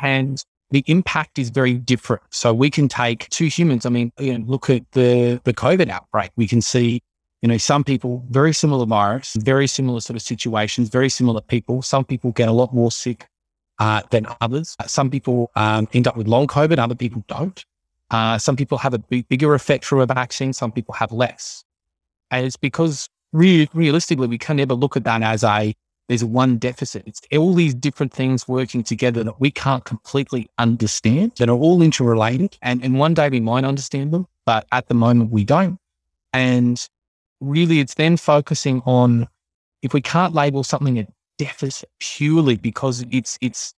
and 0.02 0.44
the 0.72 0.84
impact 0.88 1.40
is 1.40 1.50
very 1.50 1.74
different. 1.74 2.24
So 2.32 2.54
we 2.54 2.70
can 2.70 2.88
take 2.88 3.30
two 3.30 3.46
humans. 3.46 3.86
I 3.86 3.90
mean, 3.90 4.12
you 4.20 4.38
know, 4.38 4.46
look 4.46 4.70
at 4.70 4.84
the, 4.92 5.42
the 5.44 5.54
COVID 5.54 5.90
outbreak. 5.90 6.32
We 6.36 6.48
can 6.48 6.62
see 6.62 7.02
you 7.42 7.48
know, 7.48 7.58
some 7.58 7.84
people, 7.84 8.26
very 8.30 8.54
similar 8.54 8.86
virus, 8.86 9.36
very 9.36 9.68
similar 9.68 10.02
sort 10.02 10.16
of 10.16 10.22
situations, 10.22 10.90
very 10.90 11.10
similar 11.10 11.42
people. 11.42 11.82
Some 11.82 12.04
people 12.04 12.32
get 12.32 12.50
a 12.50 12.52
lot 12.52 12.74
more 12.74 12.92
sick 12.92 13.28
uh, 13.80 14.02
than 14.10 14.28
others. 14.42 14.76
Some 14.86 15.10
people 15.10 15.50
um, 15.56 15.88
end 15.94 16.08
up 16.08 16.18
with 16.18 16.28
long 16.28 16.48
COVID, 16.48 16.78
other 16.78 16.96
people 16.96 17.24
don't. 17.28 17.64
Uh, 18.12 18.38
some 18.38 18.56
people 18.56 18.78
have 18.78 18.94
a 18.94 19.00
big, 19.00 19.28
bigger 19.28 19.54
effect 19.54 19.86
from 19.86 20.00
a 20.00 20.06
vaccine, 20.06 20.54
some 20.54 20.72
people 20.72 20.94
have 20.94 21.12
less. 21.12 21.64
And 22.32 22.46
it's 22.46 22.58
because 22.58 23.10
re- 23.34 23.70
realistically, 23.74 24.28
we 24.28 24.38
can 24.38 24.58
never 24.58 24.74
look 24.74 24.98
at 24.98 25.04
that 25.04 25.22
as 25.22 25.44
a 25.44 25.76
there's 26.10 26.24
one 26.24 26.58
deficit. 26.58 27.04
It's 27.06 27.22
all 27.38 27.54
these 27.54 27.76
different 27.76 28.12
things 28.12 28.48
working 28.48 28.84
together 28.84 29.24
that 29.24 29.40
we 29.40 29.52
can't 29.52 29.86
completely 29.86 30.50
understand 30.58 31.34
that 31.38 31.50
are 31.50 31.56
all 31.56 31.84
interrelated. 31.84 32.58
And, 32.64 32.84
and 32.84 32.98
one 32.98 33.14
day 33.14 33.30
we 33.30 33.40
might 33.40 33.64
understand 33.64 34.12
them, 34.12 34.26
but 34.44 34.66
at 34.72 34.88
the 34.88 34.96
moment 34.96 35.30
we 35.30 35.44
don't. 35.44 35.78
And 36.34 36.84
really 37.40 37.80
it's 37.80 37.94
then 37.94 38.18
focusing 38.18 38.82
on 38.86 39.28
if 39.84 39.94
we 39.94 40.02
can't 40.02 40.34
label 40.34 40.64
something 40.64 40.98
a 40.98 41.08
deficit 41.38 41.90
purely 42.00 42.58
because 42.58 43.06
it's 43.12 43.38
it's 43.40 43.74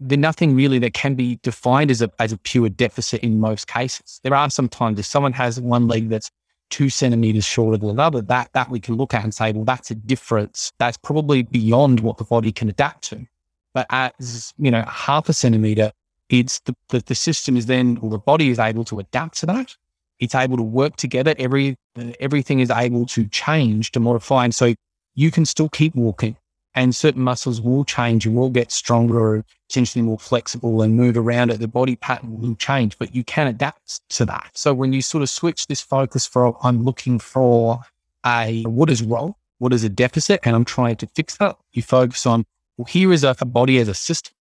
there's 0.00 0.18
nothing 0.18 0.54
really 0.54 0.78
that 0.80 0.94
can 0.94 1.14
be 1.14 1.38
defined 1.42 1.90
as 1.90 2.02
a 2.02 2.10
as 2.18 2.32
a 2.32 2.38
pure 2.38 2.68
deficit 2.68 3.22
in 3.22 3.40
most 3.40 3.68
cases. 3.68 4.20
There 4.22 4.34
are 4.34 4.50
sometimes 4.50 4.98
if 4.98 5.06
someone 5.06 5.32
has 5.34 5.60
one 5.60 5.88
leg 5.88 6.08
that's 6.08 6.30
two 6.70 6.88
centimeters 6.88 7.44
shorter 7.44 7.76
than 7.76 7.90
another, 7.90 8.22
that 8.22 8.50
that 8.54 8.70
we 8.70 8.80
can 8.80 8.96
look 8.96 9.14
at 9.14 9.24
and 9.24 9.34
say, 9.34 9.52
well, 9.52 9.64
that's 9.64 9.90
a 9.90 9.94
difference. 9.94 10.72
That's 10.78 10.96
probably 10.96 11.42
beyond 11.42 12.00
what 12.00 12.18
the 12.18 12.24
body 12.24 12.52
can 12.52 12.68
adapt 12.68 13.02
to. 13.10 13.26
But 13.74 13.86
as 13.90 14.52
you 14.58 14.70
know, 14.70 14.82
half 14.82 15.28
a 15.28 15.32
centimeter, 15.32 15.92
it's 16.28 16.60
the, 16.60 16.74
the, 16.88 17.00
the 17.00 17.14
system 17.14 17.56
is 17.56 17.66
then 17.66 17.98
or 18.02 18.10
the 18.10 18.18
body 18.18 18.50
is 18.50 18.58
able 18.58 18.84
to 18.84 18.98
adapt 18.98 19.38
to 19.38 19.46
that 19.46 19.76
it's 20.20 20.34
able 20.34 20.58
to 20.58 20.62
work 20.62 20.96
together. 20.96 21.34
Every 21.38 21.76
everything 22.20 22.60
is 22.60 22.70
able 22.70 23.06
to 23.06 23.26
change 23.28 23.90
to 23.92 24.00
modify, 24.00 24.44
and 24.44 24.54
so 24.54 24.74
you 25.14 25.30
can 25.30 25.44
still 25.44 25.68
keep 25.68 25.94
walking. 25.94 26.36
And 26.74 26.94
certain 26.94 27.22
muscles 27.22 27.60
will 27.60 27.84
change. 27.84 28.24
You 28.24 28.32
will 28.32 28.50
get 28.50 28.70
stronger, 28.70 29.44
potentially 29.68 30.02
more 30.02 30.18
flexible, 30.18 30.82
and 30.82 30.96
move 30.96 31.16
around 31.16 31.50
it. 31.50 31.58
The 31.58 31.68
body 31.68 31.96
pattern 31.96 32.40
will 32.40 32.54
change, 32.54 32.96
but 32.98 33.14
you 33.14 33.24
can 33.24 33.48
adapt 33.48 34.08
to 34.10 34.24
that. 34.26 34.50
So 34.54 34.72
when 34.72 34.92
you 34.92 35.02
sort 35.02 35.22
of 35.22 35.30
switch 35.30 35.66
this 35.66 35.80
focus 35.80 36.26
from 36.26 36.54
I'm 36.62 36.84
looking 36.84 37.18
for 37.18 37.80
a 38.24 38.62
what 38.62 38.88
is 38.88 39.02
wrong, 39.02 39.34
what 39.58 39.72
is 39.72 39.84
a 39.84 39.88
deficit, 39.88 40.40
and 40.44 40.54
I'm 40.54 40.64
trying 40.64 40.96
to 40.96 41.06
fix 41.08 41.36
that. 41.38 41.56
You 41.72 41.82
focus 41.82 42.24
on 42.24 42.44
well, 42.76 42.86
here 42.86 43.12
is 43.12 43.24
a, 43.24 43.34
a 43.40 43.44
body 43.44 43.78
as 43.78 43.88
a 43.88 43.94
system, 43.94 44.34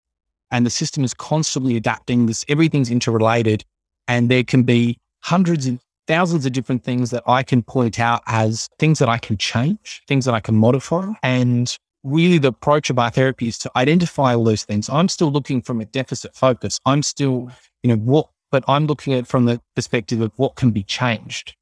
and 0.51 0.65
the 0.65 0.69
system 0.69 1.03
is 1.03 1.13
constantly 1.13 1.75
adapting. 1.75 2.27
This 2.27 2.45
everything's 2.47 2.91
interrelated, 2.91 3.65
and 4.07 4.29
there 4.29 4.43
can 4.43 4.63
be 4.63 4.99
hundreds 5.21 5.65
and 5.65 5.79
thousands 6.07 6.45
of 6.45 6.51
different 6.53 6.83
things 6.83 7.11
that 7.11 7.21
I 7.27 7.43
can 7.43 7.61
point 7.61 7.99
out 7.99 8.23
as 8.25 8.67
things 8.79 8.97
that 8.99 9.09
I 9.09 9.19
can 9.19 9.37
change, 9.37 10.01
things 10.07 10.25
that 10.25 10.33
I 10.33 10.39
can 10.39 10.55
modify. 10.55 11.11
And 11.21 11.77
really 12.03 12.37
the 12.37 12.49
approach 12.49 12.89
of 12.89 12.99
our 12.99 13.09
therapy 13.09 13.47
is 13.47 13.57
to 13.59 13.71
identify 13.75 14.33
all 14.33 14.43
those 14.43 14.63
things. 14.63 14.89
I'm 14.89 15.09
still 15.09 15.31
looking 15.31 15.61
from 15.61 15.81
a 15.81 15.85
deficit 15.85 16.35
focus. 16.35 16.79
I'm 16.85 17.03
still, 17.03 17.51
you 17.83 17.89
know, 17.89 17.97
what, 17.97 18.29
but 18.51 18.63
I'm 18.67 18.87
looking 18.87 19.13
at 19.13 19.27
from 19.27 19.45
the 19.45 19.61
perspective 19.75 20.21
of 20.21 20.31
what 20.37 20.55
can 20.55 20.71
be 20.71 20.83
changed. 20.83 21.55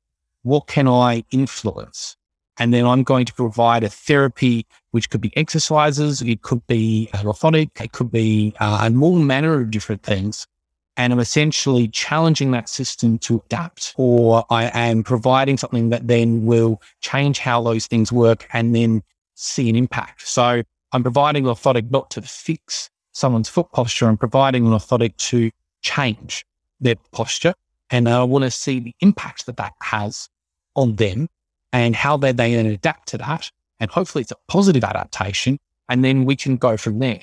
What 0.43 0.67
can 0.67 0.87
I 0.87 1.23
influence? 1.31 2.15
And 2.59 2.73
then 2.73 2.85
I'm 2.85 3.03
going 3.03 3.25
to 3.25 3.33
provide 3.33 3.83
a 3.83 3.89
therapy, 3.89 4.65
which 4.91 5.09
could 5.09 5.21
be 5.21 5.35
exercises, 5.37 6.21
it 6.21 6.41
could 6.41 6.65
be 6.65 7.09
orthotic, 7.13 7.69
it 7.79 7.91
could 7.91 8.11
be 8.11 8.53
uh, 8.59 8.79
a 8.83 8.89
more 8.89 9.17
manner 9.17 9.61
of 9.61 9.69
different 9.69 10.03
things 10.03 10.47
and 10.97 11.13
I'm 11.13 11.19
essentially 11.19 11.87
challenging 11.87 12.51
that 12.51 12.67
system 12.67 13.19
to 13.19 13.41
adapt, 13.45 13.93
or 13.97 14.45
I 14.49 14.71
am 14.73 15.03
providing 15.03 15.57
something 15.57 15.89
that 15.89 16.07
then 16.07 16.45
will 16.45 16.81
change 17.01 17.37
how 17.37 17.61
those 17.61 17.85
things 17.85 18.11
work 18.11 18.47
and 18.51 18.75
then 18.75 19.03
see 19.37 19.69
an 19.69 19.75
impact. 19.75 20.27
So 20.27 20.63
I'm 20.91 21.03
providing 21.03 21.45
an 21.47 21.53
orthotic 21.53 21.89
not 21.91 22.09
to 22.11 22.21
fix 22.21 22.89
someone's 23.13 23.49
foot 23.49 23.71
posture, 23.71 24.07
I'm 24.07 24.17
providing 24.17 24.65
an 24.65 24.73
orthotic 24.73 25.17
to 25.17 25.49
change 25.81 26.45
their 26.79 26.95
posture. 27.11 27.53
And 27.89 28.07
I 28.07 28.23
want 28.23 28.43
to 28.43 28.51
see 28.51 28.79
the 28.79 28.93
impact 28.99 29.45
that 29.45 29.57
that 29.57 29.73
has 29.81 30.29
on 30.75 30.95
them 30.97 31.27
and 31.73 31.95
how 31.95 32.17
they 32.17 32.31
then 32.31 32.65
adapt 32.65 33.07
to 33.09 33.17
that. 33.17 33.49
And 33.79 33.89
hopefully 33.89 34.21
it's 34.21 34.31
a 34.31 34.37
positive 34.47 34.83
adaptation. 34.83 35.57
And 35.89 36.03
then 36.03 36.25
we 36.25 36.35
can 36.35 36.57
go 36.57 36.77
from 36.77 36.99
there. 36.99 37.21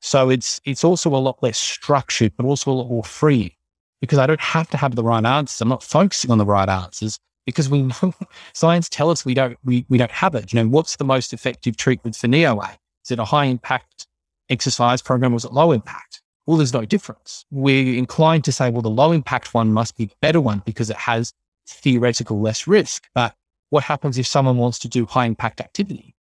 So 0.00 0.30
it's 0.30 0.60
it's 0.64 0.84
also 0.84 1.14
a 1.14 1.16
lot 1.16 1.42
less 1.42 1.58
structured, 1.58 2.32
but 2.36 2.44
also 2.44 2.70
a 2.70 2.74
lot 2.74 2.88
more 2.88 3.04
free 3.04 3.56
because 4.00 4.18
I 4.18 4.26
don't 4.26 4.40
have 4.40 4.68
to 4.70 4.76
have 4.76 4.96
the 4.96 5.04
right 5.04 5.24
answers. 5.24 5.60
I'm 5.60 5.68
not 5.68 5.82
focusing 5.82 6.30
on 6.30 6.38
the 6.38 6.44
right 6.44 6.68
answers 6.68 7.18
because 7.46 7.68
we 7.68 7.82
know 7.82 8.14
science 8.54 8.88
tell 8.88 9.10
us 9.10 9.24
we 9.24 9.34
don't 9.34 9.58
we, 9.64 9.84
we 9.88 9.98
don't 9.98 10.10
have 10.10 10.34
it. 10.34 10.52
You 10.52 10.62
know, 10.62 10.68
what's 10.68 10.96
the 10.96 11.04
most 11.04 11.32
effective 11.32 11.76
treatment 11.76 12.16
for 12.16 12.28
knee 12.28 12.46
OA? 12.46 12.78
Is 13.04 13.10
it 13.10 13.18
a 13.18 13.24
high 13.24 13.46
impact 13.46 14.06
exercise 14.48 15.02
program 15.02 15.32
or 15.32 15.36
is 15.36 15.44
it 15.44 15.52
low 15.52 15.72
impact? 15.72 16.20
Well, 16.46 16.56
there's 16.56 16.72
no 16.72 16.84
difference. 16.84 17.44
We're 17.50 17.96
inclined 17.96 18.44
to 18.44 18.52
say, 18.52 18.70
well, 18.70 18.82
the 18.82 18.90
low 18.90 19.12
impact 19.12 19.54
one 19.54 19.72
must 19.72 19.96
be 19.96 20.06
the 20.06 20.16
better 20.20 20.40
one 20.40 20.62
because 20.64 20.90
it 20.90 20.96
has 20.96 21.32
theoretical 21.68 22.40
less 22.40 22.66
risk. 22.66 23.08
But 23.14 23.34
what 23.70 23.84
happens 23.84 24.18
if 24.18 24.26
someone 24.26 24.56
wants 24.56 24.78
to 24.80 24.88
do 24.88 25.06
high 25.06 25.26
impact 25.26 25.60
activity? 25.60 26.14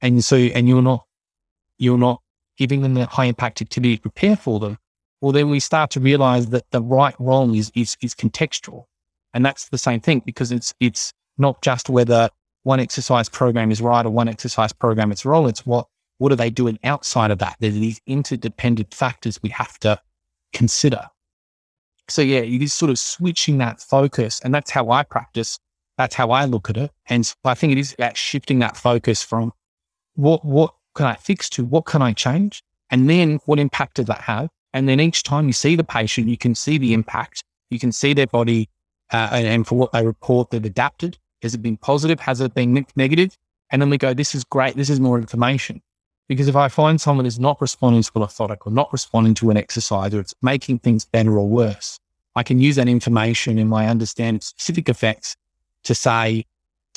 And 0.00 0.24
so, 0.24 0.36
and 0.36 0.68
you're 0.68 0.82
not, 0.82 1.06
you're 1.78 1.98
not 1.98 2.20
giving 2.56 2.82
them 2.82 2.94
the 2.94 3.06
high 3.06 3.26
impact 3.26 3.62
activity 3.62 3.96
to 3.96 4.02
prepare 4.02 4.36
for 4.36 4.58
them, 4.58 4.78
well, 5.20 5.32
then 5.32 5.48
we 5.48 5.60
start 5.60 5.90
to 5.92 6.00
realize 6.00 6.48
that 6.48 6.68
the 6.72 6.82
right 6.82 7.14
wrong 7.18 7.54
is, 7.54 7.70
is, 7.74 7.96
is 8.02 8.14
contextual. 8.14 8.84
And 9.34 9.44
that's 9.44 9.68
the 9.68 9.78
same 9.78 10.00
thing 10.00 10.22
because 10.24 10.52
it's, 10.52 10.74
it's 10.80 11.12
not 11.38 11.62
just 11.62 11.88
whether 11.88 12.28
one 12.64 12.80
exercise 12.80 13.28
program 13.28 13.70
is 13.70 13.80
right 13.80 14.04
or 14.04 14.10
one 14.10 14.28
exercise 14.28 14.72
program 14.72 15.10
is 15.10 15.24
wrong. 15.24 15.48
It's 15.48 15.66
what, 15.66 15.86
what 16.18 16.32
are 16.32 16.36
they 16.36 16.50
doing 16.50 16.78
outside 16.84 17.30
of 17.30 17.38
that? 17.38 17.56
There's 17.58 17.74
these 17.74 18.00
interdependent 18.06 18.94
factors 18.94 19.42
we 19.42 19.48
have 19.50 19.78
to 19.80 20.00
consider. 20.52 21.08
So 22.08 22.22
yeah, 22.22 22.40
it 22.40 22.62
is 22.62 22.72
sort 22.72 22.90
of 22.90 22.98
switching 22.98 23.58
that 23.58 23.80
focus. 23.80 24.40
And 24.44 24.54
that's 24.54 24.70
how 24.70 24.90
I 24.90 25.02
practice. 25.02 25.58
That's 25.98 26.14
how 26.14 26.30
I 26.30 26.44
look 26.44 26.70
at 26.70 26.76
it. 26.76 26.90
And 27.06 27.24
so 27.24 27.34
I 27.44 27.54
think 27.54 27.72
it 27.72 27.78
is 27.78 27.94
about 27.94 28.16
shifting 28.16 28.58
that 28.60 28.76
focus 28.76 29.22
from 29.22 29.52
what, 30.14 30.44
what 30.44 30.74
can 30.94 31.06
I 31.06 31.14
fix 31.14 31.48
to? 31.50 31.64
What 31.64 31.86
can 31.86 32.02
I 32.02 32.12
change? 32.12 32.62
And 32.90 33.08
then 33.08 33.40
what 33.46 33.58
impact 33.58 33.96
did 33.96 34.06
that 34.06 34.20
have? 34.20 34.50
And 34.74 34.88
then 34.88 35.00
each 35.00 35.22
time 35.22 35.46
you 35.46 35.52
see 35.52 35.76
the 35.76 35.84
patient, 35.84 36.28
you 36.28 36.36
can 36.36 36.54
see 36.54 36.78
the 36.78 36.94
impact. 36.94 37.44
You 37.70 37.78
can 37.78 37.92
see 37.92 38.12
their 38.12 38.26
body 38.26 38.68
uh, 39.12 39.28
and, 39.32 39.46
and, 39.46 39.66
for 39.66 39.76
what 39.76 39.92
they 39.92 40.04
report, 40.04 40.50
they've 40.50 40.64
adapted. 40.64 41.18
Has 41.42 41.54
it 41.54 41.62
been 41.62 41.76
positive? 41.76 42.20
Has 42.20 42.40
it 42.40 42.54
been 42.54 42.86
negative? 42.96 43.36
And 43.70 43.80
then 43.80 43.90
we 43.90 43.98
go, 43.98 44.14
this 44.14 44.34
is 44.34 44.44
great. 44.44 44.76
This 44.76 44.90
is 44.90 45.00
more 45.00 45.18
information. 45.18 45.82
Because 46.28 46.48
if 46.48 46.56
I 46.56 46.68
find 46.68 47.00
someone 47.00 47.26
is 47.26 47.38
not 47.38 47.60
responding 47.60 48.02
to 48.02 48.10
an 48.14 48.22
orthotic 48.22 48.58
or 48.64 48.72
not 48.72 48.92
responding 48.92 49.34
to 49.34 49.50
an 49.50 49.56
exercise 49.56 50.14
or 50.14 50.20
it's 50.20 50.34
making 50.40 50.78
things 50.78 51.04
better 51.04 51.38
or 51.38 51.48
worse, 51.48 51.98
I 52.34 52.42
can 52.42 52.60
use 52.60 52.76
that 52.76 52.88
information 52.88 53.58
in 53.58 53.68
my 53.68 53.88
understanding 53.88 54.40
specific 54.40 54.88
effects 54.88 55.36
to 55.84 55.94
say, 55.94 56.46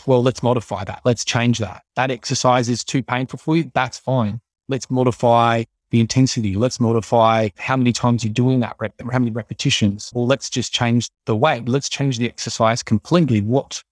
well, 0.05 0.21
let's 0.21 0.43
modify 0.43 0.83
that. 0.83 1.01
Let's 1.03 1.25
change 1.25 1.59
that. 1.59 1.83
That 1.95 2.11
exercise 2.11 2.69
is 2.69 2.83
too 2.83 3.03
painful 3.03 3.39
for 3.39 3.57
you. 3.57 3.71
That's 3.73 3.97
fine. 3.97 4.39
Let's 4.67 4.89
modify 4.89 5.63
the 5.91 5.99
intensity. 5.99 6.55
Let's 6.55 6.79
modify 6.79 7.49
how 7.57 7.77
many 7.77 7.93
times 7.93 8.23
you're 8.23 8.33
doing 8.33 8.59
that 8.61 8.75
rep, 8.79 8.93
how 9.11 9.19
many 9.19 9.31
repetitions. 9.31 10.11
Or 10.15 10.25
let's 10.25 10.49
just 10.49 10.73
change 10.73 11.09
the 11.25 11.35
weight. 11.35 11.67
Let's 11.67 11.89
change 11.89 12.17
the 12.17 12.27
exercise 12.27 12.83
completely. 12.83 13.41
What, 13.41 13.83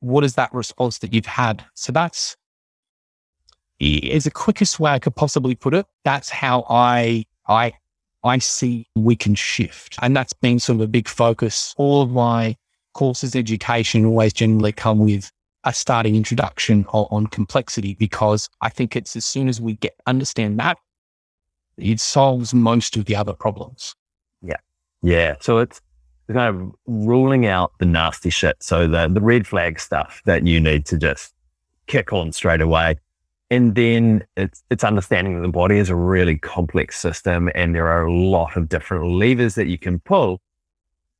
what 0.00 0.24
is 0.24 0.34
that 0.34 0.52
response 0.52 0.98
that 0.98 1.12
you've 1.12 1.26
had? 1.26 1.64
So 1.74 1.92
that's 1.92 2.36
is 3.80 4.24
the 4.24 4.30
quickest 4.30 4.80
way 4.80 4.90
I 4.90 4.98
could 4.98 5.14
possibly 5.14 5.54
put 5.54 5.74
it. 5.74 5.86
That's 6.04 6.28
how 6.28 6.66
I 6.68 7.24
I 7.46 7.72
I 8.24 8.38
see 8.38 8.88
we 8.96 9.14
can 9.14 9.34
shift. 9.34 9.96
And 10.02 10.16
that's 10.16 10.32
been 10.32 10.58
sort 10.58 10.76
of 10.76 10.80
a 10.82 10.88
big 10.88 11.08
focus. 11.08 11.74
All 11.76 12.02
of 12.02 12.10
my 12.10 12.56
courses, 12.94 13.36
education 13.36 14.04
always 14.04 14.32
generally 14.32 14.72
come 14.72 14.98
with 14.98 15.30
a 15.64 15.72
starting 15.72 16.16
introduction 16.16 16.84
on, 16.88 17.06
on 17.10 17.26
complexity 17.28 17.94
because 17.94 18.48
I 18.60 18.68
think 18.68 18.96
it's 18.96 19.14
as 19.14 19.24
soon 19.24 19.48
as 19.48 19.60
we 19.60 19.74
get 19.74 19.94
understand 20.06 20.58
that, 20.58 20.78
it 21.78 22.00
solves 22.00 22.52
most 22.52 22.96
of 22.96 23.06
the 23.06 23.16
other 23.16 23.32
problems. 23.32 23.94
Yeah. 24.42 24.56
Yeah. 25.02 25.36
So 25.40 25.58
it's 25.58 25.80
kind 26.32 26.54
of 26.54 26.74
ruling 26.86 27.46
out 27.46 27.72
the 27.78 27.86
nasty 27.86 28.30
shit. 28.30 28.62
So 28.62 28.86
the, 28.86 29.08
the 29.08 29.20
red 29.20 29.46
flag 29.46 29.80
stuff 29.80 30.20
that 30.26 30.46
you 30.46 30.60
need 30.60 30.84
to 30.86 30.98
just 30.98 31.34
kick 31.86 32.12
on 32.12 32.32
straight 32.32 32.60
away. 32.60 32.96
And 33.50 33.74
then 33.74 34.26
it's, 34.36 34.62
it's 34.70 34.84
understanding 34.84 35.36
that 35.36 35.40
the 35.40 35.52
body 35.52 35.78
is 35.78 35.88
a 35.88 35.96
really 35.96 36.36
complex 36.36 36.98
system 37.00 37.50
and 37.54 37.74
there 37.74 37.88
are 37.88 38.04
a 38.04 38.12
lot 38.12 38.56
of 38.56 38.68
different 38.68 39.06
levers 39.06 39.54
that 39.54 39.68
you 39.68 39.78
can 39.78 40.00
pull 40.00 40.40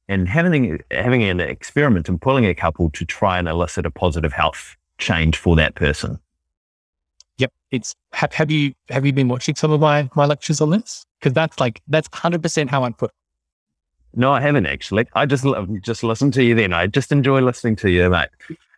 and 0.08 0.28
having, 0.28 0.80
having 0.90 1.22
an 1.22 1.40
experiment 1.40 2.08
and 2.08 2.20
pulling 2.20 2.44
a 2.44 2.54
couple 2.54 2.90
to 2.90 3.04
try 3.04 3.38
and 3.38 3.48
elicit 3.48 3.86
a 3.86 3.90
positive 3.90 4.32
health 4.32 4.76
change 4.98 5.38
for 5.38 5.56
that 5.56 5.74
person. 5.74 6.18
Yep. 7.38 7.52
It's 7.70 7.94
have, 8.12 8.32
have 8.32 8.50
you 8.50 8.74
have 8.88 9.06
you 9.06 9.12
been 9.12 9.28
watching 9.28 9.54
some 9.54 9.70
of 9.70 9.80
my 9.80 10.08
my 10.14 10.26
lectures 10.26 10.60
on 10.60 10.70
this? 10.70 11.04
Because 11.20 11.32
that's 11.32 11.58
like 11.60 11.80
that's 11.88 12.08
hundred 12.12 12.42
percent 12.42 12.70
how 12.70 12.84
I 12.84 12.90
put. 12.90 13.12
No, 14.14 14.32
I 14.32 14.40
haven't 14.40 14.66
actually. 14.66 15.06
I 15.14 15.26
just 15.26 15.46
just 15.80 16.02
listen 16.02 16.30
to 16.32 16.42
you. 16.42 16.54
Then 16.54 16.72
I 16.72 16.86
just 16.86 17.12
enjoy 17.12 17.40
listening 17.40 17.76
to 17.76 17.90
you, 17.90 18.08
mate. 18.10 18.28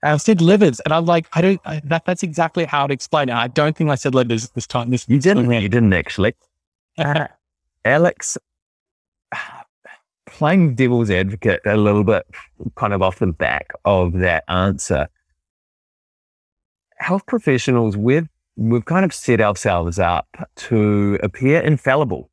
I 0.03 0.17
said 0.17 0.41
livers, 0.41 0.81
and 0.81 0.95
I'm 0.95 1.05
like, 1.05 1.27
I 1.33 1.41
don't. 1.41 1.61
I, 1.65 1.81
that 1.85 2.05
that's 2.05 2.23
exactly 2.23 2.65
how 2.65 2.87
to 2.87 2.93
explain 2.93 3.29
it. 3.29 3.35
I 3.35 3.49
don't 3.49 3.77
think 3.77 3.91
I 3.91 3.95
said 3.95 4.15
livers 4.15 4.49
this 4.51 4.67
time. 4.67 4.91
This 4.91 5.07
you 5.09 5.19
didn't. 5.19 5.51
You 5.51 5.69
didn't 5.69 5.93
actually. 5.93 6.35
Uh-huh. 6.99 7.29
Alex, 7.85 8.37
playing 10.27 10.75
devil's 10.75 11.11
advocate 11.11 11.61
a 11.65 11.77
little 11.77 12.05
bit, 12.05 12.27
kind 12.77 12.93
of 12.93 13.03
off 13.03 13.19
the 13.19 13.29
back 13.29 13.73
of 13.85 14.15
that 14.15 14.45
answer. 14.49 15.09
Health 16.97 17.25
professionals, 17.27 17.97
we've 17.97 18.29
we've 18.57 18.85
kind 18.85 19.05
of 19.05 19.13
set 19.13 19.41
ourselves 19.41 19.99
up 19.99 20.27
to 20.57 21.19
appear 21.23 21.61
infallible 21.61 22.31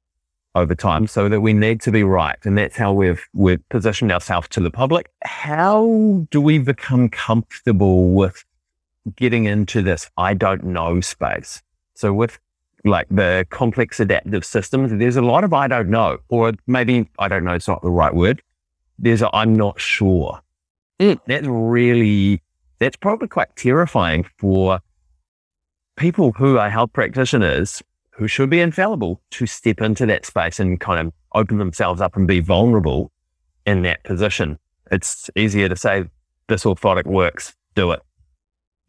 over 0.56 0.74
time 0.74 1.08
so 1.08 1.30
that 1.30 1.42
we 1.42 1.54
need 1.54 1.80
to 1.82 1.92
be 1.92 2.04
right. 2.04 2.38
And 2.44 2.58
that's 2.58 2.76
how 2.76 2.92
we've, 2.92 3.24
we've 3.34 3.68
positioned 3.70 4.12
ourselves 4.12 4.48
to 4.50 4.60
the 4.60 4.72
public. 4.72 5.12
How 5.24 6.26
do 6.32 6.42
we 6.42 6.58
become 6.58 7.10
comfortable 7.10 8.10
with 8.10 8.44
getting 9.16 9.46
into 9.46 9.82
this 9.82 10.10
I 10.18 10.34
don't 10.34 10.64
know 10.64 11.00
space? 11.00 11.62
So 11.94 12.12
with 12.14 12.40
like 12.84 13.08
the 13.10 13.46
complex 13.50 14.00
adaptive 14.00 14.44
systems, 14.44 14.92
there's 14.94 15.16
a 15.16 15.22
lot 15.22 15.44
of 15.44 15.54
I 15.54 15.68
don't 15.68 15.90
know, 15.90 16.18
or 16.30 16.54
maybe 16.66 17.08
I 17.20 17.28
don't 17.28 17.44
know 17.44 17.54
it's 17.54 17.68
not 17.68 17.82
the 17.82 17.92
right 17.92 18.14
word. 18.14 18.42
There's 18.98 19.22
a 19.22 19.30
I'm 19.36 19.56
not 19.56 19.80
sure. 19.80 20.42
Mm. 21.00 21.20
That's 21.28 21.46
really, 21.48 22.42
that's 22.80 22.96
probably 22.96 23.28
quite 23.28 23.56
terrifying 23.56 24.26
for 24.38 24.80
people 25.98 26.32
who 26.32 26.58
are 26.58 26.70
health 26.70 26.94
practitioners 26.94 27.84
who 28.12 28.28
should 28.28 28.50
be 28.50 28.62
infallible 28.62 29.22
to 29.32 29.46
step 29.46 29.82
into 29.82 30.06
that 30.06 30.26
space 30.26 30.60
and 30.60 30.80
kind 30.80 31.08
of 31.08 31.14
open 31.36 31.58
themselves 31.58 32.02
up 32.02 32.16
and 32.16 32.28
be 32.28 32.40
vulnerable 32.40 33.12
in 33.66 33.82
that 33.84 34.04
position. 34.04 34.58
It's 34.92 35.30
easier 35.36 35.68
to 35.68 35.76
say 35.76 36.06
this 36.48 36.64
orthotic 36.64 37.06
works, 37.06 37.56
do 37.76 37.92
it. 37.92 38.02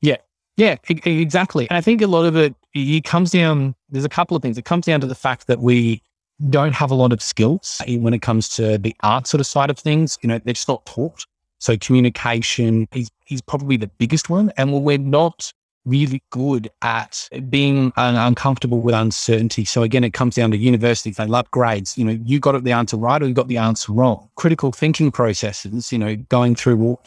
Yeah. 0.01 0.17
Yeah, 0.57 0.77
exactly. 0.89 1.69
And 1.69 1.77
I 1.77 1.81
think 1.81 2.03
a 2.03 2.07
lot 2.07 2.25
of 2.25 2.37
it, 2.37 2.55
it 2.75 3.05
comes 3.05 3.31
down, 3.31 3.75
there's 3.91 4.05
a 4.05 4.09
couple 4.09 4.37
of 4.37 4.43
things. 4.43 4.59
It 4.59 4.65
comes 4.65 4.87
down 4.87 5.01
to 5.01 5.07
the 5.07 5.15
fact 5.15 5.47
that 5.47 5.61
we 5.61 6.03
don't 6.51 6.75
have 6.75 6.91
a 6.91 6.95
lot 6.95 7.13
of 7.13 7.21
skills 7.23 7.83
when 7.87 8.15
it 8.15 8.23
comes 8.23 8.49
to 8.51 8.79
the 8.79 8.95
art 9.03 9.27
sort 9.27 9.41
of 9.41 9.47
side 9.47 9.71
of 9.71 9.79
things. 9.79 10.19
You 10.23 10.29
know, 10.29 10.39
they're 10.39 10.55
just 10.55 10.69
not 10.69 10.85
taught. 10.87 11.27
So 11.59 11.77
communication 11.77 12.89
is, 12.93 13.11
is 13.29 13.43
probably 13.43 13.77
the 13.77 13.89
biggest 13.99 14.31
one. 14.31 14.53
And 14.57 14.73
when 14.73 14.85
we're 14.85 14.99
not 14.99 15.53
really 15.85 16.23
good 16.31 16.71
at 16.83 17.29
being 17.49 17.93
uncomfortable 17.97 18.81
with 18.81 18.95
uncertainty. 18.95 19.65
So 19.65 19.83
again, 19.83 20.05
it 20.05 20.13
comes 20.13 20.35
down 20.35 20.51
to 20.51 20.57
universities. 20.57 21.17
They 21.17 21.27
love 21.27 21.51
grades. 21.51 21.97
You 21.97 22.05
know, 22.05 22.19
you 22.25 22.41
got 22.41 22.63
the 22.63 22.73
answer 22.73 22.97
right 22.97 23.23
or 23.23 23.27
you 23.27 23.35
got 23.35 23.49
the 23.49 23.59
answer 23.59 23.93
wrong. 23.93 24.29
Critical 24.37 24.73
thinking 24.73 25.11
processes, 25.11 25.93
you 25.93 25.99
know, 25.99 26.17
going 26.17 26.55
through 26.55 26.99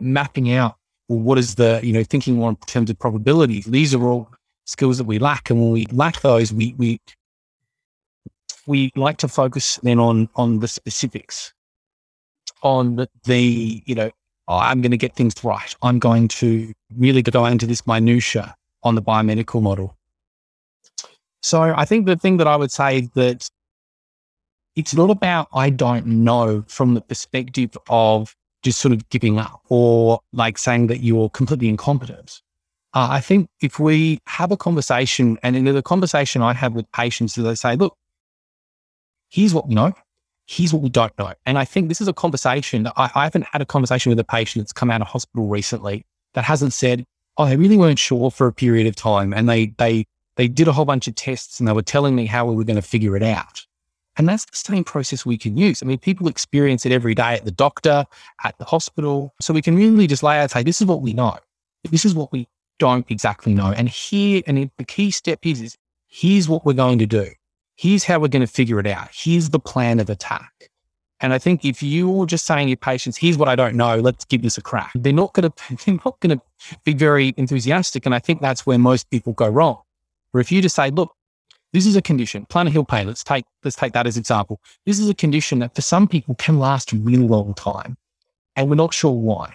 mapping 0.00 0.52
out 0.52 0.76
well, 1.08 1.18
what 1.18 1.38
is 1.38 1.54
the, 1.56 1.80
you 1.82 1.92
know, 1.92 2.04
thinking 2.04 2.40
in 2.40 2.56
terms 2.66 2.90
of 2.90 2.98
probability. 2.98 3.62
These 3.66 3.94
are 3.94 4.02
all 4.02 4.30
skills 4.66 4.98
that 4.98 5.04
we 5.04 5.18
lack. 5.18 5.50
And 5.50 5.60
when 5.60 5.72
we 5.72 5.86
lack 5.86 6.20
those, 6.20 6.52
we, 6.52 6.74
we, 6.76 7.00
we 8.66 8.92
like 8.94 9.16
to 9.18 9.28
focus 9.28 9.78
then 9.82 9.98
on, 9.98 10.28
on 10.36 10.60
the 10.60 10.68
specifics, 10.68 11.54
on 12.62 13.06
the 13.24 13.82
you 13.86 13.94
know, 13.94 14.10
oh, 14.48 14.56
I'm 14.56 14.80
going 14.80 14.90
to 14.90 14.96
get 14.96 15.14
things 15.14 15.34
right. 15.44 15.74
I'm 15.82 15.98
going 15.98 16.28
to 16.28 16.72
really 16.96 17.22
go 17.22 17.44
into 17.46 17.66
this 17.66 17.86
minutia 17.86 18.54
on 18.82 18.94
the 18.94 19.02
biomedical 19.02 19.62
model. 19.62 19.94
So 21.42 21.62
I 21.76 21.84
think 21.84 22.06
the 22.06 22.16
thing 22.16 22.38
that 22.38 22.48
I 22.48 22.56
would 22.56 22.72
say 22.72 23.08
that 23.14 23.48
it's 24.74 24.94
not 24.94 25.10
about 25.10 25.48
I 25.52 25.70
don't 25.70 26.06
know 26.06 26.64
from 26.66 26.94
the 26.94 27.00
perspective 27.00 27.76
of 27.88 28.34
just 28.62 28.80
sort 28.80 28.92
of 28.92 29.08
giving 29.10 29.38
up 29.38 29.60
or 29.68 30.20
like 30.32 30.58
saying 30.58 30.88
that 30.88 31.00
you're 31.00 31.30
completely 31.30 31.68
incompetent. 31.68 32.42
Uh, 32.94 33.08
I 33.10 33.20
think 33.20 33.48
if 33.60 33.78
we 33.78 34.18
have 34.26 34.50
a 34.50 34.56
conversation, 34.56 35.38
and 35.42 35.54
in 35.54 35.64
the 35.66 35.82
conversation 35.82 36.42
I 36.42 36.54
have 36.54 36.74
with 36.74 36.90
patients, 36.92 37.36
is 37.36 37.44
they 37.44 37.54
say, 37.54 37.76
look, 37.76 37.96
here's 39.28 39.52
what 39.52 39.68
we 39.68 39.74
know, 39.74 39.92
here's 40.48 40.72
what 40.72 40.82
we 40.82 40.88
don't 40.88 41.16
know. 41.18 41.32
And 41.44 41.58
I 41.58 41.64
think 41.64 41.88
this 41.88 42.00
is 42.00 42.08
a 42.08 42.12
conversation 42.12 42.84
that 42.84 42.94
I, 42.96 43.10
I 43.14 43.24
haven't 43.24 43.44
had 43.52 43.60
a 43.60 43.66
conversation 43.66 44.10
with 44.10 44.18
a 44.18 44.24
patient 44.24 44.64
that's 44.64 44.72
come 44.72 44.90
out 44.90 45.02
of 45.02 45.06
hospital 45.06 45.46
recently 45.46 46.06
that 46.32 46.42
hasn't 46.42 46.72
said, 46.72 47.04
oh, 47.36 47.46
they 47.46 47.56
really 47.56 47.76
weren't 47.76 47.98
sure 47.98 48.30
for 48.30 48.46
a 48.46 48.52
period 48.52 48.86
of 48.86 48.96
time. 48.96 49.34
And 49.34 49.46
they, 49.48 49.66
they, 49.76 50.06
they 50.36 50.48
did 50.48 50.66
a 50.66 50.72
whole 50.72 50.86
bunch 50.86 51.06
of 51.06 51.14
tests 51.14 51.60
and 51.60 51.68
they 51.68 51.72
were 51.72 51.82
telling 51.82 52.16
me 52.16 52.24
how 52.24 52.46
we 52.46 52.56
were 52.56 52.64
going 52.64 52.76
to 52.76 52.82
figure 52.82 53.14
it 53.14 53.22
out. 53.22 53.66
And 54.16 54.26
that's 54.26 54.46
the 54.46 54.56
same 54.56 54.84
process 54.84 55.26
we 55.26 55.36
can 55.36 55.56
use. 55.56 55.82
I 55.82 55.86
mean, 55.86 55.98
people 55.98 56.28
experience 56.28 56.86
it 56.86 56.92
every 56.92 57.14
day 57.14 57.34
at 57.34 57.44
the 57.44 57.50
doctor, 57.50 58.06
at 58.42 58.56
the 58.58 58.64
hospital. 58.64 59.34
So 59.40 59.52
we 59.52 59.62
can 59.62 59.76
really 59.76 60.06
just 60.06 60.22
lay 60.22 60.38
out, 60.38 60.50
say, 60.50 60.62
this 60.62 60.80
is 60.80 60.86
what 60.86 61.02
we 61.02 61.12
know. 61.12 61.36
This 61.90 62.04
is 62.04 62.14
what 62.14 62.32
we 62.32 62.48
don't 62.78 63.08
exactly 63.10 63.52
know. 63.52 63.70
And 63.70 63.88
here, 63.88 64.42
and 64.46 64.70
the 64.78 64.84
key 64.84 65.10
step 65.10 65.40
is, 65.42 65.60
is 65.60 65.76
here's 66.08 66.48
what 66.48 66.64
we're 66.64 66.72
going 66.72 66.98
to 67.00 67.06
do 67.06 67.30
here's 67.78 68.04
how 68.04 68.18
we're 68.18 68.28
going 68.28 68.44
to 68.44 68.52
figure 68.52 68.80
it 68.80 68.86
out. 68.86 69.08
Here's 69.14 69.50
the 69.50 69.60
plan 69.60 70.00
of 70.00 70.10
attack. 70.10 70.68
And 71.20 71.32
I 71.32 71.38
think 71.38 71.64
if 71.64 71.82
you're 71.82 72.26
just 72.26 72.44
saying 72.44 72.66
to 72.66 72.70
your 72.70 72.76
patients, 72.76 73.16
here's 73.16 73.38
what 73.38 73.48
I 73.48 73.56
don't 73.56 73.76
know, 73.76 73.96
let's 73.96 74.24
give 74.24 74.42
this 74.42 74.58
a 74.58 74.62
crack, 74.62 74.90
they're 74.94 75.12
not 75.12 75.32
going 75.32 75.50
to, 75.68 75.76
they're 75.86 75.98
not 76.04 76.18
going 76.20 76.38
to 76.38 76.42
be 76.84 76.92
very 76.92 77.34
enthusiastic. 77.36 78.04
And 78.04 78.14
I 78.14 78.18
think 78.18 78.40
that's 78.40 78.66
where 78.66 78.78
most 78.78 79.08
people 79.10 79.32
go 79.32 79.48
wrong. 79.48 79.80
Where 80.32 80.40
if 80.40 80.52
you 80.52 80.60
just 80.60 80.74
say, 80.76 80.90
look, 80.90 81.14
this 81.72 81.86
is 81.86 81.96
a 81.96 82.02
condition, 82.02 82.46
plantar 82.46 82.70
heel 82.70 82.84
pain, 82.84 83.06
let's 83.06 83.22
take, 83.22 83.44
let's 83.62 83.76
take 83.76 83.92
that 83.92 84.06
as 84.06 84.16
example. 84.16 84.60
This 84.84 84.98
is 84.98 85.08
a 85.08 85.14
condition 85.14 85.60
that 85.60 85.74
for 85.74 85.82
some 85.82 86.08
people 86.08 86.34
can 86.34 86.58
last 86.58 86.92
a 86.92 86.96
really 86.96 87.26
long 87.26 87.54
time. 87.54 87.96
And 88.56 88.68
we're 88.68 88.76
not 88.76 88.94
sure 88.94 89.12
why. 89.12 89.54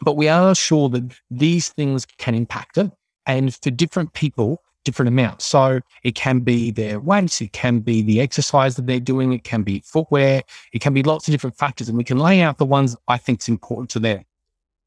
But 0.00 0.16
we 0.16 0.28
are 0.28 0.54
sure 0.54 0.88
that 0.90 1.12
these 1.30 1.70
things 1.70 2.06
can 2.18 2.34
impact 2.34 2.78
it. 2.78 2.90
And 3.26 3.54
for 3.54 3.70
different 3.70 4.14
people, 4.14 4.62
different 4.88 5.08
amounts. 5.08 5.44
So 5.44 5.80
it 6.02 6.14
can 6.14 6.40
be 6.40 6.70
their 6.70 6.98
weights, 6.98 7.42
it 7.42 7.52
can 7.52 7.80
be 7.80 8.00
the 8.00 8.22
exercise 8.22 8.76
that 8.76 8.86
they're 8.86 8.98
doing, 8.98 9.34
it 9.34 9.44
can 9.44 9.62
be 9.62 9.82
footwear, 9.84 10.42
it 10.72 10.80
can 10.80 10.94
be 10.94 11.02
lots 11.02 11.28
of 11.28 11.32
different 11.32 11.56
factors. 11.56 11.90
And 11.90 11.98
we 11.98 12.04
can 12.04 12.18
lay 12.18 12.40
out 12.40 12.56
the 12.56 12.64
ones 12.64 12.96
I 13.06 13.18
think 13.18 13.42
is 13.42 13.48
important 13.48 13.90
to 13.90 13.98
them. 13.98 14.24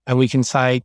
And 0.08 0.18
we 0.18 0.28
can 0.28 0.44
say, 0.44 0.82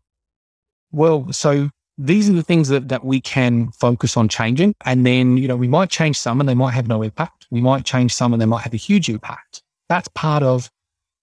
well, 0.92 1.32
so 1.32 1.70
these 1.96 2.28
are 2.28 2.34
the 2.34 2.42
things 2.42 2.68
that, 2.68 2.88
that 2.88 3.06
we 3.06 3.22
can 3.22 3.70
focus 3.72 4.18
on 4.18 4.28
changing. 4.28 4.74
And 4.84 5.06
then, 5.06 5.38
you 5.38 5.48
know, 5.48 5.56
we 5.56 5.68
might 5.68 5.88
change 5.88 6.18
some 6.18 6.38
and 6.38 6.46
they 6.48 6.54
might 6.54 6.72
have 6.72 6.88
no 6.88 7.00
impact. 7.00 7.46
We 7.50 7.62
might 7.62 7.86
change 7.86 8.12
some 8.12 8.34
and 8.34 8.42
they 8.42 8.46
might 8.46 8.64
have 8.64 8.74
a 8.74 8.78
huge 8.78 9.08
impact. 9.08 9.62
That's 9.88 10.08
part 10.08 10.42
of 10.42 10.70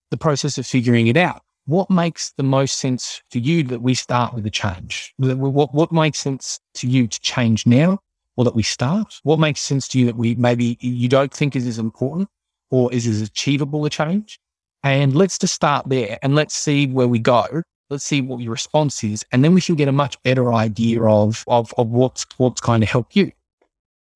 the 0.10 0.18
process 0.18 0.58
of 0.58 0.66
figuring 0.66 1.06
it 1.06 1.18
out 1.18 1.44
what 1.66 1.90
makes 1.90 2.32
the 2.34 2.44
most 2.44 2.78
sense 2.78 3.22
for 3.32 3.38
you 3.38 3.64
that 3.64 3.82
we 3.82 3.94
start 3.94 4.34
with 4.34 4.46
a 4.46 4.50
change? 4.50 5.14
What, 5.18 5.74
what 5.74 5.92
makes 5.92 6.20
sense 6.20 6.60
to 6.76 6.88
you 6.88 7.08
to 7.08 7.20
change 7.22 7.66
now 7.66 8.00
or 8.36 8.44
that 8.44 8.56
we 8.56 8.64
start? 8.64 9.16
What 9.24 9.40
makes 9.40 9.62
sense 9.62 9.88
to 9.90 10.00
you 10.00 10.06
that 10.08 10.18
we 10.18 10.36
maybe 10.36 10.78
you 10.82 11.08
don't 11.08 11.34
think 11.34 11.56
is 11.56 11.66
as 11.68 11.80
important 11.80 12.30
or 12.70 12.92
is 12.92 13.08
as 13.08 13.22
achievable 13.22 13.86
a 13.86 13.90
change? 13.90 14.40
And 14.84 15.16
let's 15.16 15.38
just 15.38 15.54
start 15.54 15.88
there 15.88 16.20
and 16.22 16.36
let's 16.36 16.54
see 16.54 16.88
where 16.88 17.08
we 17.08 17.20
go. 17.20 17.64
Let's 17.90 18.04
see 18.04 18.22
what 18.22 18.42
your 18.42 18.52
response 18.52 19.04
is. 19.04 19.26
And 19.32 19.44
then 19.44 19.54
we 19.54 19.62
can 19.62 19.76
get 19.76 19.88
a 19.88 19.94
much 19.94 20.22
better 20.24 20.54
idea 20.54 21.04
of, 21.04 21.44
of, 21.48 21.74
of 21.78 21.88
what's, 21.88 22.26
what's 22.38 22.60
going 22.60 22.82
to 22.82 22.88
help 22.88 23.16
you. 23.16 23.32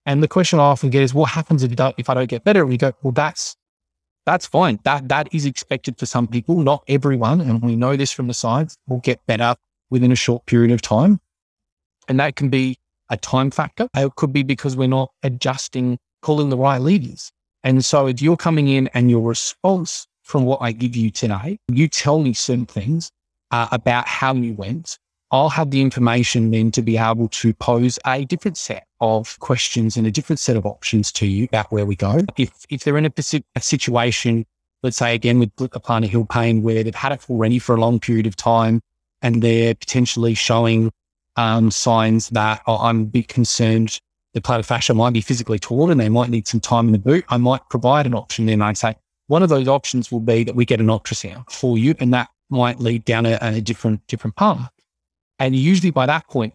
And 0.05 0.23
the 0.23 0.27
question 0.27 0.59
I 0.59 0.63
often 0.63 0.89
get 0.89 1.03
is, 1.03 1.13
what 1.13 1.29
happens 1.29 1.63
if, 1.63 1.69
you 1.69 1.75
don't, 1.75 1.95
if 1.97 2.09
I 2.09 2.13
don't 2.13 2.29
get 2.29 2.43
better? 2.43 2.61
And 2.61 2.69
we 2.69 2.77
go, 2.77 2.93
well, 3.03 3.11
that's 3.11 3.55
that's 4.27 4.45
fine. 4.45 4.77
That 4.83 5.07
that 5.07 5.33
is 5.33 5.45
expected 5.45 5.97
for 5.97 6.05
some 6.05 6.27
people, 6.27 6.57
not 6.57 6.83
everyone, 6.89 7.39
and 7.39 7.61
we 7.61 7.77
know 7.77 7.95
this 7.95 8.11
from 8.11 8.27
the 8.27 8.33
science. 8.33 8.77
Will 8.85 8.99
get 8.99 9.25
better 9.25 9.55
within 9.89 10.11
a 10.11 10.15
short 10.15 10.45
period 10.45 10.71
of 10.71 10.81
time, 10.81 11.21
and 12.09 12.19
that 12.19 12.35
can 12.35 12.49
be 12.49 12.77
a 13.09 13.15
time 13.15 13.49
factor. 13.49 13.87
It 13.95 14.15
could 14.17 14.33
be 14.33 14.43
because 14.43 14.75
we're 14.75 14.89
not 14.89 15.11
adjusting, 15.23 15.97
pulling 16.21 16.49
the 16.49 16.57
right 16.57 16.81
levers. 16.81 17.31
And 17.63 17.85
so, 17.85 18.07
if 18.07 18.21
you're 18.21 18.35
coming 18.35 18.67
in 18.67 18.89
and 18.93 19.09
your 19.09 19.21
response 19.21 20.07
from 20.23 20.43
what 20.43 20.61
I 20.61 20.73
give 20.73 20.97
you 20.97 21.09
today, 21.09 21.57
you 21.69 21.87
tell 21.87 22.19
me 22.19 22.33
certain 22.33 22.65
things 22.65 23.09
uh, 23.51 23.69
about 23.71 24.09
how 24.09 24.33
you 24.33 24.53
went. 24.53 24.99
I'll 25.31 25.49
have 25.49 25.71
the 25.71 25.81
information 25.81 26.51
then 26.51 26.71
to 26.71 26.81
be 26.81 26.97
able 26.97 27.27
to 27.29 27.53
pose 27.53 27.99
a 28.05 28.23
different 28.25 28.57
set 28.57 28.85
of 29.01 29.37
questions 29.39 29.97
and 29.97 30.07
a 30.07 30.11
different 30.11 30.39
set 30.39 30.55
of 30.55 30.65
options 30.65 31.11
to 31.13 31.27
you 31.27 31.45
about 31.45 31.71
where 31.71 31.85
we 31.85 31.95
go. 31.95 32.21
If 32.37 32.65
if 32.69 32.83
they're 32.83 32.97
in 32.97 33.05
a, 33.05 33.13
a 33.55 33.61
situation, 33.61 34.45
let's 34.83 34.97
say 34.97 35.13
again 35.13 35.39
with 35.39 35.51
a 35.59 35.79
plantar 35.79 36.05
heel 36.05 36.25
pain 36.25 36.63
where 36.63 36.83
they've 36.83 36.95
had 36.95 37.11
it 37.11 37.29
already 37.29 37.59
for 37.59 37.75
a 37.75 37.79
long 37.79 37.99
period 37.99 38.25
of 38.25 38.35
time 38.35 38.81
and 39.21 39.41
they're 39.41 39.75
potentially 39.75 40.33
showing 40.33 40.91
um, 41.35 41.71
signs 41.71 42.29
that 42.29 42.61
oh, 42.67 42.77
I'm 42.77 43.01
a 43.01 43.05
bit 43.05 43.27
concerned 43.27 43.99
the 44.33 44.41
plantar 44.41 44.65
fascia 44.65 44.93
might 44.93 45.13
be 45.13 45.21
physically 45.21 45.59
torn 45.59 45.91
and 45.91 45.99
they 45.99 46.09
might 46.09 46.29
need 46.29 46.47
some 46.47 46.59
time 46.59 46.85
in 46.87 46.91
the 46.91 46.99
boot, 46.99 47.25
I 47.29 47.37
might 47.37 47.61
provide 47.69 48.05
an 48.05 48.13
option 48.13 48.45
then. 48.45 48.61
I 48.61 48.73
say 48.73 48.95
one 49.27 49.43
of 49.43 49.49
those 49.49 49.67
options 49.67 50.11
will 50.11 50.19
be 50.19 50.43
that 50.43 50.55
we 50.55 50.63
get 50.63 50.79
an 50.79 50.87
ultrasound 50.87 51.49
for 51.49 51.77
you 51.77 51.95
and 51.99 52.13
that 52.13 52.29
might 52.49 52.79
lead 52.79 53.03
down 53.03 53.25
a, 53.25 53.37
a 53.41 53.61
different 53.61 54.05
different 54.07 54.35
path. 54.35 54.71
And 55.39 55.55
usually 55.55 55.91
by 55.91 56.05
that 56.05 56.27
point, 56.27 56.53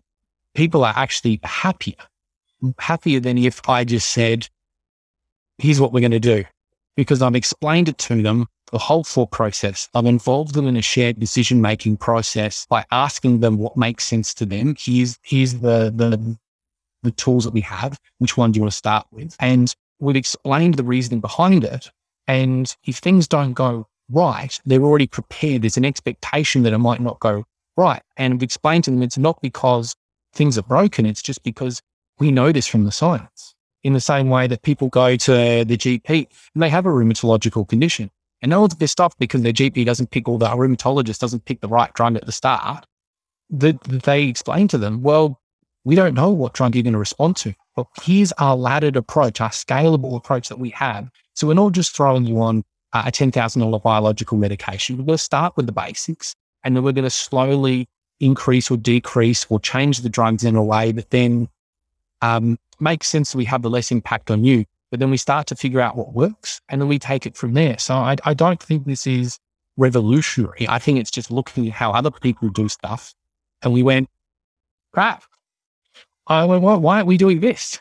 people 0.54 0.84
are 0.84 0.94
actually 0.96 1.40
happier 1.42 1.94
happier 2.78 3.20
than 3.20 3.38
if 3.38 3.68
I 3.68 3.84
just 3.84 4.10
said, 4.10 4.48
here's 5.58 5.80
what 5.80 5.92
we're 5.92 6.00
going 6.00 6.12
to 6.12 6.20
do. 6.20 6.44
Because 6.96 7.22
I've 7.22 7.34
explained 7.34 7.88
it 7.88 7.98
to 7.98 8.22
them, 8.22 8.46
the 8.70 8.78
whole 8.78 9.04
thought 9.04 9.30
process. 9.30 9.88
I've 9.94 10.06
involved 10.06 10.54
them 10.54 10.66
in 10.66 10.76
a 10.76 10.82
shared 10.82 11.18
decision 11.18 11.60
making 11.60 11.98
process 11.98 12.66
by 12.66 12.84
asking 12.90 13.40
them 13.40 13.58
what 13.58 13.76
makes 13.76 14.04
sense 14.04 14.32
to 14.34 14.46
them. 14.46 14.76
Here's, 14.78 15.18
here's 15.22 15.54
the, 15.54 15.92
the, 15.94 16.38
the 17.02 17.10
tools 17.12 17.44
that 17.44 17.52
we 17.52 17.60
have. 17.62 17.98
Which 18.18 18.36
one 18.36 18.52
do 18.52 18.58
you 18.58 18.62
want 18.62 18.72
to 18.72 18.76
start 18.76 19.06
with? 19.10 19.36
And 19.40 19.74
we've 20.00 20.16
explained 20.16 20.74
the 20.74 20.84
reasoning 20.84 21.20
behind 21.20 21.64
it. 21.64 21.90
And 22.26 22.74
if 22.84 22.98
things 22.98 23.26
don't 23.26 23.52
go 23.52 23.86
right, 24.10 24.58
they're 24.64 24.82
already 24.82 25.06
prepared. 25.06 25.62
There's 25.62 25.76
an 25.76 25.84
expectation 25.84 26.62
that 26.62 26.72
it 26.72 26.78
might 26.78 27.00
not 27.00 27.20
go 27.20 27.44
right. 27.76 28.02
And 28.16 28.34
we've 28.34 28.42
explained 28.42 28.84
to 28.84 28.90
them 28.90 29.02
it's 29.02 29.18
not 29.18 29.40
because 29.42 29.94
things 30.32 30.58
are 30.58 30.62
broken. 30.62 31.06
It's 31.06 31.22
just 31.22 31.42
because 31.42 31.82
we 32.18 32.30
know 32.30 32.52
this 32.52 32.66
from 32.66 32.84
the 32.84 32.92
science 32.92 33.54
in 33.82 33.92
the 33.92 34.00
same 34.00 34.28
way 34.28 34.46
that 34.46 34.62
people 34.62 34.88
go 34.88 35.16
to 35.16 35.64
the 35.64 35.76
GP 35.76 36.26
and 36.54 36.62
they 36.62 36.68
have 36.68 36.86
a 36.86 36.90
rheumatological 36.90 37.68
condition 37.68 38.10
and 38.40 38.50
know 38.50 38.66
that 38.66 38.78
they're 38.78 38.88
stuff 38.88 39.16
because 39.18 39.42
their 39.42 39.52
GP 39.52 39.84
doesn't 39.84 40.10
pick 40.10 40.28
or 40.28 40.38
the 40.38 40.46
rheumatologist 40.46 41.18
doesn't 41.18 41.44
pick 41.44 41.60
the 41.60 41.68
right 41.68 41.92
drug 41.94 42.16
at 42.16 42.26
the 42.26 42.32
start. 42.32 42.86
That 43.50 43.82
they 43.82 44.24
explain 44.24 44.68
to 44.68 44.78
them, 44.78 45.02
well, 45.02 45.40
we 45.84 45.94
don't 45.94 46.14
know 46.14 46.30
what 46.30 46.54
drug 46.54 46.74
you're 46.74 46.82
going 46.82 46.92
to 46.92 46.98
respond 46.98 47.36
to. 47.38 47.54
But 47.74 47.86
here's 48.02 48.32
our 48.32 48.56
laddered 48.56 48.96
approach, 48.96 49.40
our 49.40 49.50
scalable 49.50 50.16
approach 50.16 50.48
that 50.48 50.58
we 50.58 50.70
have. 50.70 51.10
So 51.34 51.46
we're 51.46 51.54
not 51.54 51.72
just 51.72 51.94
throwing 51.96 52.24
you 52.24 52.40
on 52.40 52.64
a 52.92 53.10
$10,000 53.10 53.82
biological 53.82 54.38
medication. 54.38 54.96
We're 54.96 55.04
going 55.04 55.18
to 55.18 55.22
start 55.22 55.56
with 55.56 55.66
the 55.66 55.72
basics 55.72 56.34
and 56.64 56.76
then 56.76 56.82
we're 56.82 56.92
going 56.92 57.04
to 57.04 57.10
slowly 57.10 57.88
increase 58.20 58.70
or 58.70 58.76
decrease 58.76 59.46
or 59.48 59.58
change 59.60 60.00
the 60.00 60.08
drugs 60.08 60.44
in 60.44 60.56
a 60.56 60.62
way 60.62 60.92
that 60.92 61.10
then 61.10 61.48
um, 62.20 62.58
makes 62.80 63.08
sense 63.08 63.32
that 63.32 63.38
we 63.38 63.44
have 63.44 63.62
the 63.62 63.70
less 63.70 63.90
impact 63.90 64.30
on 64.30 64.44
you. 64.44 64.64
But 64.90 65.00
then 65.00 65.10
we 65.10 65.16
start 65.16 65.46
to 65.48 65.56
figure 65.56 65.80
out 65.80 65.96
what 65.96 66.12
works 66.12 66.60
and 66.68 66.80
then 66.80 66.88
we 66.88 66.98
take 66.98 67.26
it 67.26 67.36
from 67.36 67.54
there. 67.54 67.78
So 67.78 67.94
I, 67.94 68.16
I 68.24 68.34
don't 68.34 68.62
think 68.62 68.84
this 68.84 69.06
is 69.06 69.38
revolutionary. 69.76 70.68
I 70.68 70.78
think 70.78 70.98
it's 70.98 71.10
just 71.10 71.30
looking 71.30 71.66
at 71.66 71.72
how 71.72 71.92
other 71.92 72.10
people 72.10 72.48
do 72.50 72.68
stuff. 72.68 73.14
And 73.62 73.72
we 73.72 73.82
went, 73.82 74.08
crap. 74.92 75.24
I 76.26 76.44
went, 76.44 76.62
well, 76.62 76.80
why 76.80 76.96
aren't 76.96 77.08
we 77.08 77.16
doing 77.16 77.40
this? 77.40 77.80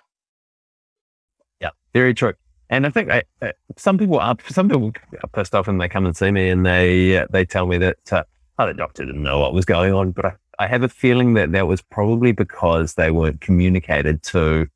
Yeah, 1.60 1.72
very 1.94 2.14
true. 2.14 2.34
And 2.70 2.88
I 2.88 2.90
think 2.90 3.12
I, 3.12 3.24
uh, 3.42 3.52
some 3.78 3.98
people 3.98 4.18
are 4.20 4.38
some 4.48 4.70
people 4.70 4.94
are 5.22 5.30
pissed 5.34 5.54
off 5.54 5.68
and 5.68 5.80
they 5.80 5.90
come 5.90 6.06
and 6.06 6.16
see 6.16 6.32
me 6.32 6.50
and 6.50 6.66
they 6.66 7.18
uh, 7.18 7.28
they 7.30 7.44
tell 7.44 7.68
me 7.68 7.78
that 7.80 8.14
uh, 8.14 8.24
the 8.66 8.74
doctor 8.74 9.05
didn't 9.05 9.24
know 9.24 9.39
what 9.39 9.53
was 9.53 9.66
going 9.66 9.93
on, 9.93 10.12
but 10.12 10.26
I 10.26 10.34
I 10.62 10.68
have 10.68 10.84
a 10.84 10.89
feeling 10.89 11.34
that 11.34 11.53
that 11.53 11.68
was 11.68 11.82
probably 11.82 12.34
because 12.34 12.93
they 12.93 13.09
weren't 13.09 13.41
communicated 13.41 14.22
to 14.24 14.68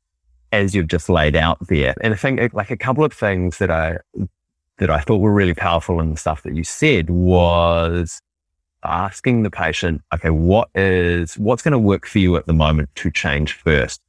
as 0.50 0.74
you've 0.74 0.88
just 0.88 1.08
laid 1.08 1.36
out 1.36 1.64
there. 1.68 1.94
And 2.00 2.12
I 2.12 2.16
think 2.16 2.52
like 2.52 2.72
a 2.72 2.76
couple 2.76 3.04
of 3.04 3.12
things 3.12 3.58
that 3.58 3.70
I 3.70 3.98
that 4.78 4.90
I 4.90 4.98
thought 4.98 5.18
were 5.18 5.32
really 5.32 5.54
powerful 5.54 6.00
in 6.00 6.10
the 6.10 6.16
stuff 6.16 6.42
that 6.42 6.56
you 6.56 6.64
said 6.64 7.08
was 7.08 8.20
asking 8.82 9.44
the 9.44 9.50
patient, 9.50 10.02
okay, 10.12 10.30
what 10.30 10.70
is 10.74 11.38
what's 11.38 11.62
going 11.62 11.70
to 11.70 11.78
work 11.78 12.04
for 12.04 12.18
you 12.18 12.34
at 12.34 12.46
the 12.46 12.52
moment 12.52 12.88
to 12.96 13.10
change 13.12 13.52
first? 13.52 14.00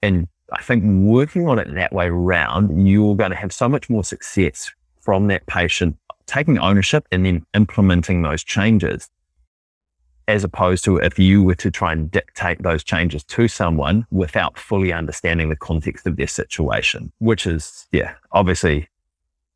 And 0.00 0.26
I 0.54 0.62
think 0.62 0.84
working 0.84 1.48
on 1.48 1.58
it 1.58 1.70
that 1.74 1.92
way 1.92 2.06
around, 2.06 2.88
you're 2.88 3.14
going 3.14 3.30
to 3.30 3.36
have 3.36 3.52
so 3.52 3.68
much 3.68 3.90
more 3.90 4.04
success 4.04 4.70
from 5.02 5.26
that 5.26 5.46
patient 5.46 5.98
taking 6.28 6.58
ownership 6.58 7.06
and 7.10 7.26
then 7.26 7.44
implementing 7.54 8.22
those 8.22 8.44
changes 8.44 9.10
as 10.28 10.44
opposed 10.44 10.84
to 10.84 10.98
if 10.98 11.18
you 11.18 11.42
were 11.42 11.54
to 11.54 11.70
try 11.70 11.90
and 11.90 12.10
dictate 12.10 12.62
those 12.62 12.84
changes 12.84 13.24
to 13.24 13.48
someone 13.48 14.06
without 14.10 14.58
fully 14.58 14.92
understanding 14.92 15.48
the 15.48 15.56
context 15.56 16.06
of 16.06 16.16
their 16.16 16.26
situation, 16.26 17.10
which 17.18 17.46
is, 17.46 17.86
yeah, 17.92 18.14
obviously 18.30 18.86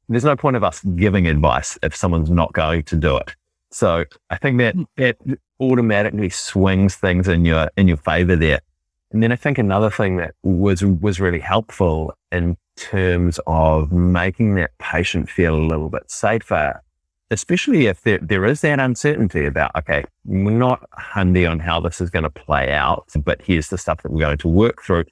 there's 0.08 0.24
no 0.24 0.34
point 0.34 0.56
of 0.56 0.64
us 0.64 0.80
giving 0.96 1.26
advice 1.26 1.78
if 1.82 1.94
someone's 1.94 2.30
not 2.30 2.52
going 2.54 2.82
to 2.84 2.96
do 2.96 3.18
it. 3.18 3.36
So 3.70 4.04
I 4.30 4.36
think 4.36 4.58
that 4.58 4.74
hmm. 4.74 4.82
that 4.96 5.16
automatically 5.60 6.30
swings 6.30 6.96
things 6.96 7.28
in 7.28 7.44
your 7.44 7.70
in 7.76 7.88
your 7.88 7.96
favor 7.98 8.36
there. 8.36 8.60
And 9.12 9.22
then 9.22 9.30
I 9.30 9.36
think 9.36 9.58
another 9.58 9.90
thing 9.90 10.16
that 10.16 10.34
was 10.42 10.84
was 10.84 11.20
really 11.20 11.40
helpful 11.40 12.14
in 12.30 12.56
terms 12.76 13.38
of 13.46 13.92
making 13.92 14.54
that 14.54 14.76
patient 14.78 15.28
feel 15.28 15.54
a 15.54 15.66
little 15.66 15.88
bit 15.88 16.10
safer 16.10 16.80
especially 17.32 17.86
if 17.86 18.02
there, 18.02 18.18
there 18.18 18.44
is 18.44 18.60
that 18.60 18.78
uncertainty 18.78 19.46
about, 19.46 19.74
okay, 19.74 20.04
we're 20.24 20.50
not 20.50 20.86
handy 20.98 21.46
on 21.46 21.58
how 21.58 21.80
this 21.80 22.00
is 22.00 22.10
going 22.10 22.22
to 22.22 22.30
play 22.30 22.70
out, 22.70 23.08
but 23.24 23.40
here's 23.40 23.68
the 23.68 23.78
stuff 23.78 24.02
that 24.02 24.12
we're 24.12 24.20
going 24.20 24.36
to 24.36 24.48
work 24.48 24.82
through, 24.82 25.04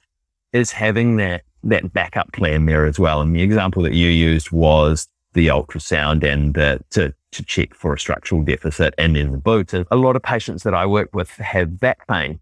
is 0.53 0.71
having 0.71 1.17
that, 1.17 1.41
that 1.63 1.91
backup 1.93 2.31
plan 2.31 2.65
there 2.67 2.85
as 2.85 2.99
well. 2.99 3.21
And 3.21 3.35
the 3.35 3.41
example 3.41 3.81
that 3.83 3.93
you 3.93 4.07
used 4.07 4.51
was 4.51 5.07
the 5.33 5.47
ultrasound 5.47 6.23
and 6.23 6.53
the, 6.53 6.79
to, 6.91 7.13
to 7.31 7.43
check 7.43 7.73
for 7.73 7.93
a 7.93 7.99
structural 7.99 8.43
deficit 8.43 8.93
and 8.99 9.15
then 9.15 9.31
the 9.31 9.37
boot. 9.39 9.73
And 9.73 9.87
a 9.89 9.95
lot 9.95 10.15
of 10.15 10.21
patients 10.21 10.61
that 10.63 10.75
I 10.75 10.85
work 10.85 11.09
with 11.13 11.31
have 11.31 11.79
back 11.79 12.07
pain. 12.07 12.39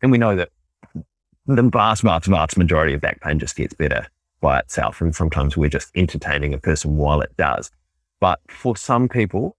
And 0.00 0.10
we 0.10 0.18
know 0.18 0.34
that 0.34 0.48
the 1.46 1.62
vast, 1.62 2.02
vast, 2.02 2.26
vast 2.26 2.56
majority 2.56 2.94
of 2.94 3.02
back 3.02 3.20
pain 3.20 3.38
just 3.38 3.54
gets 3.54 3.74
better 3.74 4.06
by 4.44 4.58
itself. 4.58 5.00
And 5.00 5.16
sometimes 5.16 5.56
we're 5.56 5.70
just 5.70 5.90
entertaining 5.96 6.52
a 6.52 6.58
person 6.58 6.98
while 6.98 7.22
it 7.22 7.34
does. 7.38 7.70
But 8.20 8.40
for 8.50 8.76
some 8.76 9.08
people, 9.08 9.56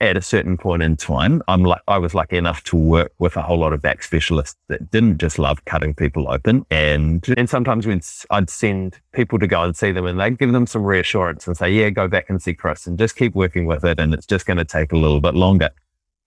at 0.00 0.16
a 0.16 0.22
certain 0.22 0.56
point 0.56 0.82
in 0.82 0.96
time, 0.96 1.42
I'm 1.48 1.64
like, 1.64 1.82
I 1.86 1.98
was 1.98 2.14
lucky 2.14 2.38
enough 2.38 2.64
to 2.64 2.76
work 2.76 3.12
with 3.18 3.36
a 3.36 3.42
whole 3.42 3.58
lot 3.58 3.74
of 3.74 3.82
back 3.82 4.02
specialists 4.02 4.56
that 4.68 4.90
didn't 4.90 5.18
just 5.18 5.38
love 5.38 5.66
cutting 5.66 5.92
people 5.92 6.30
open. 6.30 6.64
And, 6.70 7.22
and 7.36 7.50
sometimes 7.50 7.86
when 7.86 8.00
I'd 8.30 8.48
send 8.48 8.98
people 9.12 9.38
to 9.38 9.46
go 9.46 9.62
and 9.64 9.76
see 9.76 9.92
them 9.92 10.06
and 10.06 10.18
they'd 10.18 10.38
give 10.38 10.52
them 10.52 10.66
some 10.66 10.82
reassurance 10.82 11.46
and 11.46 11.54
say, 11.54 11.70
yeah, 11.70 11.90
go 11.90 12.08
back 12.08 12.30
and 12.30 12.40
see 12.40 12.54
Chris 12.54 12.86
and 12.86 12.98
just 12.98 13.16
keep 13.16 13.34
working 13.34 13.66
with 13.66 13.84
it. 13.84 14.00
And 14.00 14.14
it's 14.14 14.24
just 14.24 14.46
going 14.46 14.56
to 14.56 14.64
take 14.64 14.92
a 14.92 14.96
little 14.96 15.20
bit 15.20 15.34
longer. 15.34 15.68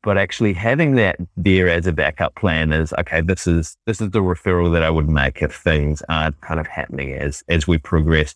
But 0.03 0.17
actually 0.17 0.53
having 0.53 0.95
that 0.95 1.15
there 1.37 1.69
as 1.69 1.87
a 1.87 1.93
backup 1.93 2.35
plan 2.35 2.73
is, 2.73 2.93
okay, 2.99 3.21
this 3.21 3.47
is, 3.47 3.77
this 3.85 4.01
is 4.01 4.09
the 4.11 4.19
referral 4.19 4.71
that 4.73 4.83
I 4.83 4.89
would 4.89 5.09
make 5.09 5.41
if 5.41 5.55
things 5.55 6.03
aren't 6.09 6.39
kind 6.41 6.59
of 6.59 6.67
happening 6.67 7.13
as, 7.13 7.41
as 7.47 7.67
we 7.67 7.77
progress. 7.77 8.35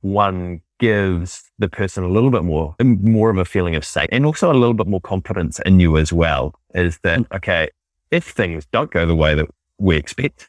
One 0.00 0.62
gives 0.78 1.50
the 1.58 1.68
person 1.68 2.04
a 2.04 2.08
little 2.08 2.30
bit 2.30 2.42
more, 2.42 2.74
more 2.82 3.28
of 3.28 3.36
a 3.36 3.44
feeling 3.44 3.76
of 3.76 3.84
safe 3.84 4.08
and 4.10 4.24
also 4.24 4.50
a 4.50 4.54
little 4.54 4.74
bit 4.74 4.86
more 4.86 5.00
confidence 5.00 5.60
in 5.66 5.78
you 5.78 5.98
as 5.98 6.10
well. 6.10 6.58
Is 6.74 6.98
that, 7.02 7.20
mm. 7.20 7.36
okay, 7.36 7.68
if 8.10 8.24
things 8.24 8.64
don't 8.72 8.90
go 8.90 9.04
the 9.04 9.14
way 9.14 9.34
that 9.34 9.46
we 9.78 9.96
expect, 9.96 10.48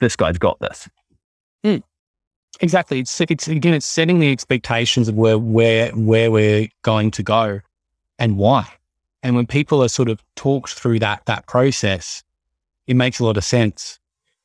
this 0.00 0.16
guy's 0.16 0.38
got 0.38 0.58
this. 0.58 0.88
Mm. 1.62 1.84
Exactly. 2.60 2.98
It's, 2.98 3.20
it's 3.20 3.46
again, 3.46 3.74
it's 3.74 3.86
setting 3.86 4.18
the 4.18 4.32
expectations 4.32 5.08
of 5.08 5.14
where, 5.14 5.38
where, 5.38 5.90
where 5.90 6.32
we're 6.32 6.68
going 6.82 7.12
to 7.12 7.22
go 7.22 7.60
and 8.18 8.36
why. 8.36 8.68
And 9.22 9.34
when 9.34 9.46
people 9.46 9.82
are 9.82 9.88
sort 9.88 10.08
of 10.08 10.22
talked 10.36 10.74
through 10.74 11.00
that, 11.00 11.24
that 11.26 11.46
process, 11.46 12.22
it 12.86 12.94
makes 12.94 13.18
a 13.18 13.24
lot 13.24 13.36
of 13.36 13.44
sense. 13.44 13.98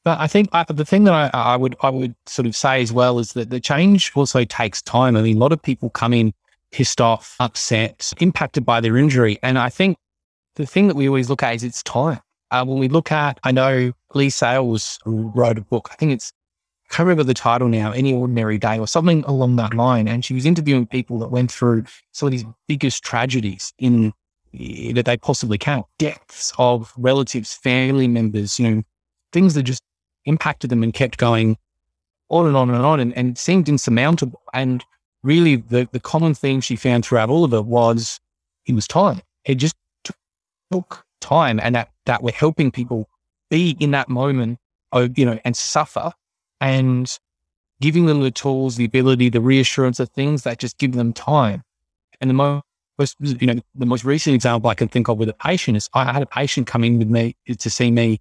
But 0.03 0.19
I 0.19 0.28
think 0.28 0.49
I, 0.51 0.65
the 0.67 0.86
thing 0.86 1.05
that 1.05 1.13
I, 1.13 1.30
I, 1.34 1.55
would 1.55 1.76
I 1.82 1.89
would 1.89 2.15
sort 2.26 2.45
of 2.45 2.55
say 2.55 2.82
as 2.82 2.91
well 2.91 3.19
is 3.19 3.34
that 3.34 3.49
the 3.49 3.59
change 3.59 4.11
also 4.15 4.43
takes 4.43 4.82
time. 4.82 5.15
I 5.15 5.21
mean, 5.21 5.38
a 5.38 5.39
lot 5.39 5.53
of 5.53 5.61
people 5.61 5.89
come 5.89 6.13
in 6.13 6.34
pissed 6.71 6.99
off, 6.99 7.36
upset, 7.39 8.11
impacted 8.19 8.65
by 8.65 8.82
their 8.82 8.97
injury, 8.97 9.39
and 9.43 9.57
I 9.57 9.69
think 9.69 9.97
the 10.55 10.65
thing 10.65 10.88
that 10.88 10.95
we 10.95 11.07
always 11.07 11.30
look 11.30 11.43
at 11.43 11.55
is 11.55 11.63
it's 11.63 11.84
time. 11.84 12.19
Uh, 12.51 12.63
when 12.65 12.78
we 12.78 12.88
look 12.88 13.11
at, 13.11 13.39
I 13.43 13.51
know 13.51 13.93
Leigh 14.13 14.30
Sales 14.30 14.99
wrote 15.05 15.57
a 15.57 15.61
book. 15.61 15.89
I 15.91 15.95
think 15.95 16.11
it's 16.11 16.32
I 16.89 16.95
can't 16.95 17.07
remember 17.07 17.24
the 17.24 17.34
title 17.34 17.69
now, 17.69 17.91
Any 17.91 18.13
Ordinary 18.13 18.59
Day 18.59 18.78
or 18.78 18.88
something 18.88 19.24
along 19.24 19.55
that 19.55 19.74
line. 19.74 20.07
And 20.07 20.24
she 20.24 20.36
was 20.36 20.45
interviewing 20.45 20.86
people 20.86 21.17
that 21.19 21.30
went 21.30 21.51
through 21.51 21.86
some 22.11 22.28
of 22.28 22.32
these 22.32 22.45
biggest 22.67 23.03
tragedies 23.03 23.74
in 23.80 24.13
that 24.54 25.06
they 25.06 25.18
possibly 25.18 25.58
can, 25.58 25.84
deaths 25.97 26.54
of 26.58 26.93
relatives, 26.97 27.54
family 27.54 28.08
members, 28.08 28.60
you 28.60 28.70
know, 28.70 28.84
things 29.32 29.56
that 29.56 29.64
just 29.64 29.82
impacted 30.26 30.70
them 30.70 30.84
and 30.84 30.93
kept 30.93 31.18
going 31.18 31.58
on 32.30 32.45
and 32.45 32.56
on 32.56 32.70
and 32.70 32.86
on 32.86 32.99
and, 32.99 33.16
and 33.18 33.38
seemed 33.38 33.68
insurmountable. 33.68 34.41
And 34.54 34.84
really 35.24 35.56
the, 35.56 35.88
the 35.91 35.99
common 35.99 36.34
theme 36.34 36.62
she 36.62 36.76
found 36.76 37.06
throughout 37.06 37.30
all 37.30 37.43
of 37.43 37.54
it 37.54 37.66
was 37.66 38.20
it 38.66 38.74
was 38.74 38.88
time. 38.88 39.22
It 39.45 39.56
just 39.56 39.76
took 40.72 41.04
time 41.20 41.60
and 41.60 41.76
that, 41.76 41.89
that 42.06 42.22
we're 42.22 42.32
helping 42.32 42.72
people 42.72 43.10
be 43.49 43.76
in 43.80 43.91
that 43.91 44.10
moment, 44.10 44.60
you 45.16 45.26
know, 45.26 45.39
and 45.43 45.58
suffer 45.58 46.14
and 46.62 47.18
giving 47.82 48.06
them 48.06 48.22
the 48.22 48.32
tools, 48.32 48.76
the 48.76 48.86
ability, 48.86 49.30
the 49.30 49.41
reassurance 49.41 49.99
of 49.99 50.10
things 50.10 50.43
that 50.43 50.60
just 50.60 50.78
give 50.78 50.93
them 50.93 51.12
time. 51.12 51.64
And 52.22 52.30
the 52.30 52.34
most, 52.98 53.16
you 53.20 53.48
know, 53.48 53.60
the 53.76 53.86
most 53.86 54.06
recent 54.06 54.36
example 54.36 54.70
I 54.70 54.76
can 54.76 54.88
think 54.88 55.08
of 55.08 55.18
with 55.18 55.30
a 55.30 55.34
patient 55.34 55.78
is 55.78 55.89
I 55.94 56.12
had 56.12 56.22
a 56.22 56.28
patient 56.28 56.68
come 56.68 56.84
in 56.84 57.00
with 57.00 57.10
me 57.10 57.36
to 57.58 57.70
see 57.70 57.91
me 57.91 58.20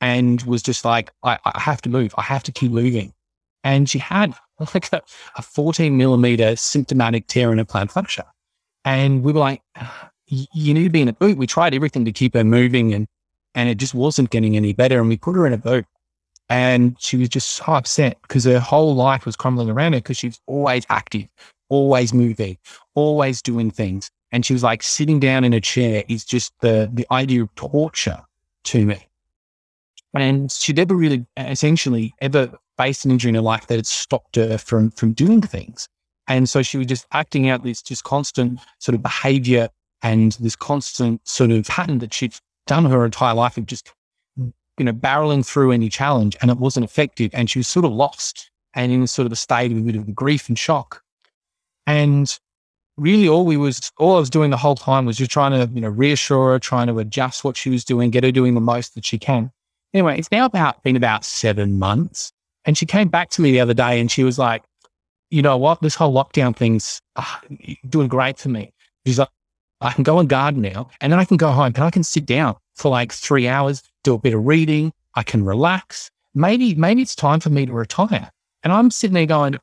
and 0.00 0.42
was 0.42 0.62
just 0.62 0.84
like, 0.84 1.12
I, 1.22 1.38
I 1.44 1.60
have 1.60 1.80
to 1.82 1.88
move. 1.88 2.14
I 2.16 2.22
have 2.22 2.42
to 2.44 2.52
keep 2.52 2.70
moving. 2.70 3.12
And 3.64 3.88
she 3.88 3.98
had 3.98 4.34
like 4.74 4.92
a, 4.92 5.02
a 5.36 5.42
14 5.42 5.96
millimeter 5.96 6.56
symptomatic 6.56 7.26
tear 7.26 7.52
in 7.52 7.58
her 7.58 7.64
plantar 7.64 7.92
fascia. 7.92 8.26
And 8.84 9.22
we 9.22 9.32
were 9.32 9.40
like, 9.40 9.62
you 10.26 10.74
need 10.74 10.84
to 10.84 10.90
be 10.90 11.02
in 11.02 11.08
a 11.08 11.12
boot. 11.12 11.38
We 11.38 11.46
tried 11.46 11.74
everything 11.74 12.04
to 12.04 12.12
keep 12.12 12.34
her 12.34 12.44
moving 12.44 12.92
and, 12.92 13.06
and 13.54 13.68
it 13.68 13.76
just 13.76 13.94
wasn't 13.94 14.30
getting 14.30 14.56
any 14.56 14.72
better. 14.72 15.00
And 15.00 15.08
we 15.08 15.16
put 15.16 15.36
her 15.36 15.46
in 15.46 15.52
a 15.52 15.58
boot. 15.58 15.86
And 16.50 16.96
she 16.98 17.16
was 17.16 17.30
just 17.30 17.50
so 17.52 17.64
upset 17.72 18.18
because 18.22 18.44
her 18.44 18.60
whole 18.60 18.94
life 18.94 19.24
was 19.24 19.36
crumbling 19.36 19.70
around 19.70 19.94
her 19.94 20.00
because 20.00 20.18
she's 20.18 20.38
always 20.46 20.84
active, 20.90 21.26
always 21.68 22.12
moving, 22.12 22.58
always 22.94 23.42
doing 23.42 23.70
things. 23.70 24.10
And 24.32 24.44
she 24.44 24.52
was 24.52 24.62
like, 24.62 24.82
sitting 24.82 25.20
down 25.20 25.44
in 25.44 25.52
a 25.52 25.60
chair 25.60 26.04
is 26.08 26.24
just 26.24 26.52
the, 26.60 26.90
the 26.92 27.06
idea 27.10 27.42
of 27.42 27.54
torture 27.54 28.20
to 28.64 28.84
me. 28.84 29.06
And 30.14 30.50
she 30.50 30.72
never 30.72 30.94
really, 30.94 31.26
essentially, 31.36 32.14
ever 32.20 32.50
faced 32.76 33.04
an 33.04 33.10
injury 33.10 33.30
in 33.30 33.34
her 33.34 33.40
life 33.40 33.66
that 33.66 33.76
had 33.76 33.86
stopped 33.86 34.36
her 34.36 34.58
from, 34.58 34.90
from 34.92 35.12
doing 35.12 35.42
things. 35.42 35.88
And 36.28 36.48
so 36.48 36.62
she 36.62 36.78
was 36.78 36.86
just 36.86 37.06
acting 37.12 37.48
out 37.48 37.62
this 37.62 37.82
just 37.82 38.04
constant 38.04 38.60
sort 38.78 38.94
of 38.94 39.02
behavior 39.02 39.68
and 40.02 40.32
this 40.32 40.56
constant 40.56 41.26
sort 41.26 41.50
of 41.50 41.66
pattern 41.66 41.98
that 41.98 42.14
she'd 42.14 42.34
done 42.66 42.84
her 42.86 43.04
entire 43.04 43.34
life 43.34 43.56
of 43.56 43.66
just 43.66 43.92
you 44.36 44.84
know, 44.84 44.92
barreling 44.92 45.46
through 45.46 45.72
any 45.72 45.88
challenge 45.88 46.36
and 46.40 46.50
it 46.50 46.58
wasn't 46.58 46.84
effective. 46.84 47.30
And 47.34 47.48
she 47.48 47.58
was 47.58 47.68
sort 47.68 47.84
of 47.84 47.92
lost 47.92 48.50
and 48.74 48.90
in 48.90 49.06
sort 49.06 49.26
of 49.26 49.32
a 49.32 49.36
state 49.36 49.70
of 49.70 49.78
a 49.78 49.80
bit 49.80 49.96
of 49.96 50.14
grief 50.14 50.48
and 50.48 50.58
shock. 50.58 51.03
And 51.86 52.38
really 52.96 53.28
all 53.28 53.44
we 53.44 53.56
was, 53.56 53.90
all 53.98 54.16
I 54.16 54.20
was 54.20 54.30
doing 54.30 54.50
the 54.50 54.56
whole 54.56 54.74
time 54.74 55.06
was 55.06 55.16
just 55.16 55.30
trying 55.30 55.52
to, 55.52 55.72
you 55.74 55.80
know, 55.80 55.88
reassure 55.88 56.52
her, 56.52 56.58
trying 56.58 56.86
to 56.86 56.98
adjust 56.98 57.44
what 57.44 57.56
she 57.56 57.70
was 57.70 57.84
doing, 57.84 58.10
get 58.10 58.24
her 58.24 58.32
doing 58.32 58.54
the 58.54 58.60
most 58.60 58.94
that 58.94 59.04
she 59.04 59.18
can. 59.18 59.50
Anyway, 59.92 60.18
it's 60.18 60.30
now 60.30 60.44
about 60.44 60.82
been 60.82 60.96
about 60.96 61.24
seven 61.24 61.78
months. 61.78 62.32
And 62.64 62.78
she 62.78 62.86
came 62.86 63.08
back 63.08 63.30
to 63.30 63.42
me 63.42 63.52
the 63.52 63.60
other 63.60 63.74
day 63.74 64.00
and 64.00 64.10
she 64.10 64.24
was 64.24 64.38
like, 64.38 64.62
you 65.30 65.42
know 65.42 65.56
what? 65.56 65.82
This 65.82 65.94
whole 65.94 66.14
lockdown 66.14 66.56
thing's 66.56 67.00
uh, 67.16 67.38
doing 67.88 68.08
great 68.08 68.38
for 68.38 68.48
me. 68.48 68.72
She's 69.06 69.18
like, 69.18 69.28
I 69.80 69.92
can 69.92 70.04
go 70.04 70.18
and 70.18 70.28
garden 70.28 70.62
now 70.62 70.88
and 71.00 71.12
then 71.12 71.18
I 71.18 71.24
can 71.24 71.36
go 71.36 71.50
home 71.50 71.72
and 71.74 71.84
I 71.84 71.90
can 71.90 72.04
sit 72.04 72.24
down 72.24 72.56
for 72.74 72.90
like 72.90 73.12
three 73.12 73.48
hours, 73.48 73.82
do 74.02 74.14
a 74.14 74.18
bit 74.18 74.34
of 74.34 74.46
reading. 74.46 74.92
I 75.14 75.22
can 75.22 75.44
relax. 75.44 76.10
Maybe, 76.34 76.74
maybe 76.74 77.02
it's 77.02 77.14
time 77.14 77.40
for 77.40 77.50
me 77.50 77.66
to 77.66 77.72
retire. 77.72 78.30
And 78.62 78.72
I'm 78.72 78.90
sitting 78.90 79.14
there 79.14 79.26
going, 79.26 79.58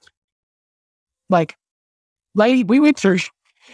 like, 1.30 1.56
lady, 2.36 2.64
we 2.64 2.80
went 2.80 2.98
through, 2.98 3.20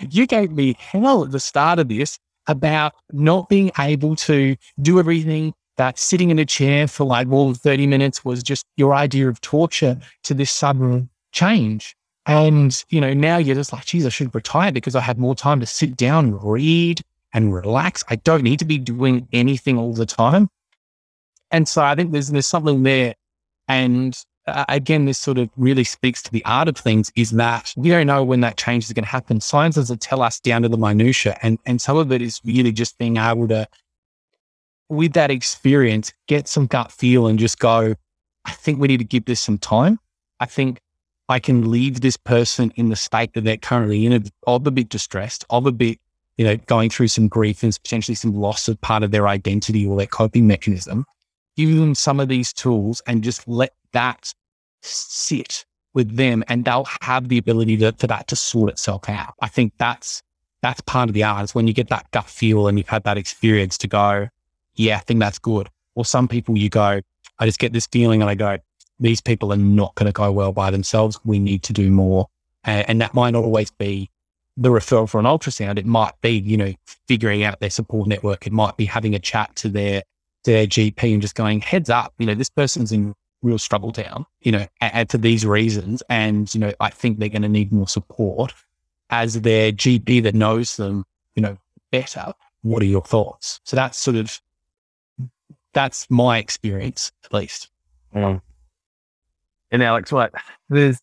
you 0.10 0.28
gave 0.28 0.52
me 0.52 0.76
hell 0.80 1.24
at 1.24 1.32
the 1.32 1.40
start 1.40 1.80
of 1.80 1.90
this 1.90 2.18
about 2.48 2.94
not 3.12 3.50
being 3.50 3.72
able 3.80 4.16
to 4.16 4.56
do 4.82 5.00
everything 5.00 5.54
that 5.78 6.00
sitting 6.00 6.32
in 6.32 6.40
a 6.40 6.46
chair 6.46 6.88
for 6.88 7.06
like 7.06 7.28
more 7.28 7.46
than 7.46 7.56
30 7.56 7.88
minutes 7.88 8.26
was 8.26 8.42
just 8.42 8.66
your 8.78 8.96
idea 8.96 9.30
of 9.30 9.40
torture 9.42 9.98
to 10.24 10.34
this 10.34 10.52
sudden 10.52 11.10
change. 11.32 11.96
And, 12.26 12.84
you 12.90 13.00
know, 13.00 13.14
now 13.14 13.38
you're 13.38 13.56
just 13.56 13.72
like, 13.72 13.86
geez, 13.86 14.06
I 14.06 14.10
should 14.10 14.34
retire 14.36 14.72
because 14.72 14.96
I 14.96 15.02
had 15.02 15.18
more 15.18 15.36
time 15.36 15.60
to 15.60 15.66
sit 15.66 15.96
down, 15.96 16.34
read, 16.34 17.02
and 17.34 17.54
relax. 17.54 18.04
I 18.10 18.18
don't 18.18 18.44
need 18.44 18.60
to 18.60 18.66
be 18.66 18.78
doing 18.78 19.28
anything 19.32 19.78
all 19.78 19.94
the 19.94 20.06
time. 20.06 20.50
And 21.52 21.68
so 21.68 21.84
I 21.84 21.96
think 21.96 22.12
there's, 22.12 22.30
there's 22.30 22.48
something 22.48 22.84
there. 22.84 23.14
And 23.70 24.18
uh, 24.48 24.66
again, 24.70 25.06
this 25.06 25.18
sort 25.18 25.38
of 25.38 25.50
really 25.58 25.84
speaks 25.84 26.22
to 26.24 26.32
the 26.32 26.44
art 26.46 26.68
of 26.68 26.78
things 26.78 27.12
is 27.16 27.32
that 27.32 27.74
we 27.76 27.90
don't 27.90 28.08
know 28.08 28.24
when 28.24 28.42
that 28.42 28.58
change 28.58 28.86
is 28.86 28.94
going 28.94 29.04
to 29.04 29.10
happen. 29.10 29.42
Science 29.42 29.76
doesn't 29.76 30.02
tell 30.02 30.22
us 30.22 30.40
down 30.40 30.62
to 30.64 30.70
the 30.70 30.78
minutia. 30.78 31.38
And, 31.42 31.60
and 31.66 31.82
some 31.82 31.98
of 31.98 32.12
it 32.12 32.22
is 32.22 32.42
really 32.46 32.72
just 32.72 32.98
being 32.98 33.18
able 33.18 33.48
to, 33.50 33.68
with 34.90 35.14
that 35.14 35.32
experience, 35.32 36.14
get 36.28 36.48
some 36.48 36.66
gut 36.66 36.92
feel 36.92 37.28
and 37.28 37.38
just 37.38 37.60
go, 37.60 37.96
I 38.46 38.52
think 38.52 38.80
we 38.80 38.88
need 38.88 38.98
to 38.98 39.04
give 39.04 39.26
this 39.26 39.42
some 39.42 39.58
time. 39.58 40.00
I 40.40 40.46
think 40.46 40.80
I 41.30 41.40
can 41.40 41.70
leave 41.70 42.00
this 42.00 42.16
person 42.16 42.72
in 42.76 42.90
the 42.90 42.96
state 42.96 43.34
that 43.34 43.44
they're 43.44 43.58
currently 43.58 44.06
in 44.06 44.14
of 44.46 44.68
a 44.68 44.72
bit 44.72 44.88
distressed, 44.90 45.44
of 45.50 45.66
a 45.66 45.72
bit 45.72 46.00
you 46.38 46.46
know, 46.46 46.56
going 46.68 46.90
through 46.90 47.08
some 47.08 47.28
grief 47.28 47.64
and 47.64 47.78
potentially 47.84 48.16
some 48.16 48.36
loss 48.36 48.68
of 48.68 48.80
part 48.82 49.04
of 49.04 49.12
their 49.12 49.28
identity 49.28 49.86
or 49.86 49.98
their 49.98 50.08
coping 50.08 50.48
mechanism, 50.48 51.06
give 51.56 51.76
them 51.76 51.96
some 51.96 52.20
of 52.20 52.28
these 52.30 52.54
tools 52.54 53.02
and 53.08 53.24
just 53.24 53.48
let 53.48 53.74
that 53.92 54.34
sit 54.88 55.66
with 55.94 56.16
them 56.16 56.44
and 56.48 56.66
they'll 56.66 56.88
have 57.02 57.28
the 57.30 57.38
ability 57.38 57.78
to, 57.78 57.92
for 57.94 58.08
that 58.08 58.28
to 58.28 58.36
sort 58.36 58.70
itself 58.70 59.10
out. 59.10 59.34
I 59.42 59.48
think 59.48 59.74
that's, 59.78 60.22
that's 60.62 60.82
part 60.82 61.10
of 61.10 61.14
the 61.14 61.24
art 61.24 61.44
is 61.44 61.56
when 61.56 61.68
you 61.68 61.74
get 61.74 61.90
that 61.90 62.10
gut 62.12 62.30
feel 62.30 62.68
and 62.68 62.78
you've 62.78 62.88
had 62.88 63.04
that 63.04 63.18
experience 63.18 63.78
to 63.80 63.88
go, 63.88 64.28
yeah, 64.76 64.98
I 64.98 65.00
think 65.00 65.20
that's 65.20 65.40
good. 65.40 65.70
Or 65.96 66.06
some 66.06 66.28
people 66.28 66.58
you 66.58 66.70
go, 66.70 67.02
I 67.40 67.46
just 67.46 67.60
get 67.60 67.74
this 67.74 67.88
feeling 67.88 68.22
and 68.22 68.30
I 68.30 68.36
go, 68.36 68.58
these 69.00 69.22
people 69.22 69.52
are 69.54 69.58
not 69.58 69.96
going 69.96 70.06
to 70.08 70.12
go 70.12 70.32
well 70.32 70.52
by 70.52 70.72
themselves. 70.72 71.20
We 71.24 71.40
need 71.40 71.64
to 71.64 71.74
do 71.74 71.92
more. 71.92 72.28
And, 72.64 72.90
and 72.90 73.02
that 73.02 73.14
might 73.14 73.32
not 73.32 73.44
always 73.44 73.72
be 73.72 74.10
the 74.58 74.70
referral 74.70 75.08
for 75.08 75.20
an 75.20 75.26
ultrasound, 75.26 75.78
it 75.78 75.86
might 75.86 76.20
be, 76.22 76.32
you 76.32 76.58
know, 76.58 76.74
figuring 77.08 77.44
out 77.44 77.60
their 77.60 77.70
support 77.70 78.08
network. 78.08 78.48
It 78.48 78.54
might 78.54 78.76
be 78.76 78.86
having 78.86 79.14
a 79.14 79.20
chat 79.20 79.56
to 79.58 79.70
their, 79.70 80.02
their 80.46 80.66
GP 80.66 81.14
and 81.14 81.22
just 81.22 81.36
going, 81.36 81.62
heads 81.62 81.92
up, 81.92 82.14
you 82.18 82.26
know, 82.26 82.34
this 82.34 82.50
person's 82.50 82.92
in 82.92 83.14
real 83.42 83.58
struggle 83.58 83.92
town, 83.92 84.26
you 84.42 84.52
know, 84.52 84.66
and 84.82 85.10
for 85.10 85.18
these 85.18 85.46
reasons. 85.46 86.04
And, 86.10 86.54
you 86.54 86.60
know, 86.60 86.74
I 86.80 86.90
think 86.90 87.20
they're 87.20 87.30
going 87.30 87.42
to 87.44 87.50
need 87.50 87.72
more 87.72 87.88
support 87.88 88.54
as 89.10 89.42
their 89.42 89.72
GP 89.72 90.24
that 90.24 90.36
knows 90.36 90.78
them, 90.78 91.06
you 91.36 91.42
know, 91.42 91.58
better. 91.92 92.34
What 92.62 92.82
are 92.82 92.88
your 92.88 93.04
thoughts? 93.04 93.62
So 93.64 93.76
that's 93.76 93.98
sort 93.98 94.18
of, 94.18 94.42
that's 95.74 96.10
my 96.10 96.40
experience, 96.40 97.12
at 97.24 97.34
least. 97.34 97.70
Mm. 98.16 98.42
And 99.72 99.84
Alex, 99.84 100.12
what 100.12 100.34
there's, 100.70 101.00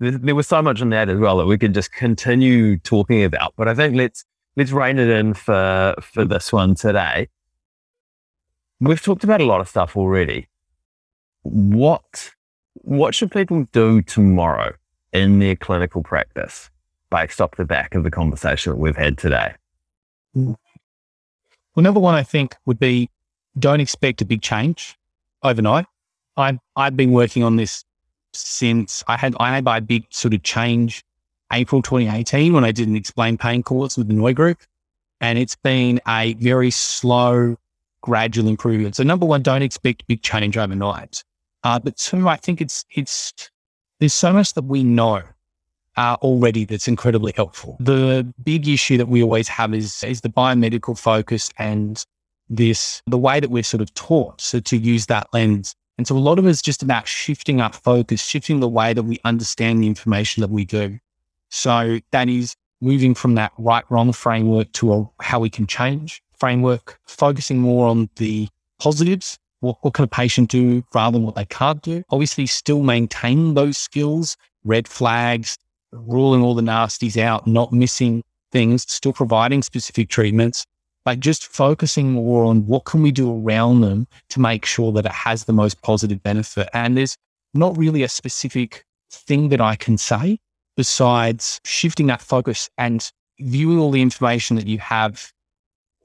there 0.00 0.34
was 0.34 0.48
so 0.48 0.62
much 0.62 0.80
in 0.80 0.90
that 0.90 1.08
as 1.08 1.18
well 1.18 1.36
that 1.38 1.46
we 1.46 1.58
could 1.58 1.74
just 1.74 1.92
continue 1.92 2.78
talking 2.78 3.22
about. 3.22 3.52
But 3.56 3.68
I 3.68 3.74
think 3.74 3.96
let's 3.96 4.24
let's 4.56 4.72
rein 4.72 4.98
it 4.98 5.08
in 5.08 5.34
for 5.34 5.94
for 6.00 6.24
this 6.24 6.52
one 6.52 6.74
today. 6.74 7.28
We've 8.80 9.00
talked 9.00 9.24
about 9.24 9.42
a 9.42 9.44
lot 9.44 9.60
of 9.60 9.68
stuff 9.68 9.96
already. 9.96 10.48
What 11.42 12.30
what 12.74 13.14
should 13.14 13.30
people 13.30 13.66
do 13.72 14.02
tomorrow 14.02 14.74
in 15.12 15.38
their 15.38 15.56
clinical 15.56 16.02
practice 16.02 16.70
based 17.10 17.40
off 17.40 17.52
the 17.56 17.64
back 17.64 17.94
of 17.94 18.04
the 18.04 18.10
conversation 18.10 18.72
that 18.72 18.78
we've 18.78 18.96
had 18.96 19.18
today? 19.18 19.54
Hmm. 20.34 20.52
Well, 21.74 21.82
number 21.82 22.00
one, 22.00 22.14
I 22.14 22.22
think 22.22 22.56
would 22.66 22.78
be 22.78 23.10
don't 23.58 23.80
expect 23.80 24.22
a 24.22 24.24
big 24.24 24.42
change 24.42 24.96
overnight. 25.42 25.86
I 26.36 26.58
I've 26.76 26.96
been 26.96 27.12
working 27.12 27.42
on 27.42 27.56
this 27.56 27.84
since 28.32 29.02
I 29.08 29.16
had 29.16 29.34
I 29.40 29.54
had 29.54 29.64
my 29.64 29.80
big 29.80 30.04
sort 30.10 30.34
of 30.34 30.42
change 30.42 31.04
April 31.52 31.82
2018 31.82 32.52
when 32.52 32.64
I 32.64 32.72
did 32.72 32.88
an 32.88 32.96
explain 32.96 33.36
pain 33.36 33.62
course 33.62 33.96
with 33.96 34.08
the 34.08 34.14
NOI 34.14 34.32
group. 34.32 34.58
And 35.20 35.38
it's 35.38 35.56
been 35.56 36.00
a 36.08 36.34
very 36.34 36.70
slow, 36.70 37.56
gradual 38.00 38.48
improvement. 38.48 38.96
So 38.96 39.02
number 39.02 39.26
one, 39.26 39.42
don't 39.42 39.62
expect 39.62 40.06
big 40.06 40.22
change 40.22 40.56
overnight. 40.56 41.24
Uh, 41.62 41.78
but 41.78 41.96
two, 41.96 42.28
I 42.28 42.36
think 42.36 42.60
it's 42.60 42.84
it's 42.90 43.32
there's 43.98 44.14
so 44.14 44.32
much 44.32 44.54
that 44.54 44.64
we 44.64 44.82
know 44.82 45.22
uh, 45.96 46.16
already 46.22 46.64
that's 46.64 46.88
incredibly 46.88 47.32
helpful. 47.36 47.76
The 47.80 48.26
big 48.42 48.68
issue 48.68 48.96
that 48.96 49.08
we 49.08 49.22
always 49.22 49.48
have 49.48 49.74
is 49.74 50.02
is 50.02 50.20
the 50.22 50.30
biomedical 50.30 50.98
focus 50.98 51.50
and 51.58 52.04
this 52.48 53.02
the 53.06 53.18
way 53.18 53.40
that 53.40 53.50
we're 53.50 53.62
sort 53.62 53.80
of 53.80 53.94
taught 53.94 54.40
so 54.40 54.58
to 54.58 54.76
use 54.76 55.06
that 55.06 55.28
lens 55.32 55.76
and 56.00 56.08
so 56.08 56.16
a 56.16 56.18
lot 56.18 56.38
of 56.38 56.46
it 56.46 56.48
is 56.48 56.62
just 56.62 56.82
about 56.82 57.06
shifting 57.06 57.60
our 57.60 57.74
focus, 57.74 58.24
shifting 58.24 58.60
the 58.60 58.68
way 58.70 58.94
that 58.94 59.02
we 59.02 59.20
understand 59.22 59.82
the 59.82 59.86
information 59.86 60.40
that 60.40 60.48
we 60.48 60.64
do. 60.64 60.98
So 61.50 61.98
that 62.10 62.26
is 62.26 62.56
moving 62.80 63.14
from 63.14 63.34
that 63.34 63.52
right 63.58 63.84
wrong 63.90 64.14
framework 64.14 64.72
to 64.72 64.94
a 64.94 65.10
how 65.22 65.40
we 65.40 65.50
can 65.50 65.66
change 65.66 66.22
framework, 66.38 66.98
focusing 67.06 67.58
more 67.58 67.86
on 67.86 68.08
the 68.16 68.48
positives 68.78 69.38
what, 69.60 69.76
what 69.82 69.94
can 69.94 70.04
a 70.04 70.08
patient 70.08 70.50
do 70.50 70.82
rather 70.94 71.16
than 71.16 71.24
what 71.24 71.34
they 71.34 71.44
can't 71.44 71.82
do? 71.82 72.02
Obviously, 72.10 72.46
still 72.46 72.82
maintain 72.82 73.54
those 73.54 73.78
skills, 73.78 74.36
red 74.64 74.88
flags, 74.88 75.56
ruling 75.92 76.42
all 76.42 76.54
the 76.54 76.62
nasties 76.62 77.16
out, 77.16 77.46
not 77.46 77.72
missing 77.72 78.22
things, 78.52 78.84
still 78.90 79.12
providing 79.12 79.62
specific 79.62 80.08
treatments, 80.08 80.64
but 81.04 81.20
just 81.20 81.46
focusing 81.46 82.12
more 82.12 82.44
on 82.44 82.66
what 82.66 82.84
can 82.84 83.02
we 83.02 83.10
do 83.10 83.42
around 83.42 83.80
them 83.80 84.06
to 84.28 84.40
make 84.40 84.64
sure 84.64 84.92
that 84.92 85.06
it 85.06 85.12
has 85.12 85.44
the 85.44 85.52
most 85.52 85.80
positive 85.82 86.22
benefit. 86.22 86.68
And 86.74 86.96
there's 86.96 87.16
not 87.54 87.76
really 87.76 88.02
a 88.02 88.08
specific 88.08 88.84
thing 89.10 89.48
that 89.48 89.60
I 89.60 89.76
can 89.76 89.98
say 89.98 90.38
besides 90.76 91.60
shifting 91.64 92.06
that 92.06 92.20
focus 92.20 92.70
and 92.78 93.10
viewing 93.40 93.78
all 93.78 93.90
the 93.90 94.02
information 94.02 94.56
that 94.56 94.66
you 94.66 94.78
have 94.78 95.32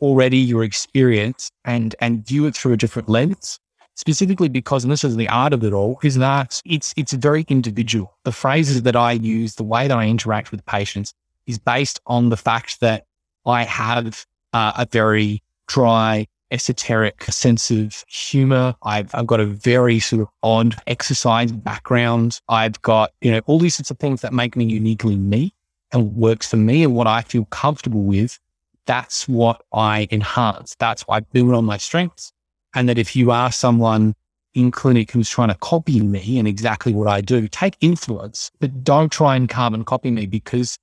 already, 0.02 0.38
your 0.38 0.64
experience, 0.64 1.52
and 1.64 1.96
and 2.00 2.26
view 2.26 2.46
it 2.46 2.56
through 2.56 2.74
a 2.74 2.78
different 2.78 3.10
lens. 3.10 3.60
Specifically 3.98 4.50
because, 4.50 4.84
and 4.84 4.92
this 4.92 5.06
is 5.06 5.16
the 5.16 5.30
art 5.30 5.54
of 5.54 5.64
it 5.64 5.72
all, 5.72 6.00
is 6.04 6.16
that 6.16 6.62
it's 6.66 6.94
it's 6.98 7.14
very 7.14 7.46
individual. 7.48 8.18
The 8.26 8.32
phrases 8.32 8.82
that 8.84 8.96
I 8.96 9.14
use, 9.14 9.56
the 9.56 9.64
way 9.64 9.88
that 9.88 9.98
I 9.98 10.08
interact 10.08 10.52
with 10.52 10.66
patients, 10.66 11.14
is 11.48 11.58
based 11.58 12.02
on 12.06 12.30
the 12.30 12.38
fact 12.38 12.82
that 12.82 13.06
I 13.46 13.64
have 13.64 14.26
uh, 14.54 14.74
a 14.78 14.88
very 14.92 15.42
dry, 15.68 16.28
esoteric 16.52 17.24
sense 17.26 17.72
of 17.72 18.04
humor. 18.08 18.76
I've, 18.84 19.14
I've 19.14 19.28
got 19.28 19.40
a 19.40 19.46
very 19.46 20.00
sort 20.00 20.22
of 20.22 20.28
odd 20.44 20.76
exercise 20.88 21.52
background. 21.52 22.40
I've 22.50 22.82
got, 22.82 23.12
you 23.22 23.32
know, 23.32 23.42
all 23.46 23.60
these 23.60 23.76
sorts 23.76 23.92
of 23.92 24.00
things 24.00 24.22
that 24.22 24.34
make 24.34 24.56
me 24.56 24.66
uniquely 24.66 25.16
me 25.16 25.54
and 25.92 26.16
works 26.16 26.50
for 26.50 26.58
me 26.58 26.84
and 26.84 26.96
what 26.96 27.08
I 27.08 27.22
feel 27.22 27.46
comfortable 27.46 28.04
with. 28.04 28.40
That's 28.86 29.28
what 29.28 29.64
I 29.74 30.08
enhance. 30.12 30.76
That's 30.80 31.04
why 31.04 31.18
I 31.18 31.20
build 31.22 31.54
on 31.54 31.66
my 31.66 31.78
strengths. 31.78 32.32
And 32.76 32.90
that 32.90 32.98
if 32.98 33.16
you 33.16 33.32
are 33.32 33.52
someone 33.52 34.16
in 34.54 34.72
clinic 34.72 35.12
who's 35.12 35.30
trying 35.30 35.50
to 35.50 35.56
copy 35.56 36.00
me 36.02 36.40
and 36.40 36.48
exactly 36.48 36.94
what 36.94 37.08
I 37.08 37.22
do, 37.22 37.48
take 37.48 37.76
influence, 37.82 38.52
but 38.60 38.84
don't 38.84 39.12
try 39.12 39.36
and 39.36 39.50
carbon 39.50 39.84
copy 39.84 40.12
me 40.12 40.26
because 40.26 40.78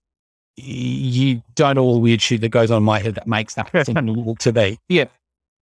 you 0.57 1.42
don't 1.55 1.76
know 1.76 1.82
all 1.82 1.94
the 1.94 2.00
weird 2.00 2.20
shit 2.20 2.42
that 2.42 2.50
goes 2.50 2.70
on 2.70 2.78
in 2.78 2.82
my 2.82 2.98
head 2.98 3.14
that 3.14 3.26
makes 3.26 3.55
that 3.55 3.70
thing 3.86 4.36
to 4.38 4.53
be. 4.53 4.78
Yeah. 4.88 5.07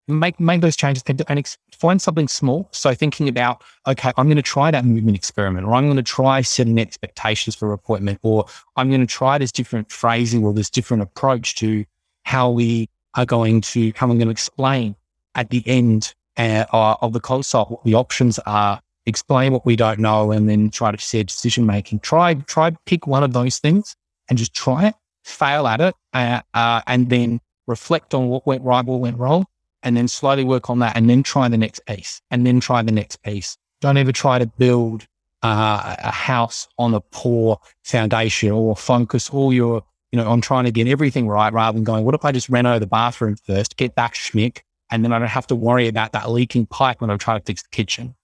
Make 0.08 0.40
make 0.40 0.60
those 0.60 0.76
changes 0.76 1.04
and, 1.06 1.22
and 1.28 1.38
ex- 1.38 1.56
find 1.72 2.02
something 2.02 2.26
small. 2.26 2.68
So 2.72 2.94
thinking 2.94 3.28
about, 3.28 3.62
okay, 3.86 4.12
I'm 4.16 4.26
going 4.26 4.36
to 4.36 4.42
try 4.42 4.72
that 4.72 4.84
movement 4.84 5.16
experiment, 5.16 5.66
or 5.66 5.74
I'm 5.74 5.84
going 5.84 5.96
to 5.98 6.02
try 6.02 6.40
setting 6.40 6.80
expectations 6.80 7.54
for 7.54 7.72
appointment, 7.72 8.18
or 8.22 8.46
I'm 8.74 8.88
going 8.88 9.02
to 9.02 9.06
try 9.06 9.38
this 9.38 9.52
different 9.52 9.92
phrasing 9.92 10.42
or 10.42 10.52
this 10.52 10.68
different 10.68 11.04
approach 11.04 11.54
to 11.56 11.84
how 12.30 12.48
we 12.48 12.88
are 13.16 13.26
going 13.26 13.60
to, 13.60 13.92
how 13.96 14.06
I'm 14.08 14.16
going 14.16 14.28
to 14.28 14.30
explain 14.30 14.94
at 15.34 15.50
the 15.50 15.64
end 15.66 16.14
uh, 16.36 16.64
of 16.72 17.12
the 17.12 17.18
consult 17.18 17.72
what 17.72 17.82
the 17.84 17.94
options 17.94 18.38
are, 18.46 18.80
explain 19.04 19.52
what 19.52 19.66
we 19.66 19.74
don't 19.74 19.98
know, 19.98 20.30
and 20.30 20.48
then 20.48 20.70
try 20.70 20.92
to 20.92 20.96
share 20.98 21.24
decision 21.24 21.66
making. 21.66 21.98
Try 22.00 22.34
try 22.34 22.70
pick 22.86 23.08
one 23.08 23.24
of 23.24 23.32
those 23.32 23.58
things 23.58 23.96
and 24.28 24.38
just 24.38 24.54
try 24.54 24.86
it, 24.86 24.94
fail 25.24 25.66
at 25.66 25.80
it, 25.80 25.94
uh, 26.12 26.40
uh, 26.54 26.82
and 26.86 27.10
then 27.10 27.40
reflect 27.66 28.14
on 28.14 28.28
what 28.28 28.46
went 28.46 28.62
right, 28.62 28.84
what 28.84 29.00
went 29.00 29.18
wrong, 29.18 29.44
and 29.82 29.96
then 29.96 30.06
slowly 30.06 30.44
work 30.44 30.70
on 30.70 30.78
that, 30.78 30.96
and 30.96 31.10
then 31.10 31.24
try 31.24 31.48
the 31.48 31.58
next 31.58 31.84
piece, 31.86 32.22
and 32.30 32.46
then 32.46 32.60
try 32.60 32.80
the 32.80 32.92
next 32.92 33.20
piece. 33.24 33.56
Don't 33.80 33.96
ever 33.96 34.12
try 34.12 34.38
to 34.38 34.46
build 34.46 35.04
uh, 35.42 35.96
a 35.98 36.12
house 36.12 36.68
on 36.78 36.94
a 36.94 37.00
poor 37.00 37.58
foundation 37.82 38.52
or 38.52 38.76
focus 38.76 39.30
all 39.30 39.52
your, 39.52 39.82
you 40.12 40.16
know, 40.16 40.28
on 40.28 40.40
trying 40.40 40.64
to 40.64 40.72
get 40.72 40.88
everything 40.88 41.28
right 41.28 41.52
rather 41.52 41.76
than 41.76 41.84
going, 41.84 42.04
what 42.04 42.14
if 42.14 42.24
I 42.24 42.32
just 42.32 42.48
reno 42.48 42.78
the 42.78 42.86
bathroom 42.86 43.36
first, 43.36 43.76
get 43.76 43.94
that 43.96 44.14
schmick, 44.14 44.60
and 44.90 45.04
then 45.04 45.12
I 45.12 45.18
don't 45.18 45.28
have 45.28 45.46
to 45.48 45.54
worry 45.54 45.88
about 45.88 46.12
that 46.12 46.30
leaking 46.30 46.66
pipe 46.66 47.00
when 47.00 47.10
I'm 47.10 47.18
trying 47.18 47.38
to 47.38 47.44
fix 47.44 47.62
the 47.62 47.68
kitchen. 47.68 48.14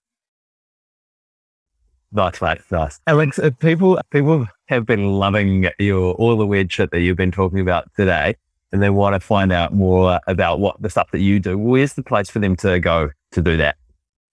Nice, 2.11 2.41
mate. 2.41 2.59
Nice. 2.71 2.99
Alex, 3.07 3.37
uh, 3.37 3.51
people 3.59 3.99
people 4.11 4.47
have 4.67 4.85
been 4.85 5.13
loving 5.13 5.69
your 5.77 6.13
all 6.13 6.37
the 6.37 6.45
weird 6.45 6.71
shit 6.71 6.91
that 6.91 7.01
you've 7.01 7.17
been 7.17 7.31
talking 7.31 7.59
about 7.59 7.89
today, 7.95 8.35
and 8.71 8.81
they 8.81 8.89
want 8.89 9.13
to 9.13 9.19
find 9.19 9.51
out 9.51 9.73
more 9.73 10.19
about 10.27 10.59
what 10.59 10.81
the 10.81 10.89
stuff 10.89 11.11
that 11.11 11.19
you 11.19 11.39
do. 11.39 11.57
Where's 11.57 11.93
the 11.93 12.03
place 12.03 12.29
for 12.29 12.39
them 12.39 12.55
to 12.57 12.79
go 12.79 13.11
to 13.31 13.41
do 13.41 13.57
that? 13.57 13.75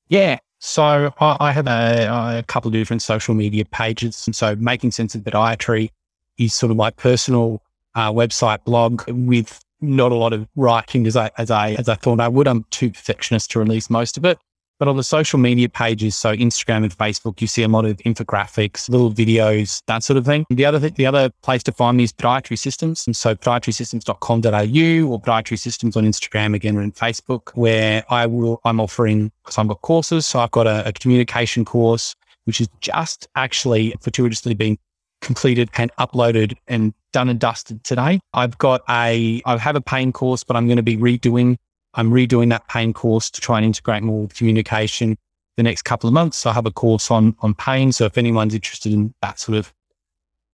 Yeah. 0.09 0.39
So 0.61 1.13
I, 1.21 1.37
I 1.41 1.53
have 1.53 1.67
a, 1.67 2.39
a, 2.39 2.43
couple 2.45 2.69
of 2.69 2.73
different 2.73 3.03
social 3.03 3.35
media 3.35 3.67
pages. 3.67 4.27
And 4.27 4.35
so 4.35 4.57
Making 4.57 4.93
Sense 4.93 5.15
of 5.15 5.21
Podiatry 5.21 5.91
is 6.39 6.55
sort 6.55 6.71
of 6.71 6.77
my 6.77 6.91
personal 6.91 7.63
uh, 7.95 8.11
website 8.11 8.65
blog 8.65 9.03
with 9.09 9.61
not 9.81 10.13
a 10.13 10.15
lot 10.15 10.33
of 10.33 10.49
writing 10.57 11.07
as 11.07 11.17
I 11.17 11.31
as 11.39 11.51
I 11.51 11.73
as 11.73 11.89
I 11.89 11.95
thought 11.95 12.21
I 12.21 12.29
would. 12.29 12.49
I'm 12.49 12.65
too 12.71 12.91
perfectionist 12.91 13.51
to 13.53 13.59
release 13.59 13.91
most 13.91 14.17
of 14.17 14.25
it. 14.25 14.39
But 14.81 14.89
on 14.89 14.97
the 14.97 15.05
social 15.05 15.39
media 15.39 15.69
pages, 15.69 16.17
so 16.17 16.35
Instagram 16.35 16.79
and 16.79 16.97
Facebook, 16.97 17.41
you 17.41 17.47
see 17.47 17.63
a 17.63 17.69
lot 17.69 17.85
of 17.85 17.97
infographics, 17.99 18.89
little 18.89 19.13
videos, 19.13 19.81
that 19.87 20.03
sort 20.03 20.17
of 20.17 20.27
thing. 20.27 20.45
The 20.51 20.65
other 20.65 20.81
th- 20.81 20.95
the 20.95 21.07
other 21.07 21.31
place 21.43 21.63
to 21.65 21.73
find 21.73 21.97
me 21.97 22.05
is 22.05 22.13
Podiatry 22.13 22.59
Systems. 22.59 23.07
And 23.07 23.15
so 23.15 23.37
podiatrysystems.com.au 23.37 25.13
or 25.13 25.21
Podiatry 25.21 25.59
Systems 25.59 25.97
on 25.97 26.05
Instagram 26.05 26.55
again 26.55 26.77
and 26.79 26.95
Facebook, 26.95 27.51
where 27.55 28.05
I 28.11 28.27
will 28.27 28.61
I'm 28.65 28.81
offering 28.81 29.31
because 29.45 29.59
I've 29.59 29.69
got 29.69 29.81
courses. 29.83 30.27
So 30.27 30.41
I've 30.41 30.51
got 30.51 30.67
a, 30.67 30.89
a 30.89 30.93
communication 30.93 31.65
course, 31.65 32.17
which 32.45 32.61
is 32.61 32.69
just 32.81 33.29
actually 33.37 33.95
fortuitously 34.01 34.55
being 34.55 34.79
completed 35.25 35.71
and 35.75 35.91
uploaded 35.99 36.57
and 36.69 36.95
done 37.13 37.29
and 37.29 37.41
dusted 37.41 37.83
today. 37.83 38.21
I've 38.33 38.57
got 38.59 38.83
a 38.89 39.43
I 39.45 39.57
have 39.57 39.75
a 39.75 39.81
pain 39.81 40.13
course, 40.13 40.45
but 40.45 40.55
I'm 40.57 40.67
going 40.67 40.77
to 40.77 40.83
be 40.83 40.97
redoing 40.97 41.57
I'm 41.95 42.11
redoing 42.11 42.51
that 42.51 42.69
pain 42.69 42.93
course 42.93 43.31
to 43.31 43.41
try 43.41 43.59
and 43.59 43.67
integrate 43.67 44.03
more 44.03 44.29
communication 44.29 45.17
the 45.57 45.63
next 45.63 45.83
couple 45.83 46.09
of 46.09 46.15
months. 46.15 46.37
So 46.39 46.51
I 46.51 46.53
have 46.53 46.67
a 46.67 46.71
course 46.71 47.11
on 47.11 47.35
on 47.41 47.55
pain. 47.55 47.91
So 47.91 48.05
if 48.05 48.17
anyone's 48.17 48.55
interested 48.55 48.93
in 48.93 49.15
that 49.23 49.41
sort 49.41 49.59
of 49.59 49.73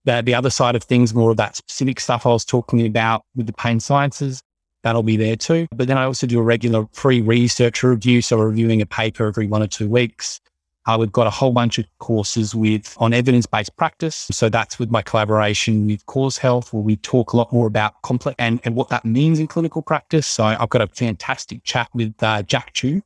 that 0.04 0.24
the 0.24 0.34
other 0.34 0.50
side 0.50 0.76
of 0.76 0.84
things, 0.84 1.12
more 1.12 1.30
of 1.30 1.36
that 1.36 1.56
specific 1.56 2.00
stuff 2.00 2.24
I 2.24 2.30
was 2.30 2.44
talking 2.44 2.86
about 2.86 3.24
with 3.34 3.46
the 3.46 3.52
pain 3.52 3.80
sciences, 3.80 4.42
that'll 4.82 5.02
be 5.02 5.16
there 5.16 5.36
too. 5.36 5.66
But 5.74 5.88
then 5.88 5.98
I 5.98 6.04
also 6.04 6.26
do 6.26 6.38
a 6.38 6.42
regular 6.42 6.86
free 6.92 7.20
research 7.20 7.82
review. 7.82 8.22
So 8.22 8.38
reviewing 8.38 8.80
a 8.80 8.86
paper 8.86 9.26
every 9.26 9.46
one 9.46 9.62
or 9.62 9.66
two 9.66 9.88
weeks. 9.88 10.40
Uh, 10.90 10.98
we've 10.98 11.12
got 11.12 11.28
a 11.28 11.30
whole 11.30 11.52
bunch 11.52 11.78
of 11.78 11.86
courses 11.98 12.52
with 12.52 12.96
on 12.98 13.12
evidence-based 13.12 13.76
practice. 13.76 14.26
So 14.32 14.48
that's 14.48 14.80
with 14.80 14.90
my 14.90 15.02
collaboration 15.02 15.86
with 15.86 16.04
Cause 16.06 16.36
Health, 16.36 16.72
where 16.72 16.82
we 16.82 16.96
talk 16.96 17.32
a 17.32 17.36
lot 17.36 17.52
more 17.52 17.68
about 17.68 18.02
complex 18.02 18.34
and, 18.40 18.58
and 18.64 18.74
what 18.74 18.88
that 18.88 19.04
means 19.04 19.38
in 19.38 19.46
clinical 19.46 19.82
practice. 19.82 20.26
So 20.26 20.42
I've 20.42 20.68
got 20.68 20.82
a 20.82 20.88
fantastic 20.88 21.62
chat 21.62 21.88
with 21.94 22.20
uh, 22.20 22.42
Jack 22.42 22.72
Chu, 22.72 23.02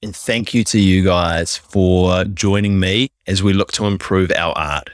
And 0.01 0.15
thank 0.15 0.53
you 0.53 0.63
to 0.65 0.79
you 0.79 1.03
guys 1.03 1.55
for 1.55 2.25
joining 2.25 2.79
me 2.79 3.09
as 3.27 3.41
we 3.41 3.53
look 3.53 3.71
to 3.73 3.85
improve 3.85 4.31
our 4.35 4.57
art. 4.57 4.89